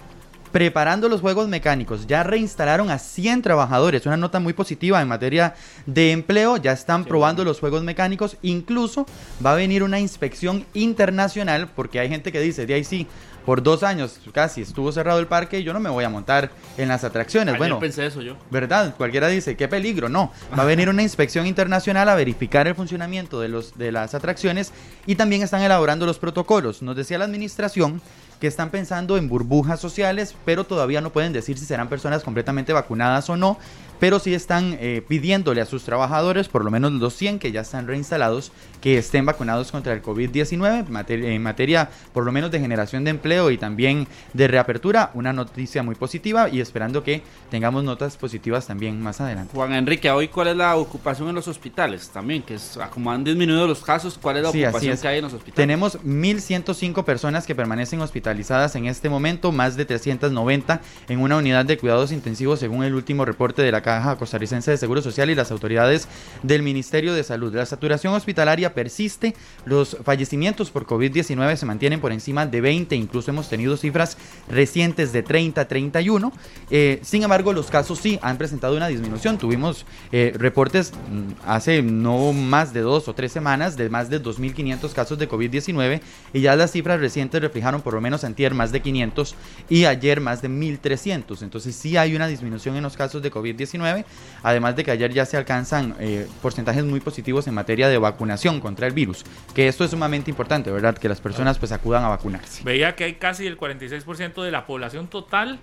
[0.53, 2.07] preparando los juegos mecánicos.
[2.07, 4.07] Ya reinstalaron a 100 trabajadores.
[4.07, 5.55] Una nota muy positiva en materia
[5.87, 6.57] de empleo.
[6.57, 8.37] Ya están probando los juegos mecánicos.
[8.43, 9.07] Incluso
[9.45, 13.07] va a venir una inspección internacional porque hay gente que dice, de ahí sí,
[13.45, 16.51] por dos años casi estuvo cerrado el parque y yo no me voy a montar
[16.77, 17.55] en las atracciones.
[17.55, 18.37] Ayer bueno, pensé eso yo.
[18.51, 18.95] ¿verdad?
[18.97, 20.09] Cualquiera dice, qué peligro.
[20.09, 24.15] No, va a venir una inspección internacional a verificar el funcionamiento de, los, de las
[24.15, 24.73] atracciones
[25.07, 26.83] y también están elaborando los protocolos.
[26.83, 28.01] Nos decía la administración
[28.41, 32.73] que están pensando en burbujas sociales, pero todavía no pueden decir si serán personas completamente
[32.73, 33.59] vacunadas o no,
[33.99, 37.61] pero sí están eh, pidiéndole a sus trabajadores, por lo menos los 100 que ya
[37.61, 38.51] están reinstalados,
[38.81, 40.87] que estén vacunados contra el COVID-19
[41.27, 45.83] en materia por lo menos de generación de empleo y también de reapertura, una noticia
[45.83, 49.53] muy positiva y esperando que tengamos notas positivas también más adelante.
[49.55, 53.23] Juan Enrique, hoy cuál es la ocupación en los hospitales también, que es como han
[53.23, 55.01] disminuido los casos, ¿cuál es la Sí, ocupación es.
[55.03, 55.57] que hay en los hospitales?
[55.57, 58.01] Tenemos 1.105 personas que permanecen
[58.31, 62.95] hospitalizadas en este momento, más de 390 en una unidad de cuidados intensivos según el
[62.95, 66.07] último reporte de la Caja Costarricense de Seguro Social y las autoridades
[66.45, 67.53] del Ministerio de Salud.
[67.53, 69.35] La saturación hospitalaria persiste,
[69.65, 74.17] los fallecimientos por COVID-19 se mantienen por encima de 20, incluso hemos tenido cifras
[74.49, 76.33] recientes de 30, 31.
[76.71, 79.39] Eh, sin embargo, los casos sí han presentado una disminución.
[79.39, 84.23] Tuvimos eh, reportes mm, hace no más de dos o tres semanas de más de
[84.23, 86.01] 2.500 casos de COVID-19
[86.33, 89.35] y ya las cifras recientes reflejaron por lo menos antier más de 500
[89.69, 91.43] y ayer más de 1.300.
[91.43, 94.05] Entonces sí hay una disminución en los casos de COVID-19,
[94.43, 98.61] además de que ayer ya se alcanzan eh, porcentajes muy positivos en materia de vacunación
[98.61, 99.25] contra el virus,
[99.55, 100.97] que esto es sumamente importante, ¿verdad?
[100.97, 102.63] Que las personas pues acudan a vacunarse.
[102.65, 105.59] Veía que hay casi el 46% de la población total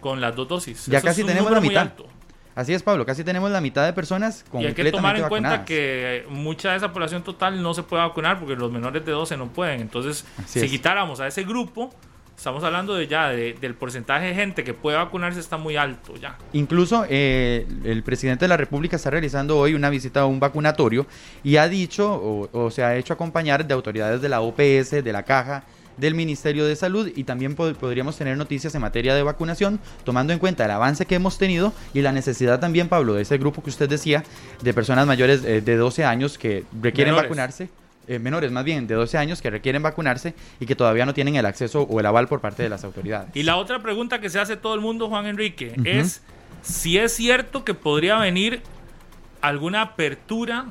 [0.00, 0.86] con las dos dosis.
[0.86, 1.82] Ya Eso casi tenemos la mitad.
[1.82, 2.06] alto.
[2.56, 5.64] Así es, Pablo, casi tenemos la mitad de personas Y hay que tomar en cuenta
[5.64, 9.36] que mucha de esa población total no se puede vacunar porque los menores de 12
[9.36, 9.80] no pueden.
[9.82, 10.72] Entonces, Así si es.
[10.72, 11.94] quitáramos a ese grupo,
[12.36, 16.16] estamos hablando de ya de- del porcentaje de gente que puede vacunarse está muy alto
[16.16, 16.36] ya.
[16.54, 21.06] Incluso eh, el presidente de la República está realizando hoy una visita a un vacunatorio
[21.44, 25.12] y ha dicho o, o se ha hecho acompañar de autoridades de la OPS, de
[25.12, 25.64] la Caja,
[25.96, 30.32] del Ministerio de Salud y también pod- podríamos tener noticias en materia de vacunación, tomando
[30.32, 33.62] en cuenta el avance que hemos tenido y la necesidad también, Pablo, de ese grupo
[33.62, 34.22] que usted decía,
[34.62, 37.30] de personas mayores eh, de 12 años que requieren Menores.
[37.30, 37.68] vacunarse.
[38.08, 41.34] eh, menores más bien de 12 años que requieren vacunarse y que todavía no tienen
[41.36, 43.30] el acceso o el aval por parte de las autoridades.
[43.34, 46.22] Y la otra pregunta que se hace todo el mundo, Juan Enrique, es
[46.62, 48.62] si es cierto que podría venir
[49.40, 50.66] alguna apertura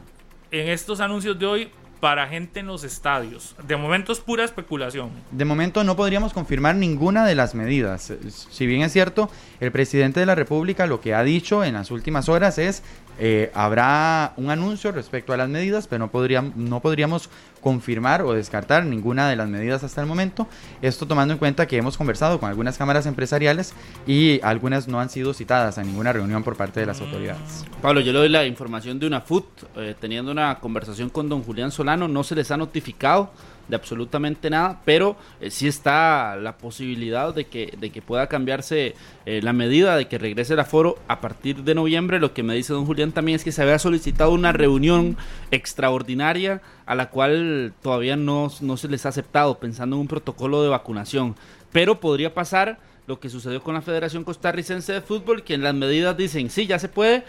[0.51, 1.69] en estos anuncios de hoy
[1.99, 3.55] para gente en los estadios.
[3.67, 5.09] De momento es pura especulación.
[5.31, 8.13] De momento no podríamos confirmar ninguna de las medidas.
[8.29, 11.91] Si bien es cierto, el presidente de la República lo que ha dicho en las
[11.91, 12.83] últimas horas es
[13.19, 17.29] eh, habrá un anuncio respecto a las medidas, pero no, podríamos no podríamos
[17.61, 20.47] confirmar o descartar ninguna de las medidas hasta el momento.
[20.83, 23.73] Esto tomando en cuenta que hemos conversado con algunas cámaras empresariales
[24.05, 27.65] y algunas no han sido citadas a ninguna reunión por parte de las autoridades.
[27.81, 29.45] Pablo, yo le doy la información de una FUT,
[29.77, 33.31] eh, teniendo una conversación con don Julián Solano, no se les ha notificado
[33.67, 38.95] de absolutamente nada, pero eh, sí está la posibilidad de que, de que pueda cambiarse
[39.25, 42.19] eh, la medida de que regrese el aforo a partir de noviembre.
[42.19, 45.17] Lo que me dice don Julián también es que se había solicitado una reunión
[45.51, 50.61] extraordinaria a la cual todavía no, no se les ha aceptado, pensando en un protocolo
[50.61, 51.35] de vacunación.
[51.71, 55.75] Pero podría pasar lo que sucedió con la Federación Costarricense de Fútbol, que en las
[55.75, 57.23] medidas dicen, sí, ya se puede,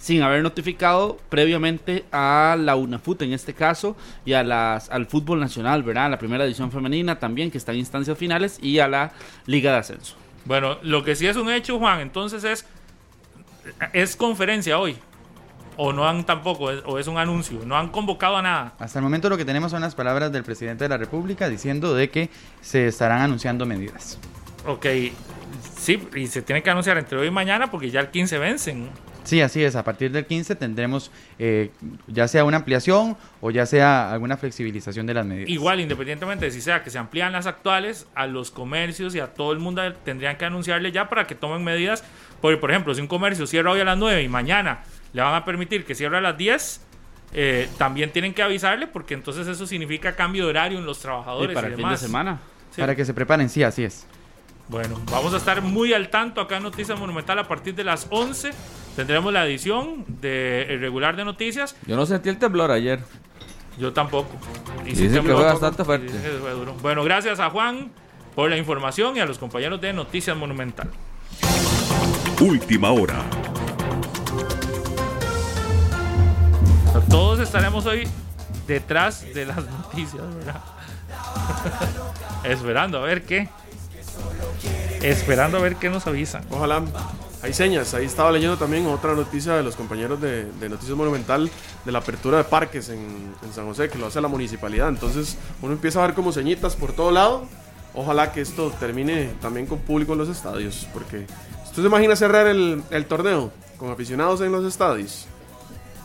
[0.00, 5.38] sin haber notificado previamente a la UNAFUT en este caso y a las, al fútbol
[5.38, 6.06] nacional, ¿verdad?
[6.06, 9.12] A la primera edición femenina también, que está en instancias finales, y a la
[9.46, 10.16] Liga de Ascenso.
[10.46, 12.66] Bueno, lo que sí es un hecho, Juan, entonces es
[13.92, 14.96] es conferencia hoy.
[15.76, 17.60] O no han tampoco, es- o es un anuncio.
[17.66, 18.72] No han convocado a nada.
[18.78, 21.94] Hasta el momento lo que tenemos son las palabras del presidente de la República diciendo
[21.94, 22.30] de que
[22.62, 24.18] se estarán anunciando medidas.
[24.66, 24.86] Ok,
[25.78, 28.88] sí, y se tiene que anunciar entre hoy y mañana porque ya el 15 vencen.
[29.24, 29.76] Sí, así es.
[29.76, 31.70] A partir del 15 tendremos eh,
[32.06, 35.48] ya sea una ampliación o ya sea alguna flexibilización de las medidas.
[35.50, 39.28] Igual, independientemente de si sea que se amplían las actuales, a los comercios y a
[39.34, 42.02] todo el mundo tendrían que anunciarle ya para que tomen medidas.
[42.40, 44.80] Porque, por ejemplo, si un comercio cierra hoy a las 9 y mañana
[45.12, 46.80] le van a permitir que cierre a las 10,
[47.32, 51.02] eh, también tienen que avisarle porque entonces eso significa cambio de horario en los Y
[51.02, 51.54] trabajadores.
[51.54, 52.40] para y el fin de semana.
[52.70, 52.80] Sí.
[52.80, 54.06] Para que se preparen, sí, así es.
[54.70, 58.06] Bueno, vamos a estar muy al tanto acá en Noticias Monumental a partir de las
[58.08, 58.52] 11.
[58.94, 61.74] Tendremos la edición de el regular de noticias.
[61.86, 63.00] Yo no sentí el temblor ayer.
[63.78, 64.30] Yo tampoco.
[64.86, 66.12] Y tembló que fue bastante fuerte.
[66.40, 66.74] fue duro.
[66.82, 67.90] Bueno, gracias a Juan
[68.36, 70.88] por la información y a los compañeros de Noticias Monumental.
[72.40, 73.24] Última hora.
[77.08, 78.06] Todos estaremos hoy
[78.68, 80.62] detrás de las noticias, ¿verdad?
[82.44, 83.48] Esperando a ver qué.
[85.02, 86.44] Esperando a ver qué nos avisan.
[86.50, 86.82] Ojalá.
[87.42, 87.94] Hay señas.
[87.94, 91.50] Ahí estaba leyendo también otra noticia de los compañeros de, de Noticias Monumental
[91.86, 94.90] de la apertura de parques en, en San José, que lo hace la municipalidad.
[94.90, 97.46] Entonces uno empieza a ver como señitas por todo lado.
[97.94, 100.86] Ojalá que esto termine también con público en los estadios.
[100.92, 101.26] Porque
[101.64, 105.26] ¿usted se imagina cerrar el, el torneo con aficionados en los estadios?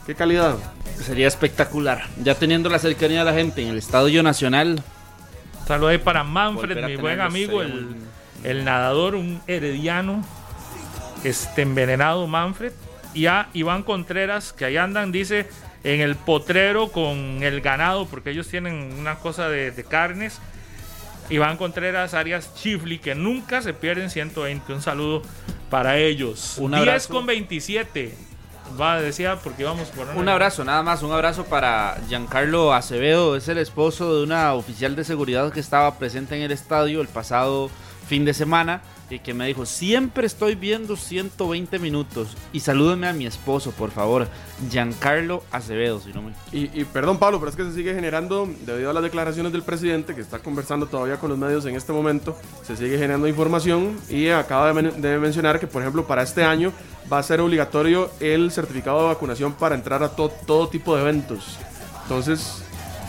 [0.06, 0.56] ¿Qué calidad?
[1.04, 2.06] Sería espectacular.
[2.24, 4.82] Ya teniendo la cercanía de la gente en el Estadio Nacional.
[5.66, 7.96] Saludos ahí para Manfred, mi buen amigo, el, muy-
[8.44, 10.24] el nadador, un herediano,
[11.24, 12.72] este envenenado Manfred.
[13.14, 15.48] Y a Iván Contreras, que ahí andan, dice,
[15.84, 20.38] en el potrero con el ganado, porque ellos tienen una cosa de, de carnes.
[21.30, 24.72] Iván Contreras, Arias Chifli, que nunca se pierden 120.
[24.72, 25.22] Un saludo
[25.70, 26.56] para ellos.
[26.58, 27.12] Un 10 abrazo.
[27.14, 28.14] con 27.
[28.80, 33.48] Va, decía, porque vamos por Un abrazo, nada más, un abrazo para Giancarlo Acevedo, es
[33.48, 37.70] el esposo de una oficial de seguridad que estaba presente en el estadio el pasado
[38.06, 43.12] fin de semana y que me dijo, siempre estoy viendo 120 minutos y salúdeme a
[43.12, 44.26] mi esposo, por favor,
[44.68, 46.32] Giancarlo Acevedo, si no me...
[46.52, 49.62] Y, y perdón Pablo, pero es que se sigue generando, debido a las declaraciones del
[49.62, 53.96] presidente, que está conversando todavía con los medios en este momento, se sigue generando información
[54.08, 56.72] y acaba de, men- de mencionar que, por ejemplo, para este año
[57.12, 61.02] va a ser obligatorio el certificado de vacunación para entrar a to- todo tipo de
[61.02, 61.58] eventos.
[62.02, 62.62] Entonces,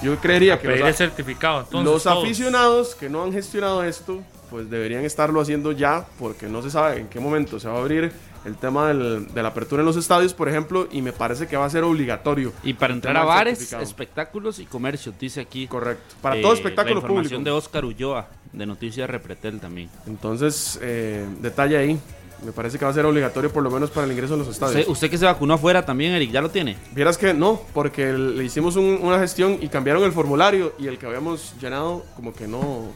[0.04, 1.60] yo creería que pedir los, el a- certificado.
[1.62, 2.24] Entonces, los todos.
[2.24, 7.00] aficionados que no han gestionado esto, pues deberían estarlo haciendo ya, porque no se sabe
[7.00, 8.12] en qué momento se va a abrir
[8.46, 11.58] el tema del- de la apertura en los estadios, por ejemplo, y me parece que
[11.58, 12.54] va a ser obligatorio.
[12.64, 15.68] Y para entrar a bares, espectáculos y comercios, dice aquí.
[15.68, 16.16] Correcto.
[16.22, 17.44] Para eh, todo espectáculo La información público.
[17.44, 19.90] de Oscar Ulloa, de Noticias Repretel también.
[20.06, 22.00] Entonces, eh, detalle ahí.
[22.46, 24.48] Me parece que va a ser obligatorio por lo menos para el ingreso en los
[24.50, 24.82] estadios.
[24.82, 26.78] ¿Usted, usted que se vacunó afuera también, Eric, ya lo tiene?
[26.94, 31.00] Vieras que no, porque le hicimos un- una gestión y cambiaron el formulario y el
[31.00, 32.92] que habíamos llenado como que no,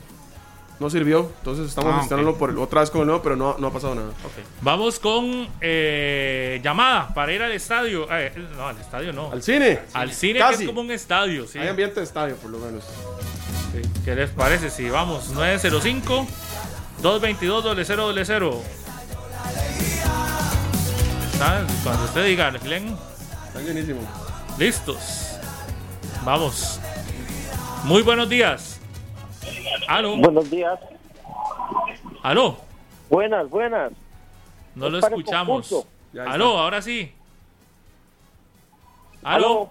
[0.82, 1.32] no sirvió.
[1.38, 3.96] Entonces estamos Ah, gestionándolo por, otra vez con el nuevo, pero no, no ha pasado
[3.96, 4.10] nada.
[4.62, 8.08] Vamos con eh, llamada para ir al estadio.
[8.12, 9.32] Eh, no, al estadio no.
[9.32, 9.80] Al cine.
[9.94, 11.48] Al cine, que es como un estadio.
[11.48, 11.60] ¿sí?
[11.60, 12.84] Hay ambiente de estadio, por lo menos.
[13.72, 13.82] Sí.
[14.04, 14.70] ¿Qué les parece?
[14.70, 16.28] Si vamos, 905
[17.02, 18.52] 222 0000.
[21.38, 21.66] ¿Saben?
[21.84, 22.96] Cuando usted diga, Glenn,
[23.48, 24.02] Está llenísimo.
[24.58, 24.98] listos.
[26.24, 26.80] Vamos.
[27.84, 28.71] Muy buenos días.
[29.88, 30.80] Aló, Buenos días.
[32.24, 32.58] aló.
[33.10, 33.92] Buenas, buenas.
[34.76, 35.86] No lo Es escuchamos.
[36.28, 37.12] Aló, ahora sí.
[39.24, 39.70] Aló.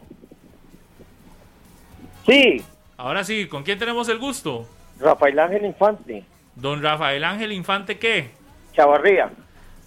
[2.27, 2.62] Sí,
[2.97, 4.68] Ahora sí, ¿con quién tenemos el gusto?
[5.01, 6.22] Rafael Ángel Infante,
[6.55, 8.31] Don Rafael Ángel Infante, ¿qué?
[8.74, 9.31] Chavarría,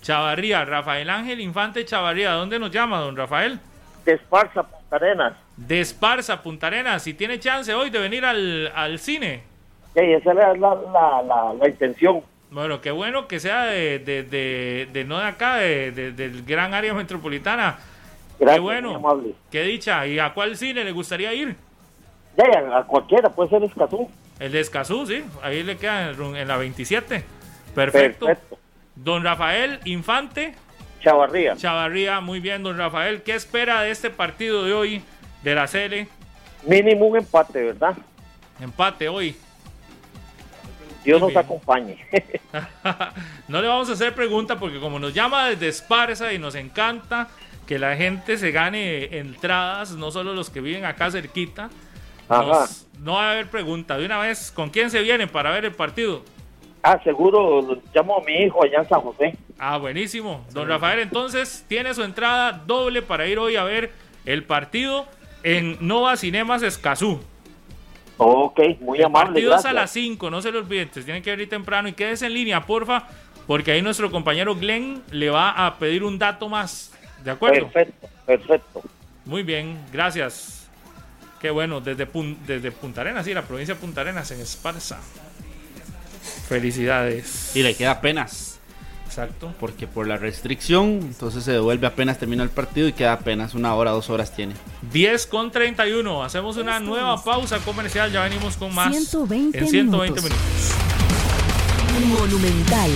[0.02, 2.31] Chavarría, Rafael Ángel Infante Chavarría.
[2.31, 3.60] ¿Dónde nos llama, don Rafael?
[4.03, 5.34] de Esparza, Punta Arenas.
[5.56, 7.03] De Esparza, Punta Arenas.
[7.03, 9.44] Si tiene chance hoy de venir al, al cine.
[9.95, 10.76] Ey, esa es la, la,
[11.24, 12.22] la, la- intención.
[12.52, 16.44] Bueno, qué bueno que sea de, de, de, de no de acá, de, de- del
[16.45, 17.80] gran área metropolitana.
[18.40, 18.95] Gracias, qué bueno.
[18.95, 19.34] amable.
[19.52, 20.06] Qué dicha.
[20.07, 21.56] ¿Y a cuál cine le gustaría ir?
[22.38, 24.10] Ya, ya, a cualquiera, puede ser Escazú.
[24.40, 25.24] El de Escazú, sí.
[25.41, 27.24] Ahí le queda en, la 27.
[27.76, 28.26] Perfecto.
[28.26, 28.57] Perfecto.
[28.95, 30.53] Don Rafael Infante
[31.02, 31.56] Chavarría.
[31.56, 33.24] Chavarría, muy bien, don Rafael.
[33.24, 35.02] ¿Qué espera de este partido de hoy
[35.44, 36.07] de la Cele?
[36.65, 37.95] Mínimo un empate, ¿verdad?
[38.61, 39.36] Empate hoy.
[41.03, 41.97] Dios nos acompañe.
[43.47, 47.27] no le vamos a hacer pregunta porque como nos llama desde Esparza y nos encanta
[47.67, 51.69] que la gente se gane entradas, no solo los que viven acá cerquita,
[52.30, 52.43] Ajá.
[52.43, 53.97] nos- no va a haber pregunta.
[53.97, 56.23] De una vez, ¿con quién se viene para ver el partido?
[56.81, 59.38] Ah, seguro llamo a mi hijo allá en San José.
[59.57, 60.45] Ah, buenísimo.
[60.51, 63.91] Don Rafael, entonces tiene su entrada doble para ir hoy a ver
[64.25, 65.05] el partido
[65.43, 67.21] en Nova Cinemas Escazú.
[68.25, 69.69] Ok, muy El amable, partido es gracias.
[69.71, 70.89] a las 5, no se lo olviden.
[70.93, 73.07] se Tienen que venir temprano y quédese en línea, porfa,
[73.47, 76.91] porque ahí nuestro compañero Glenn le va a pedir un dato más.
[77.23, 77.67] ¿De acuerdo?
[77.69, 78.81] Perfecto, perfecto.
[79.25, 80.69] Muy bien, gracias.
[81.41, 84.99] Qué bueno, desde, Pun- desde Punta Arenas, sí, la provincia de Punta Arenas, en Esparza.
[86.47, 87.55] Felicidades.
[87.55, 88.52] Y le queda apenas,
[89.05, 89.53] Exacto.
[89.59, 93.75] porque por la restricción, entonces se devuelve apenas termina el partido y queda apenas una
[93.75, 94.55] hora, dos horas tiene.
[94.91, 96.23] 10 con 31.
[96.23, 98.11] Hacemos una Esto nueva es pausa comercial.
[98.11, 98.91] Ya venimos con más.
[98.91, 100.23] 120 en 120 minutos.
[100.23, 102.19] minutos.
[102.19, 102.91] Monumental.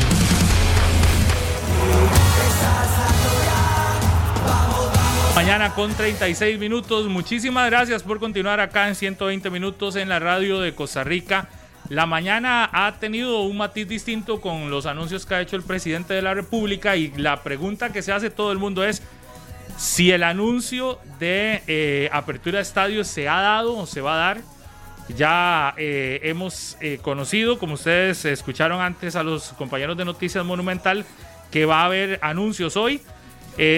[5.36, 7.06] Mañana con 36 minutos.
[7.06, 11.48] Muchísimas gracias por continuar acá en 120 minutos en la radio de Costa Rica.
[11.90, 16.14] La mañana ha tenido un matiz distinto con los anuncios que ha hecho el presidente
[16.14, 19.02] de la República y la pregunta que se hace todo el mundo es
[19.78, 24.18] si el anuncio de eh, apertura de estadios se ha dado o se va a
[24.18, 24.42] dar
[25.16, 31.06] ya eh, hemos eh, conocido, como ustedes escucharon antes a los compañeros de Noticias Monumental,
[31.52, 33.02] que va a haber anuncios hoy.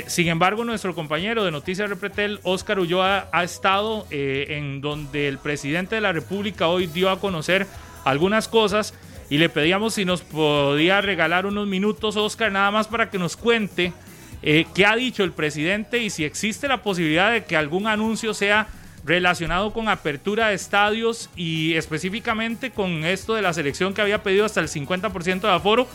[0.07, 5.95] Sin embargo, nuestro compañero de Noticias Repretel, Oscar Ulloa, ha estado en donde el presidente
[5.95, 7.65] de la República hoy dio a conocer
[8.03, 8.93] algunas cosas
[9.30, 13.38] y le pedíamos si nos podía regalar unos minutos, Oscar, nada más para que nos
[13.38, 13.93] cuente
[14.41, 18.67] qué ha dicho el presidente y si existe la posibilidad de que algún anuncio sea
[19.05, 24.45] relacionado con apertura de estadios y específicamente con esto de la selección que había pedido
[24.45, 25.88] hasta el 50% de aforo.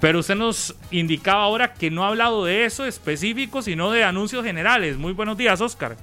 [0.00, 4.44] Pero usted nos indicaba ahora que no ha hablado de eso específico, sino de anuncios
[4.44, 4.96] generales.
[4.96, 5.96] Muy buenos días, Oscar.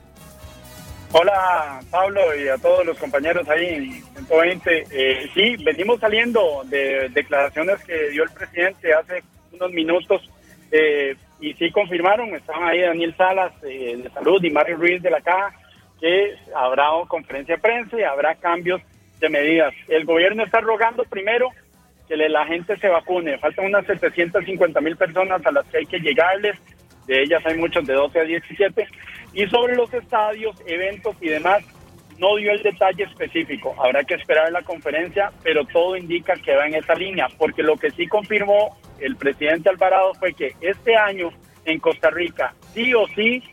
[1.18, 4.84] Hola, Pablo, y a todos los compañeros ahí en 120.
[4.92, 9.24] Eh, sí, venimos saliendo de declaraciones que dio el presidente hace
[9.54, 10.30] unos minutos
[10.74, 15.10] eh, y sí confirmaron, estaban ahí Daniel Salas eh, de Salud y Mario Ruiz de
[15.10, 15.58] la Caja,
[16.02, 18.82] que habrá conferencia de prensa y habrá cambios
[19.22, 19.74] de medidas.
[19.88, 21.48] El gobierno está rogando primero
[22.10, 23.38] que la gente se vacune.
[23.38, 26.58] Faltan unas 750 mil personas a las que hay que llegarles.
[27.08, 28.88] De ellas hay muchos de 12 a 17.
[29.34, 31.64] Y sobre los estadios, eventos y demás,
[32.18, 33.76] no dio el detalle específico.
[33.78, 37.76] Habrá que esperar la conferencia, pero todo indica que va en esa línea, porque lo
[37.76, 41.32] que sí confirmó el presidente Alvarado fue que este año
[41.66, 43.44] en Costa Rica, sí o sí,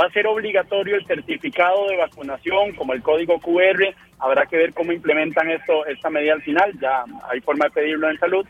[0.00, 3.94] Va a ser obligatorio el certificado de vacunación, como el código QR.
[4.18, 6.72] Habrá que ver cómo implementan esto, esta medida al final.
[6.80, 8.46] Ya hay forma de pedirlo en salud.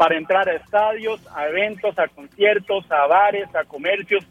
[0.00, 4.26] Para entrar a estadios, a eventos, a conciertos, a bares, a comercios.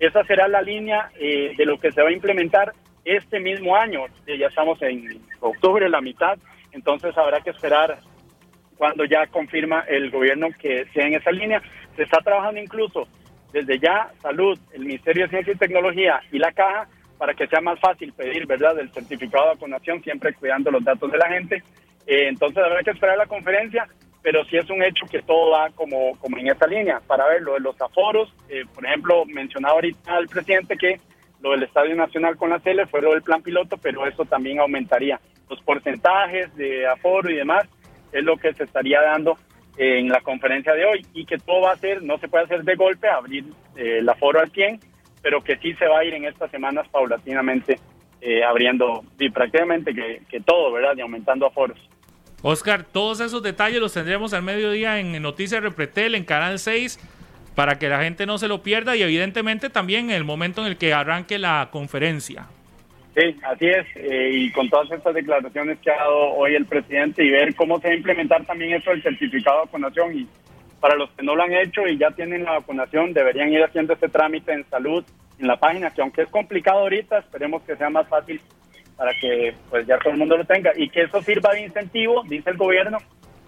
[0.00, 2.72] Esa será la línea eh, de lo que se va a implementar
[3.04, 4.06] este mismo año.
[4.26, 6.36] Eh, ya estamos en octubre, la mitad.
[6.72, 8.00] Entonces habrá que esperar
[8.76, 11.62] cuando ya confirma el gobierno que sea en esa línea.
[11.94, 13.06] Se está trabajando incluso
[13.52, 17.60] desde ya Salud, el Ministerio de Ciencia y Tecnología y la Caja para que sea
[17.60, 21.62] más fácil pedir, ¿verdad?, el certificado de vacunación, siempre cuidando los datos de la gente.
[22.08, 23.86] Eh, entonces habrá que esperar la conferencia,
[24.22, 27.00] pero sí es un hecho que todo va como, como en esta línea.
[27.06, 31.00] Para ver lo de los aforos, eh, por ejemplo, mencionaba ahorita al presidente que
[31.40, 34.60] lo del Estadio Nacional con la CELE fue lo del plan piloto, pero eso también
[34.60, 35.20] aumentaría.
[35.50, 37.68] Los porcentajes de aforo y demás
[38.12, 39.36] es lo que se estaría dando
[39.76, 42.62] en la conferencia de hoy y que todo va a ser, no se puede hacer
[42.62, 43.44] de golpe, abrir
[43.76, 44.80] eh, el aforo al 100,
[45.22, 47.78] pero que sí se va a ir en estas semanas paulatinamente
[48.20, 50.96] eh, abriendo y prácticamente que, todo, ¿verdad?
[50.96, 51.78] Y aumentando aforos.
[52.42, 56.98] Oscar, todos esos detalles los tendremos al mediodía en Noticias Repretel, en Canal 6,
[57.54, 60.66] para que la gente no se lo pierda y evidentemente también en el momento en
[60.66, 62.46] el que arranque la conferencia.
[63.14, 67.22] Sí, así es, eh, y con todas estas declaraciones que ha dado hoy el presidente
[67.24, 70.26] y ver cómo se va a implementar también eso del certificado de vacunación y
[70.80, 73.92] para los que no lo han hecho y ya tienen la vacunación deberían ir haciendo
[73.92, 75.04] este trámite en salud
[75.38, 78.40] en la página que aunque es complicado ahorita esperemos que sea más fácil
[78.96, 82.22] para que pues ya todo el mundo lo tenga y que eso sirva de incentivo
[82.28, 82.98] dice el gobierno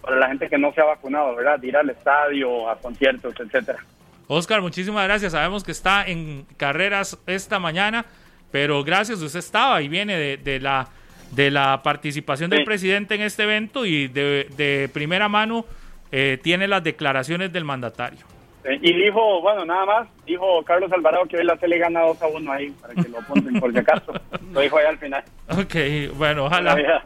[0.01, 3.35] para la gente que no se ha vacunado verdad de ir al estadio a conciertos
[3.39, 3.79] etcétera.
[4.27, 5.33] Oscar muchísimas gracias.
[5.33, 8.07] Sabemos que está en carreras esta mañana
[8.55, 10.87] pero gracias, usted estaba y viene de, la,
[11.33, 15.67] de la participación del presidente en este evento y de, primera mano
[16.13, 18.21] eh, tiene las declaraciones del mandatario.
[18.65, 22.27] Y dijo, bueno, nada más, dijo Carlos Alvarado que hoy la le gana 2 a
[22.29, 24.13] 1 ahí, para que lo pongan por si acaso.
[24.53, 25.25] Lo dijo ahí al final.
[25.49, 27.05] Ok, bueno, ojalá.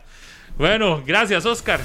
[0.57, 1.81] Bueno, gracias, Oscar.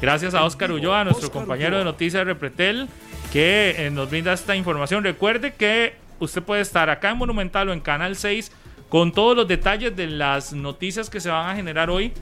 [0.00, 2.88] Gracias a Oscar Ulloa, nuestro compañero de Noticias Repretel,
[3.32, 5.04] que eh, nos brinda esta información.
[5.04, 8.50] Recuerde que usted puede estar acá en Monumental o en Canal 6
[8.88, 12.12] con todos los detalles de las noticias que se van a generar hoy.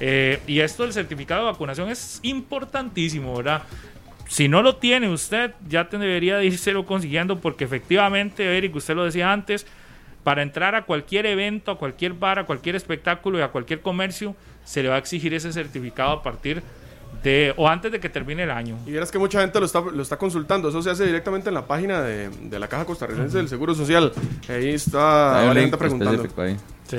[0.00, 3.62] Eh, y esto del certificado de vacunación es importantísimo, ¿verdad?
[4.28, 9.04] Si no lo tiene usted, ya debería de lo consiguiendo porque efectivamente, Eric, usted lo
[9.04, 9.66] decía antes,
[10.22, 14.34] para entrar a cualquier evento, a cualquier bar, a cualquier espectáculo y a cualquier comercio,
[14.64, 16.62] se le va a exigir ese certificado a partir
[17.22, 18.78] de o antes de que termine el año.
[18.86, 20.68] Y verás que mucha gente lo está, lo está consultando.
[20.68, 24.12] Eso se hace directamente en la página de, la Caja Costarricense del Seguro Social.
[24.48, 26.26] Ahí está Hay preguntando.
[26.88, 26.98] Sí.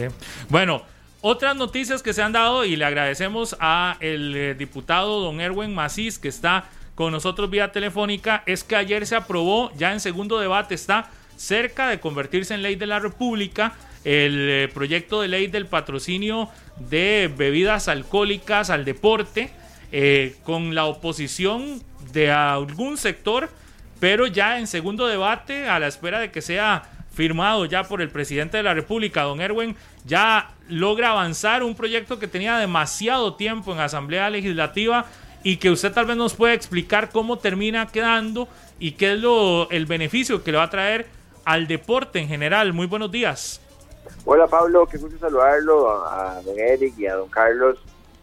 [0.49, 0.83] Bueno,
[1.21, 5.73] otras noticias que se han dado y le agradecemos a el eh, diputado don Erwin
[5.73, 6.65] Macís que está
[6.95, 11.89] con nosotros vía telefónica es que ayer se aprobó, ya en segundo debate está cerca
[11.89, 13.73] de convertirse en ley de la República
[14.05, 19.49] el eh, proyecto de ley del patrocinio de bebidas alcohólicas al deporte
[19.91, 21.81] eh, con la oposición
[22.13, 23.49] de algún sector,
[23.99, 28.09] pero ya en segundo debate, a la espera de que sea firmado ya por el
[28.09, 33.73] presidente de la República, don Erwin, ya logra avanzar un proyecto que tenía demasiado tiempo
[33.73, 35.05] en Asamblea Legislativa
[35.45, 38.47] y que usted tal vez nos puede explicar cómo termina quedando
[38.79, 41.05] y qué es lo, el beneficio que le va a traer
[41.45, 42.73] al deporte en general.
[42.73, 43.61] Muy buenos días.
[44.25, 47.77] Hola Pablo, qué gusto saludarlo a, don Eric y a don Carlos.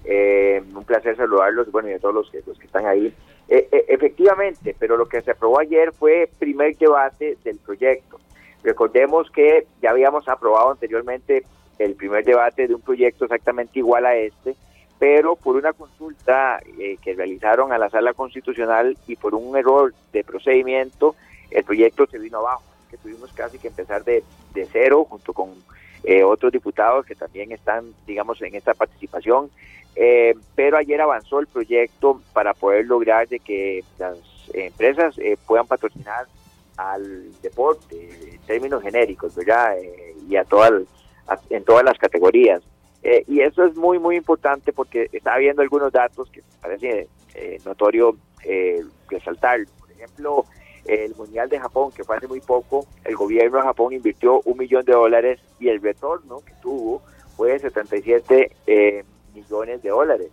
[0.05, 3.15] Eh, un placer saludarlos, bueno, y a todos los que, los que están ahí.
[3.49, 8.19] Eh, eh, efectivamente, pero lo que se aprobó ayer fue primer debate del proyecto.
[8.65, 11.45] Recordemos que ya habíamos aprobado anteriormente
[11.79, 14.57] el primer debate de un proyecto exactamente igual a este,
[15.03, 20.23] pero por una consulta que realizaron a la sala constitucional y por un error de
[20.23, 21.17] procedimiento,
[21.51, 24.23] el proyecto se vino abajo, que tuvimos casi que empezar de,
[24.55, 25.55] de cero junto con
[26.05, 29.51] eh, otros diputados que también están, digamos, en esta participación.
[29.97, 34.19] Eh, pero ayer avanzó el proyecto para poder lograr de que las
[34.55, 36.27] empresas eh, puedan patrocinar
[36.77, 39.75] al deporte en términos genéricos, ¿verdad?
[40.29, 40.85] y a todas
[41.51, 42.63] en todas las categorías.
[43.27, 47.09] Y eso es muy, muy importante porque está habiendo algunos datos que parece
[47.65, 48.17] notorio
[49.09, 49.61] resaltar.
[49.81, 50.45] Por ejemplo,
[50.85, 54.59] el Mundial de Japón, que fue hace muy poco, el gobierno de Japón invirtió un
[54.59, 57.03] millón de dólares y el retorno que tuvo
[57.37, 59.05] fue de 77 eh,
[59.35, 60.29] millones de dólares.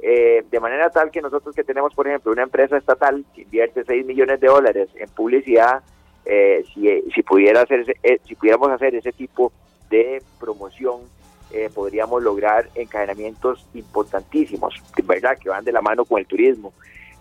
[0.00, 3.84] Eh, de manera tal que nosotros que tenemos, por ejemplo, una empresa estatal que invierte
[3.84, 5.82] 6 millones de dólares en publicidad,
[6.26, 7.86] eh, si, si, pudiera hacer,
[8.24, 9.52] si pudiéramos hacer ese tipo
[9.88, 11.00] de promoción,
[11.74, 14.74] podríamos lograr encadenamientos importantísimos,
[15.04, 15.38] ¿verdad?
[15.38, 16.72] Que van de la mano con el turismo.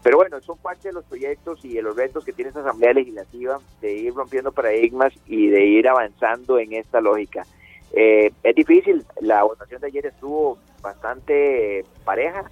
[0.06, 2.94] Pero bueno, son parte de los proyectos y de los retos que tiene esta Asamblea
[2.94, 7.44] Legislativa de ir rompiendo paradigmas y de ir avanzando en esta lógica.
[7.92, 12.52] Eh, es difícil, la votación de ayer estuvo bastante pareja,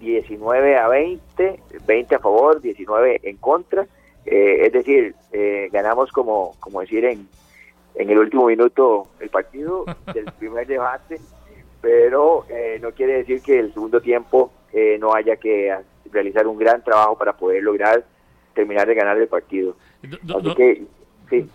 [0.00, 3.86] 19 eh, a 20, 20 a favor, 19 en contra,
[4.26, 5.14] eh, es decir,
[5.70, 7.28] ganamos como, como decir en,
[7.94, 9.84] en el último minuto el partido
[10.14, 11.20] del primer debate,
[11.80, 12.46] pero
[12.80, 15.72] no quiere decir que el segundo tiempo eh, no haya que
[16.10, 18.04] realizar un gran trabajo para poder lograr
[18.54, 19.76] terminar de ganar el partido.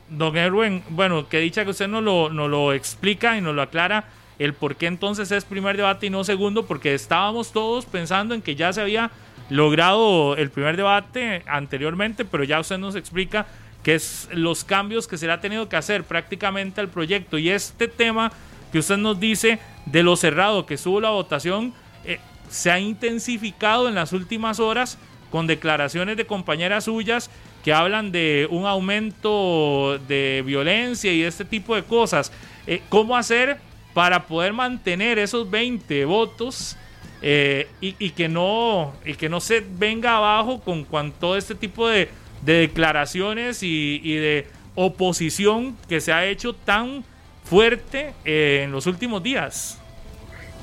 [0.09, 3.61] Don Erwin, bueno, que dicha que usted nos lo, nos lo explica y nos lo
[3.61, 4.05] aclara
[4.39, 8.41] el por qué entonces es primer debate y no segundo, porque estábamos todos pensando en
[8.41, 9.11] que ya se había
[9.49, 13.47] logrado el primer debate anteriormente, pero ya usted nos explica
[13.83, 17.49] que es los cambios que se le ha tenido que hacer prácticamente al proyecto y
[17.49, 18.31] este tema
[18.71, 21.73] que usted nos dice de lo cerrado que estuvo la votación,
[22.05, 22.19] eh,
[22.49, 24.97] se ha intensificado en las últimas horas
[25.31, 27.29] con declaraciones de compañeras suyas
[27.63, 32.31] que hablan de un aumento de violencia y este tipo de cosas.
[32.67, 33.57] Eh, ¿Cómo hacer
[33.93, 36.77] para poder mantener esos 20 votos
[37.21, 42.07] eh, y, que no, y que no se venga abajo con, todo este tipo de,
[42.43, 47.03] declaraciones y, de oposición que se ha hecho tan
[47.43, 49.79] fuerte eh, en los últimos días?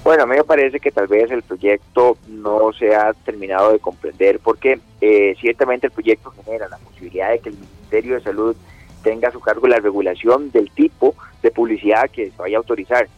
[0.06, 3.80] Bueno, a mí me parece que tal vez el proyecto no se ha terminado de
[3.80, 8.56] comprender porque eh, ciertamente el proyecto genera la posibilidad de que el Ministerio de Salud
[9.02, 13.08] tenga a su cargo la regulación del tipo de publicidad que se vaya a autorizar.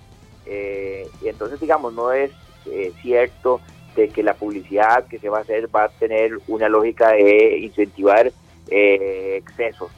[0.47, 2.30] Eh, y entonces, digamos, no es
[2.64, 3.60] eh, cierto
[3.94, 7.59] de que la publicidad que se va a hacer va a tener una lógica de
[7.59, 8.32] incentivar
[8.70, 9.90] excesos.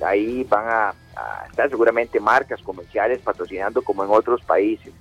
[0.00, 0.94] ahí van a
[1.50, 4.92] estar seguramente marcas comerciales patrocinando como en otros países.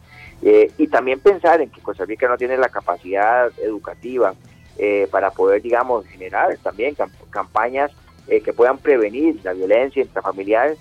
[0.41, 4.34] Eh, y también pensar en que Costa Rica no tiene la capacidad educativa
[4.77, 6.95] eh, para poder, digamos, generar también
[7.30, 7.91] campañas
[8.27, 10.76] eh, que puedan prevenir la violencia intrafamiliar.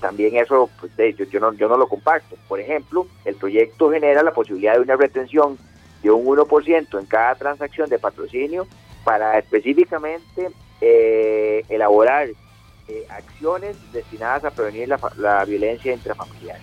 [0.00, 2.36] también eso, pues, yo, yo, no, yo no lo comparto.
[2.48, 5.56] Por ejemplo, el proyecto genera la posibilidad de una retención
[6.02, 8.66] de un 1% en cada transacción de patrocinio
[9.04, 10.50] para específicamente
[10.80, 12.28] elaborar
[13.08, 16.58] acciones destinadas a prevenir la, la violencia intrafamiliar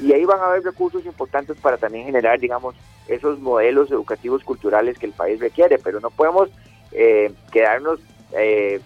[0.00, 2.74] y ahí van a haber recursos importantes para también generar, digamos,
[3.06, 6.50] esos modelos educativos culturales que el país requiere, pero no podemos
[6.92, 8.00] eh, quedarnos
[8.32, 8.80] eh,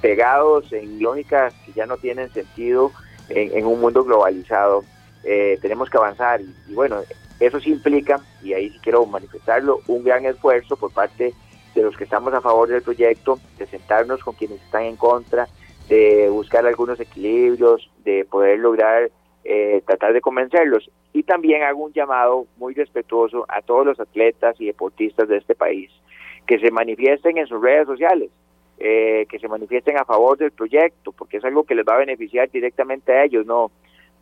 [0.00, 2.92] pegados en lógicas que ya no tienen sentido
[3.28, 4.84] en, un mundo globalizado.
[5.22, 7.00] Eh, tenemos que avanzar y, bueno,
[7.40, 11.34] eso sí implica, y ahí sí quiero manifestarlo, un gran esfuerzo por parte
[11.74, 15.48] de los que estamos a favor del proyecto, de sentarnos con quienes están en contra,
[15.88, 19.10] de buscar algunos equilibrios, de poder lograr
[19.44, 20.90] eh, tratar de convencerlos.
[21.12, 25.54] Y también hago un llamado muy respetuoso a todos los atletas y deportistas de este
[25.54, 25.90] país
[26.46, 28.30] que se manifiesten en sus redes sociales,
[28.78, 31.98] eh, que se manifiesten a favor del proyecto, porque es algo que les va a
[31.98, 33.70] beneficiar directamente a ellos, no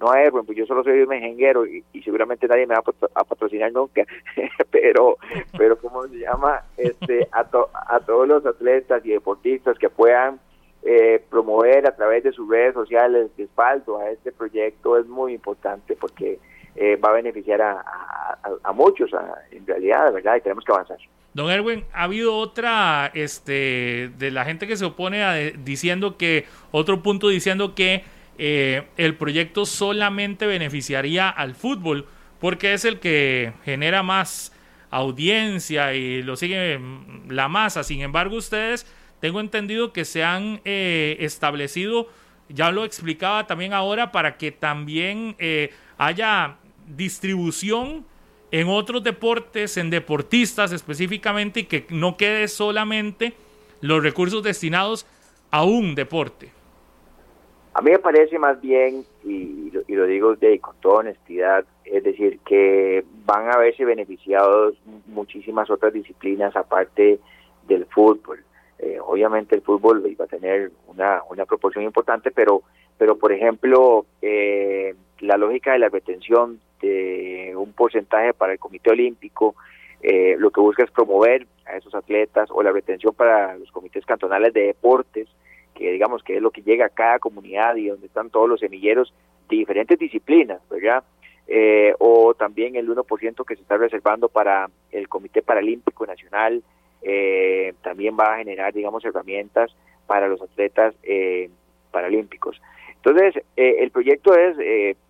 [0.03, 2.83] no a Erwin, pues yo solo soy un mejenguero y, seguramente nadie me va
[3.15, 4.05] a, patrocinar nunca,
[4.70, 5.16] pero
[5.57, 10.41] pero como se llama este a, todos los atletas y deportistas que puedan
[10.83, 15.95] eh, promover a través de sus redes sociales respaldo a este proyecto es muy importante
[15.95, 16.41] porque
[16.74, 19.11] eh, va a beneficiar a, muchos
[19.51, 20.97] en realidad, de verdad, y tenemos que avanzar.
[21.35, 26.47] Don Erwin, ha habido otra, este, de la gente que se opone a, diciendo que,
[26.73, 28.05] otro punto diciendo que
[28.38, 32.06] eh, el proyecto solamente beneficiaría al fútbol
[32.40, 34.52] porque es el que genera más
[34.90, 36.80] audiencia y lo sigue
[37.28, 37.84] la masa.
[37.84, 38.86] Sin embargo, ustedes
[39.20, 42.09] tengo entendido que se han eh, establecido,
[42.48, 46.56] ya lo explicaba también ahora, para que también eh, haya
[46.88, 48.04] distribución
[48.50, 53.34] en otros deportes, en deportistas específicamente, y que no quede solamente
[53.80, 55.06] los recursos destinados
[55.52, 56.50] a un deporte.
[57.74, 62.39] A mí me parece más bien, y, lo, digo de, con toda honestidad, es decir,
[62.40, 64.74] que van a verse beneficiados
[65.07, 67.19] muchísimas otras disciplinas aparte
[67.66, 68.44] del fútbol.
[68.78, 72.62] Eh, obviamente el fútbol va a tener una, una proporción importante, pero,
[72.99, 78.90] pero por ejemplo, eh, la lógica de la retención de un porcentaje para el Comité
[78.90, 79.55] Olímpico,
[80.03, 84.05] eh, lo que busca es promover a esos atletas o la retención para los comités
[84.05, 85.28] cantonales de deportes,
[85.74, 88.61] que digamos que es lo que llega a cada comunidad y donde están todos los
[88.61, 89.12] semilleros
[89.49, 91.05] de diferentes disciplinas, ¿verdad?
[91.49, 96.62] Eh, o también el 1% que se está reservando para el Comité Paralímpico Nacional,
[97.03, 99.74] eh, también va a generar, digamos, herramientas
[100.07, 101.51] para los atletas eh,
[101.90, 102.61] paralímpicos.
[102.94, 104.57] Entonces, el proyecto es,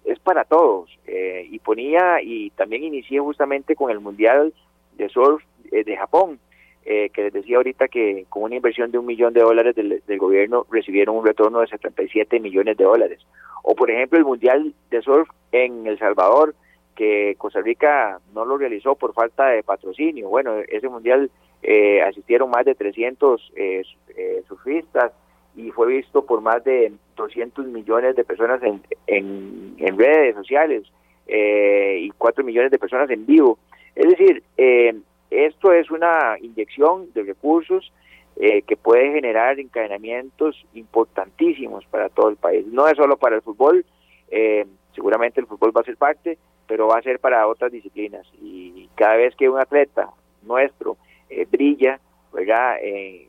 [0.04, 4.54] es para todos y ponía y también inicié justamente con el Mundial
[4.96, 6.38] de Surf de Japón,
[6.84, 10.02] eh, que les decía ahorita que con una inversión de un millón de dólares del,
[10.18, 13.20] gobierno recibieron un retorno de 77 millones de dólares.
[13.62, 16.54] O por ejemplo el Mundial de Surf en El Salvador,
[16.96, 20.28] que Costa Rica no lo realizó por falta de patrocinio.
[20.28, 21.30] Bueno, ese Mundial
[21.62, 23.82] eh, asistieron más de 300 eh,
[24.16, 25.12] eh, surfistas
[25.54, 30.84] y fue visto por más de 200 millones de personas en, en, redes sociales
[31.28, 33.58] y 4 millones de personas en vivo.
[33.94, 34.94] Es decir, eh,
[35.32, 37.92] esto es una inyección de recursos
[38.36, 42.66] eh, que puede generar encadenamientos importantísimos para todo el país.
[42.66, 43.84] No es solo para el fútbol,
[44.30, 48.26] eh, seguramente el fútbol va a ser parte, pero va a ser para otras disciplinas.
[48.40, 50.10] Y cada vez que un atleta
[50.42, 50.96] nuestro
[51.28, 52.00] eh, brilla,
[52.32, 52.76] ¿verdad?
[52.82, 53.26] en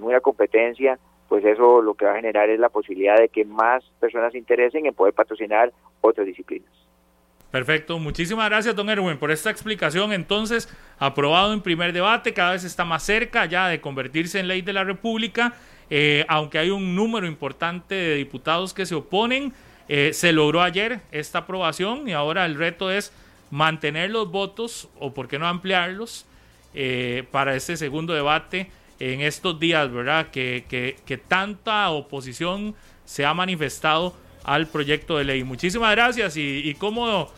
[0.00, 0.98] una competencia,
[1.28, 4.38] pues eso lo que va a generar es la posibilidad de que más personas se
[4.38, 6.81] interesen en poder patrocinar otras disciplinas.
[7.52, 10.14] Perfecto, muchísimas gracias, don Erwin, por esta explicación.
[10.14, 14.62] Entonces, aprobado en primer debate, cada vez está más cerca ya de convertirse en ley
[14.62, 15.52] de la República,
[15.90, 19.52] eh, aunque hay un número importante de diputados que se oponen.
[19.86, 23.12] Eh, se logró ayer esta aprobación y ahora el reto es
[23.50, 26.24] mantener los votos o, por qué no, ampliarlos
[26.72, 30.30] eh, para este segundo debate en estos días, ¿verdad?
[30.30, 30.64] Que,
[31.04, 32.74] que tanta oposición
[33.04, 35.44] se ha manifestado al proyecto de ley.
[35.44, 37.30] Muchísimas gracias y, y cómo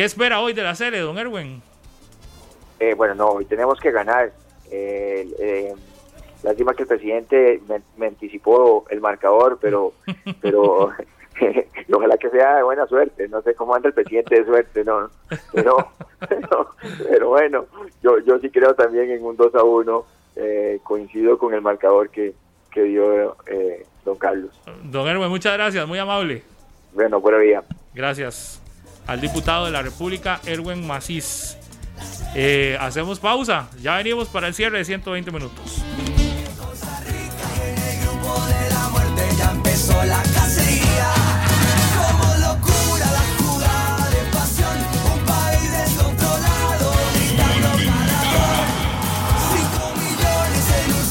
[0.00, 1.60] ¿Qué espera hoy de la serie, don Erwin?
[2.78, 4.32] Eh, bueno, no, hoy tenemos que ganar.
[4.70, 5.74] Eh, eh,
[6.42, 7.60] lástima que el presidente
[7.98, 9.92] me, anticipó el marcador, pero,
[10.40, 10.90] pero
[11.92, 13.28] ojalá que sea de buena suerte.
[13.28, 15.10] No sé cómo anda el presidente de suerte, no,
[15.52, 15.90] pero,
[17.06, 17.66] pero, bueno,
[18.02, 20.04] yo, yo sí creo también en un 2 a 1.
[20.36, 22.32] Eh, coincido con el marcador que,
[22.70, 23.36] que dio
[24.06, 24.58] don Carlos.
[24.84, 26.42] Don Erwin, muchas gracias, muy amable.
[26.94, 27.64] Bueno, buena vida.
[27.92, 28.59] Gracias
[29.10, 31.56] al diputado de la República, Erwin Macís.
[32.36, 35.82] Eh, hacemos pausa, ya venimos para el cierre de 120 minutos.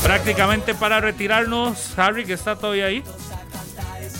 [0.02, 3.04] Prácticamente para retirarnos, Harry, que está todavía ahí.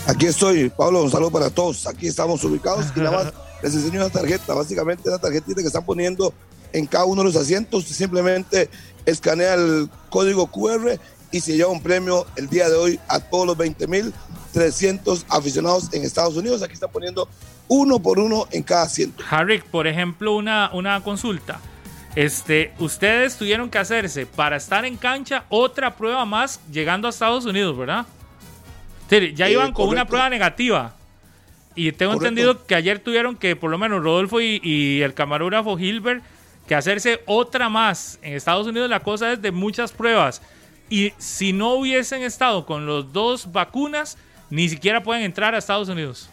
[0.06, 1.86] Aquí estoy, Pablo, un saludo para todos.
[1.86, 5.84] Aquí estamos ubicados y nada más les enseño una tarjeta, básicamente una tarjetita que están
[5.84, 6.32] poniendo
[6.72, 8.70] en cada uno de los asientos, simplemente
[9.06, 10.98] escanea el código QR
[11.32, 16.04] y se lleva un premio el día de hoy a todos los 20.300 aficionados en
[16.04, 16.62] Estados Unidos.
[16.62, 17.28] Aquí están poniendo
[17.68, 19.22] uno por uno en cada asiento.
[19.30, 21.60] Harry, por ejemplo, una, una consulta.
[22.16, 27.44] Este, ustedes tuvieron que hacerse para estar en cancha otra prueba más llegando a Estados
[27.44, 28.06] Unidos, ¿verdad?
[29.34, 30.94] ya eh, iban con una prueba negativa.
[31.74, 36.22] Y tengo entendido que ayer tuvieron que, por lo menos Rodolfo y, el camarógrafo Hilbert,
[36.66, 38.18] que hacerse otra más.
[38.22, 40.42] En Estados Unidos la cosa es de muchas pruebas.
[40.88, 44.18] Y si no hubiesen estado con los dos vacunas,
[44.50, 46.28] ni siquiera pueden entrar a Estados Unidos.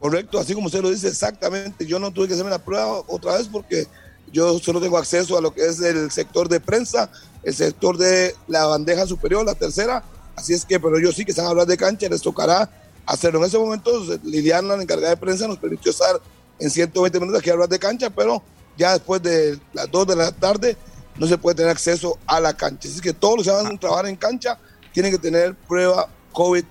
[0.00, 1.86] Correcto, así como usted lo dice exactamente.
[1.86, 3.86] Yo no tuve que hacerme la prueba otra vez porque
[4.32, 7.10] yo solo tengo acceso a lo que es el sector de prensa,
[7.42, 10.02] el sector de la bandeja superior, la tercera.
[10.36, 12.68] Así es que, pero yo sí que están hablando de cancha, les tocará
[13.08, 13.40] hacerlo.
[13.40, 13.90] En ese momento,
[14.22, 16.20] Liliana, la encargada de prensa, nos permitió estar
[16.58, 18.42] en 120 minutos aquí a hablar de cancha, pero
[18.76, 20.76] ya después de las 2 de la tarde
[21.16, 22.88] no se puede tener acceso a la cancha.
[22.88, 24.58] Así que todos los que van a trabajar en cancha
[24.92, 26.64] tienen que tener prueba COVID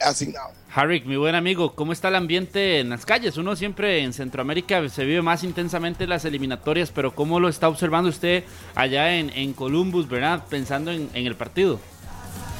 [0.00, 0.52] asignado.
[0.72, 3.36] Harry, mi buen amigo, ¿cómo está el ambiente en las calles?
[3.36, 8.08] Uno siempre en Centroamérica se vive más intensamente las eliminatorias, pero ¿cómo lo está observando
[8.08, 8.44] usted
[8.76, 10.44] allá en, en Columbus, verdad?
[10.48, 11.80] Pensando en, en el partido.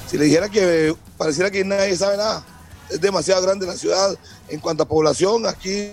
[0.08, 2.44] Si le dijera que pareciera que nadie sabe nada,
[2.90, 4.16] es demasiado grande la ciudad
[4.48, 5.90] en cuanto a población, aquí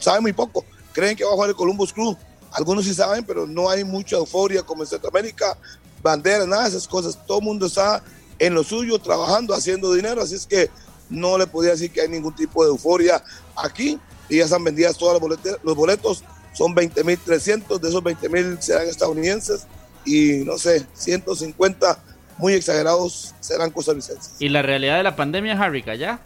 [0.00, 0.64] sabe muy poco.
[0.92, 2.16] Creen que va a jugar el Columbus Club.
[2.52, 5.56] Algunos sí saben, pero no hay mucha euforia como en Centroamérica,
[6.02, 7.18] banderas, nada de esas cosas.
[7.26, 8.02] Todo el mundo está
[8.38, 10.70] en lo suyo, trabajando, haciendo dinero, así es que
[11.08, 13.22] no le podía decir que hay ningún tipo de euforia
[13.56, 13.98] aquí.
[14.28, 19.66] Y ya están vendidas todas las los boletos, son 20.300, de esos 20.000 serán estadounidenses
[20.04, 22.02] y no sé, 150
[22.40, 24.34] muy exagerados serán costarricenses.
[24.38, 26.18] ¿Y la realidad de la pandemia, Harry, allá?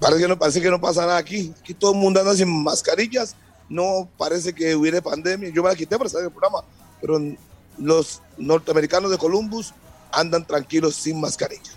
[0.00, 1.52] Parece que, no, parece que no pasa nada aquí.
[1.60, 3.36] Aquí todo el mundo anda sin mascarillas.
[3.68, 5.50] No parece que hubiera pandemia.
[5.50, 6.64] Yo me la quité para estar en el programa,
[7.00, 7.20] pero
[7.78, 9.72] los norteamericanos de Columbus
[10.10, 11.72] andan tranquilos sin mascarilla.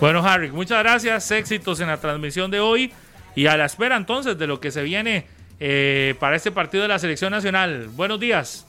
[0.00, 1.30] Bueno, Harry, muchas gracias.
[1.30, 2.92] Éxitos en la transmisión de hoy.
[3.34, 5.26] Y a la espera entonces de lo que se viene
[5.60, 7.88] eh, para este partido de la selección nacional.
[7.88, 8.66] Buenos días.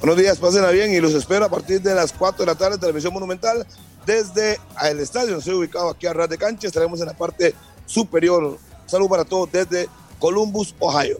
[0.00, 2.78] Buenos días, pásenla bien y los espero a partir de las 4 de la tarde,
[2.78, 3.66] Televisión Monumental,
[4.06, 5.36] desde el estadio.
[5.36, 7.54] Estoy ubicado aquí a ras de cancha, estaremos en la parte
[7.84, 8.56] superior.
[8.86, 11.18] Salud para todos desde Columbus, Ohio.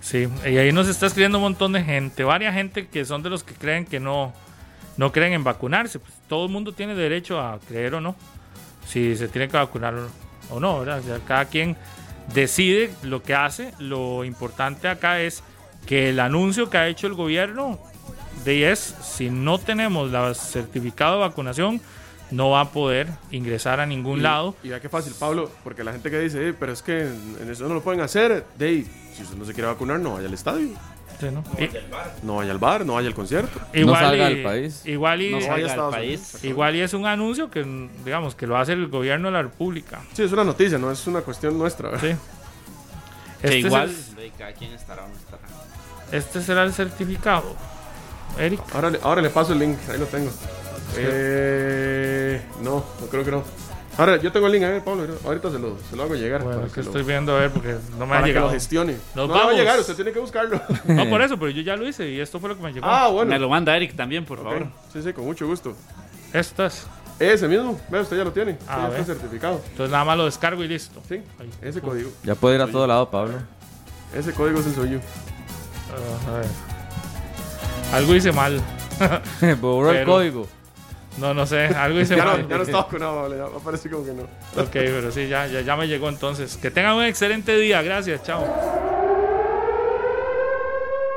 [0.00, 3.28] Sí, y ahí nos está escribiendo un montón de gente, varias gente que son de
[3.28, 4.32] los que creen que no,
[4.96, 5.98] no creen en vacunarse.
[5.98, 8.16] Pues todo el mundo tiene derecho a creer o no,
[8.88, 9.92] si se tiene que vacunar
[10.48, 11.02] o no, ¿verdad?
[11.28, 11.76] Cada quien
[12.32, 13.74] decide lo que hace.
[13.78, 15.42] Lo importante acá es
[15.86, 17.78] que el anuncio que ha hecho el gobierno
[18.44, 21.80] de es si no tenemos el certificado de vacunación
[22.30, 24.54] no va a poder ingresar a ningún Y- lado.
[24.62, 27.36] Y ya qué fácil, Pablo, porque la gente que dice, "Eh, pero es que en
[27.42, 28.44] en eso no lo pueden hacer.
[28.56, 30.68] De si usted no se quiere vacunar, no vaya al estadio.
[31.20, 31.44] Sí, ¿no?
[31.62, 31.68] Y-
[32.26, 33.60] No vaya al bar, no vaya al concierto.
[33.74, 34.82] Igual salga y- del país.
[34.86, 36.38] Igual y, No vaya salga del Estados país.
[36.44, 40.00] Igual y es un anuncio que, digamos, que lo hace el gobierno de la República.
[40.14, 41.90] Sí, es una noticia, no es una cuestión nuestra.
[41.90, 42.10] ¿verdad?
[42.12, 42.16] Sí.
[43.42, 45.21] Que Este igual, es el- de cada quien estará no estará.
[46.12, 47.54] Este será el certificado.
[48.38, 48.60] Eric.
[48.74, 50.30] Ahora, le- ahora le paso el link, ahí lo tengo.
[50.96, 53.42] Eh, no, no creo que no.
[53.98, 56.42] Ahora, yo tengo el link, a ver, Pablo, ahorita se lo, se lo hago llegar.
[56.42, 58.46] Bueno, que que, lo, estoy viendo a ver porque no me para ha que llegado.
[58.46, 58.96] lo gestione.
[59.14, 59.58] Nos no le va a vamos.
[59.60, 60.60] llegar, usted tiene que buscarlo.
[60.86, 62.86] No por eso, pero yo ya lo hice y esto fue lo que me llegó.
[62.86, 63.30] ah, bueno.
[63.30, 64.66] Me lo manda Eric también, por favor.
[64.92, 65.74] Sí, sí, con mucho gusto.
[66.32, 66.86] Estas.
[67.18, 68.56] Ese mismo, ve, usted ya lo tiene.
[68.66, 69.60] Ah, está certificado.
[69.70, 71.00] Entonces nada más lo descargo y listo.
[71.06, 71.50] Sí, Ahí.
[71.60, 72.10] ese código.
[72.24, 73.34] Ya puede ir a todo lado, Pablo.
[74.14, 75.00] Ese código es el suyo.
[77.92, 78.60] Algo hice mal.
[79.60, 80.46] Borró el código.
[81.18, 81.66] No, no sé.
[81.66, 82.42] Algo hice Ya mal.
[82.42, 84.22] no, ya no está vacunado, vale, ya parece como que no.
[84.22, 86.56] Ok, pero sí, ya, ya, ya me llegó entonces.
[86.56, 87.82] Que tengan un excelente día.
[87.82, 88.22] Gracias.
[88.22, 88.44] Chao.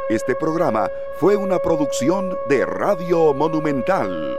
[0.10, 0.89] Este programa
[1.19, 4.38] fue una producción de Radio Monumental.